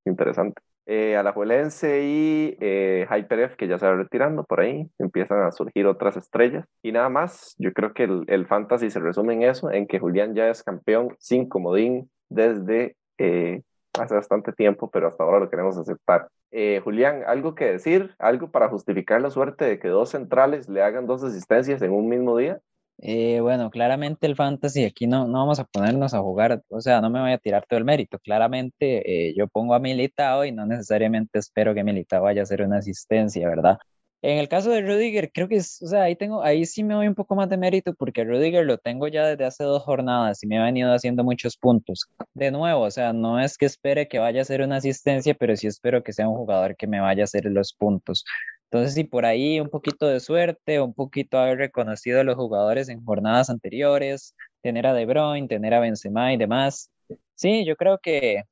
interesante 0.04 0.62
eh, 0.86 1.16
Alajuelense 1.16 2.02
y 2.04 2.56
eh, 2.60 3.06
HyperF, 3.08 3.56
que 3.56 3.68
ya 3.68 3.78
se 3.78 3.86
va 3.86 3.94
retirando 3.94 4.44
por 4.44 4.60
ahí, 4.60 4.88
empiezan 4.98 5.42
a 5.42 5.52
surgir 5.52 5.86
otras 5.86 6.16
estrellas. 6.16 6.66
Y 6.82 6.92
nada 6.92 7.08
más, 7.08 7.54
yo 7.58 7.72
creo 7.72 7.94
que 7.94 8.04
el, 8.04 8.24
el 8.26 8.46
fantasy 8.46 8.90
se 8.90 9.00
resume 9.00 9.34
en 9.34 9.42
eso, 9.44 9.70
en 9.70 9.86
que 9.86 9.98
Julián 9.98 10.34
ya 10.34 10.48
es 10.48 10.62
campeón 10.62 11.14
sin 11.18 11.48
comodín 11.48 12.10
desde 12.28 12.96
eh, 13.18 13.62
hace 13.98 14.14
bastante 14.14 14.52
tiempo, 14.52 14.90
pero 14.90 15.08
hasta 15.08 15.24
ahora 15.24 15.38
lo 15.38 15.50
queremos 15.50 15.76
aceptar. 15.76 16.28
Eh, 16.50 16.80
Julián, 16.82 17.22
¿algo 17.26 17.54
que 17.54 17.66
decir? 17.66 18.14
¿Algo 18.18 18.50
para 18.50 18.68
justificar 18.68 19.20
la 19.20 19.30
suerte 19.30 19.64
de 19.64 19.78
que 19.78 19.88
dos 19.88 20.10
centrales 20.10 20.68
le 20.68 20.82
hagan 20.82 21.06
dos 21.06 21.22
asistencias 21.24 21.80
en 21.82 21.92
un 21.92 22.08
mismo 22.08 22.36
día? 22.36 22.60
Eh, 22.98 23.40
bueno, 23.40 23.70
claramente 23.70 24.26
el 24.26 24.36
fantasy 24.36 24.84
aquí 24.84 25.06
no, 25.06 25.26
no 25.26 25.38
vamos 25.38 25.58
a 25.58 25.64
ponernos 25.64 26.14
a 26.14 26.20
jugar, 26.20 26.62
o 26.68 26.80
sea, 26.80 27.00
no 27.00 27.10
me 27.10 27.20
voy 27.20 27.32
a 27.32 27.38
tirar 27.38 27.64
todo 27.68 27.78
el 27.78 27.84
mérito. 27.84 28.18
Claramente 28.18 29.28
eh, 29.28 29.34
yo 29.36 29.48
pongo 29.48 29.74
a 29.74 29.80
Militao 29.80 30.44
y 30.44 30.52
no 30.52 30.66
necesariamente 30.66 31.38
espero 31.38 31.74
que 31.74 31.82
Militao 31.82 32.22
vaya 32.22 32.42
a 32.42 32.44
hacer 32.44 32.62
una 32.62 32.78
asistencia, 32.78 33.48
¿verdad? 33.48 33.78
En 34.24 34.38
el 34.38 34.48
caso 34.48 34.70
de 34.70 34.82
Rudiger, 34.82 35.32
creo 35.32 35.48
que 35.48 35.56
es, 35.56 35.82
o 35.82 35.88
sea, 35.88 36.04
ahí, 36.04 36.14
tengo, 36.14 36.44
ahí 36.44 36.64
sí 36.64 36.84
me 36.84 36.94
doy 36.94 37.08
un 37.08 37.14
poco 37.16 37.34
más 37.34 37.48
de 37.48 37.56
mérito 37.56 37.92
porque 37.92 38.22
Rudiger 38.22 38.64
lo 38.64 38.78
tengo 38.78 39.08
ya 39.08 39.26
desde 39.26 39.44
hace 39.44 39.64
dos 39.64 39.82
jornadas 39.82 40.44
y 40.44 40.46
me 40.46 40.58
ha 40.58 40.64
venido 40.64 40.92
haciendo 40.92 41.24
muchos 41.24 41.56
puntos. 41.56 42.08
De 42.32 42.52
nuevo, 42.52 42.82
o 42.82 42.90
sea, 42.92 43.12
no 43.12 43.40
es 43.40 43.58
que 43.58 43.66
espere 43.66 44.06
que 44.06 44.20
vaya 44.20 44.38
a 44.38 44.42
hacer 44.42 44.62
una 44.62 44.76
asistencia, 44.76 45.34
pero 45.34 45.56
sí 45.56 45.66
espero 45.66 46.04
que 46.04 46.12
sea 46.12 46.28
un 46.28 46.36
jugador 46.36 46.76
que 46.76 46.86
me 46.86 47.00
vaya 47.00 47.22
a 47.22 47.24
hacer 47.24 47.46
los 47.46 47.72
puntos. 47.74 48.24
Entonces, 48.70 48.94
si 48.94 49.02
por 49.02 49.26
ahí 49.26 49.58
un 49.58 49.68
poquito 49.68 50.06
de 50.06 50.20
suerte, 50.20 50.80
un 50.80 50.94
poquito 50.94 51.38
haber 51.38 51.58
reconocido 51.58 52.20
a 52.20 52.24
los 52.24 52.36
jugadores 52.36 52.88
en 52.88 53.04
jornadas 53.04 53.50
anteriores, 53.50 54.36
tener 54.62 54.86
a 54.86 54.94
De 54.94 55.04
Bruyne, 55.04 55.48
tener 55.48 55.74
a 55.74 55.80
Benzema 55.80 56.32
y 56.32 56.36
demás. 56.36 56.90
Sí, 57.34 57.64
yo 57.64 57.74
creo 57.74 57.98
que 57.98 58.44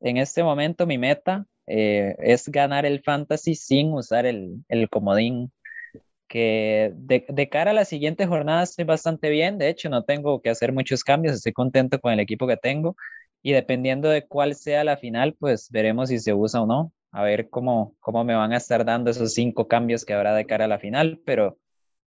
en 0.00 0.16
este 0.16 0.42
momento 0.42 0.84
mi 0.84 0.98
meta 0.98 1.46
eh, 1.66 2.16
es 2.18 2.48
ganar 2.48 2.86
el 2.86 3.02
fantasy 3.02 3.54
sin 3.54 3.92
usar 3.92 4.26
el, 4.26 4.64
el 4.68 4.88
comodín. 4.88 5.52
Que 6.28 6.92
de, 6.96 7.26
de, 7.28 7.48
cara 7.50 7.72
a 7.72 7.74
la 7.74 7.84
siguiente 7.84 8.26
jornada 8.26 8.62
estoy 8.62 8.84
bastante 8.84 9.30
bien. 9.30 9.58
De 9.58 9.68
hecho, 9.68 9.90
no 9.90 10.04
tengo 10.04 10.40
que 10.42 10.50
hacer 10.50 10.72
muchos 10.72 11.04
cambios. 11.04 11.34
Estoy 11.36 11.52
contento 11.52 12.00
con 12.00 12.12
el 12.12 12.20
equipo 12.20 12.46
que 12.46 12.56
tengo. 12.56 12.96
Y 13.42 13.52
dependiendo 13.52 14.08
de 14.08 14.26
cuál 14.26 14.54
sea 14.54 14.84
la 14.84 14.96
final, 14.96 15.34
pues 15.38 15.68
veremos 15.70 16.08
si 16.10 16.18
se 16.18 16.34
usa 16.34 16.62
o 16.62 16.66
no 16.66 16.92
a 17.12 17.22
ver 17.22 17.50
cómo, 17.50 17.94
cómo 18.00 18.24
me 18.24 18.34
van 18.34 18.52
a 18.52 18.56
estar 18.56 18.84
dando 18.84 19.10
esos 19.10 19.34
cinco 19.34 19.68
cambios 19.68 20.04
que 20.04 20.14
habrá 20.14 20.34
de 20.34 20.46
cara 20.46 20.64
a 20.64 20.68
la 20.68 20.78
final, 20.78 21.20
pero 21.24 21.58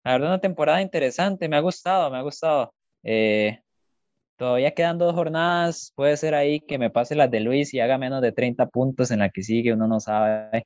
la 0.03 0.13
verdad 0.13 0.29
una 0.29 0.41
temporada 0.41 0.81
interesante, 0.81 1.49
me 1.49 1.57
ha 1.57 1.59
gustado, 1.59 2.09
me 2.09 2.17
ha 2.17 2.21
gustado. 2.21 2.73
Eh, 3.03 3.61
todavía 4.37 4.73
quedan 4.73 4.97
dos 4.97 5.13
jornadas, 5.13 5.93
puede 5.95 6.17
ser 6.17 6.35
ahí 6.35 6.59
que 6.59 6.77
me 6.77 6.89
pase 6.89 7.15
las 7.15 7.31
de 7.31 7.39
Luis 7.39 7.73
y 7.73 7.79
haga 7.79 7.97
menos 7.97 8.21
de 8.21 8.31
30 8.31 8.67
puntos 8.67 9.11
en 9.11 9.19
la 9.19 9.29
que 9.29 9.43
sigue, 9.43 9.73
uno 9.73 9.87
no 9.87 9.99
sabe, 9.99 10.65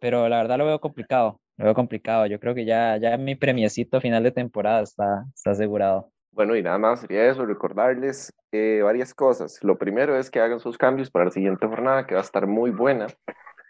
pero 0.00 0.28
la 0.28 0.38
verdad 0.38 0.58
lo 0.58 0.66
veo 0.66 0.80
complicado, 0.80 1.40
lo 1.56 1.64
veo 1.66 1.74
complicado, 1.74 2.26
yo 2.26 2.40
creo 2.40 2.54
que 2.54 2.64
ya, 2.64 2.96
ya 2.96 3.16
mi 3.16 3.36
premiecito 3.36 4.00
final 4.00 4.22
de 4.22 4.32
temporada 4.32 4.82
está, 4.82 5.24
está 5.34 5.52
asegurado. 5.52 6.10
Bueno, 6.32 6.56
y 6.56 6.62
nada 6.62 6.78
más 6.78 7.00
sería 7.00 7.30
eso, 7.30 7.44
recordarles 7.44 8.32
eh, 8.52 8.80
varias 8.82 9.12
cosas. 9.12 9.58
Lo 9.62 9.76
primero 9.76 10.16
es 10.16 10.30
que 10.30 10.40
hagan 10.40 10.60
sus 10.60 10.78
cambios 10.78 11.10
para 11.10 11.26
la 11.26 11.30
siguiente 11.30 11.66
jornada, 11.66 12.06
que 12.06 12.14
va 12.14 12.22
a 12.22 12.24
estar 12.24 12.46
muy 12.46 12.70
buena. 12.70 13.06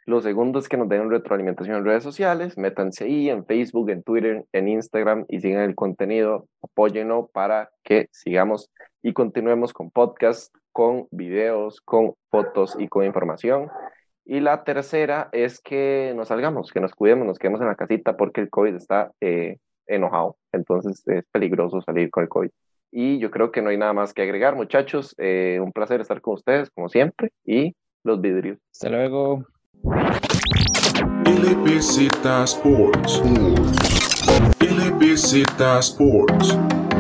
Lo 0.07 0.21
segundo 0.21 0.61
es 0.61 0.69
que 0.69 0.77
nos 0.77 0.89
den 0.89 1.11
retroalimentación 1.11 1.77
en 1.77 1.85
redes 1.85 2.03
sociales, 2.03 2.59
métanse 2.59 3.05
ahí 3.05 3.31
en 3.31 3.45
Facebook, 3.47 3.91
en 3.91 4.03
Twitter, 4.03 4.45
en 4.53 4.69
Instagram 4.69 5.25
y 5.29 5.41
sigan 5.41 5.63
el 5.63 5.75
contenido, 5.77 6.49
apóyenlo 6.61 7.31
para 7.33 7.71
que 7.85 8.09
sigamos 8.11 8.71
y 9.03 9.13
continuemos 9.13 9.73
con 9.73 9.91
podcast, 9.91 10.55
con 10.71 11.09
videos, 11.11 11.81
con 11.81 12.15
fotos 12.31 12.77
y 12.79 12.89
con 12.89 13.05
información. 13.05 13.69
Y 14.25 14.41
la 14.41 14.63
tercera 14.65 15.29
es 15.33 15.61
que 15.61 16.13
nos 16.17 16.29
salgamos, 16.29 16.71
que 16.71 16.81
nos 16.81 16.95
cuidemos, 16.95 17.27
nos 17.27 17.39
quedemos 17.39 17.61
en 17.61 17.67
la 17.67 17.75
casita 17.75 18.17
porque 18.17 18.41
el 18.41 18.51
COVID 18.51 18.75
está 18.75 19.11
eh, 19.21 19.59
enojado, 19.87 20.37
entonces 20.53 21.03
es 21.09 21.25
peligroso 21.33 21.83
salir 21.83 22.11
con 22.11 22.23
el 22.23 22.29
COVID. 22.29 22.51
Y 22.93 23.19
yo 23.19 23.31
creo 23.31 23.51
que 23.51 23.63
no 23.63 23.71
hay 23.71 23.79
nada 23.79 23.95
más 23.95 24.13
que 24.13 24.23
agregar, 24.23 24.55
muchachos. 24.55 25.15
Eh, 25.19 25.59
un 25.61 25.73
placer 25.73 26.01
estar 26.01 26.21
con 26.21 26.35
ustedes, 26.35 26.71
como 26.71 26.89
siempre, 26.89 27.33
y 27.45 27.75
los 28.05 28.21
vidrios. 28.21 28.59
Hasta 28.71 28.91
luego. 28.91 29.45
Sports. 32.45 33.23
Sports. 35.81 36.92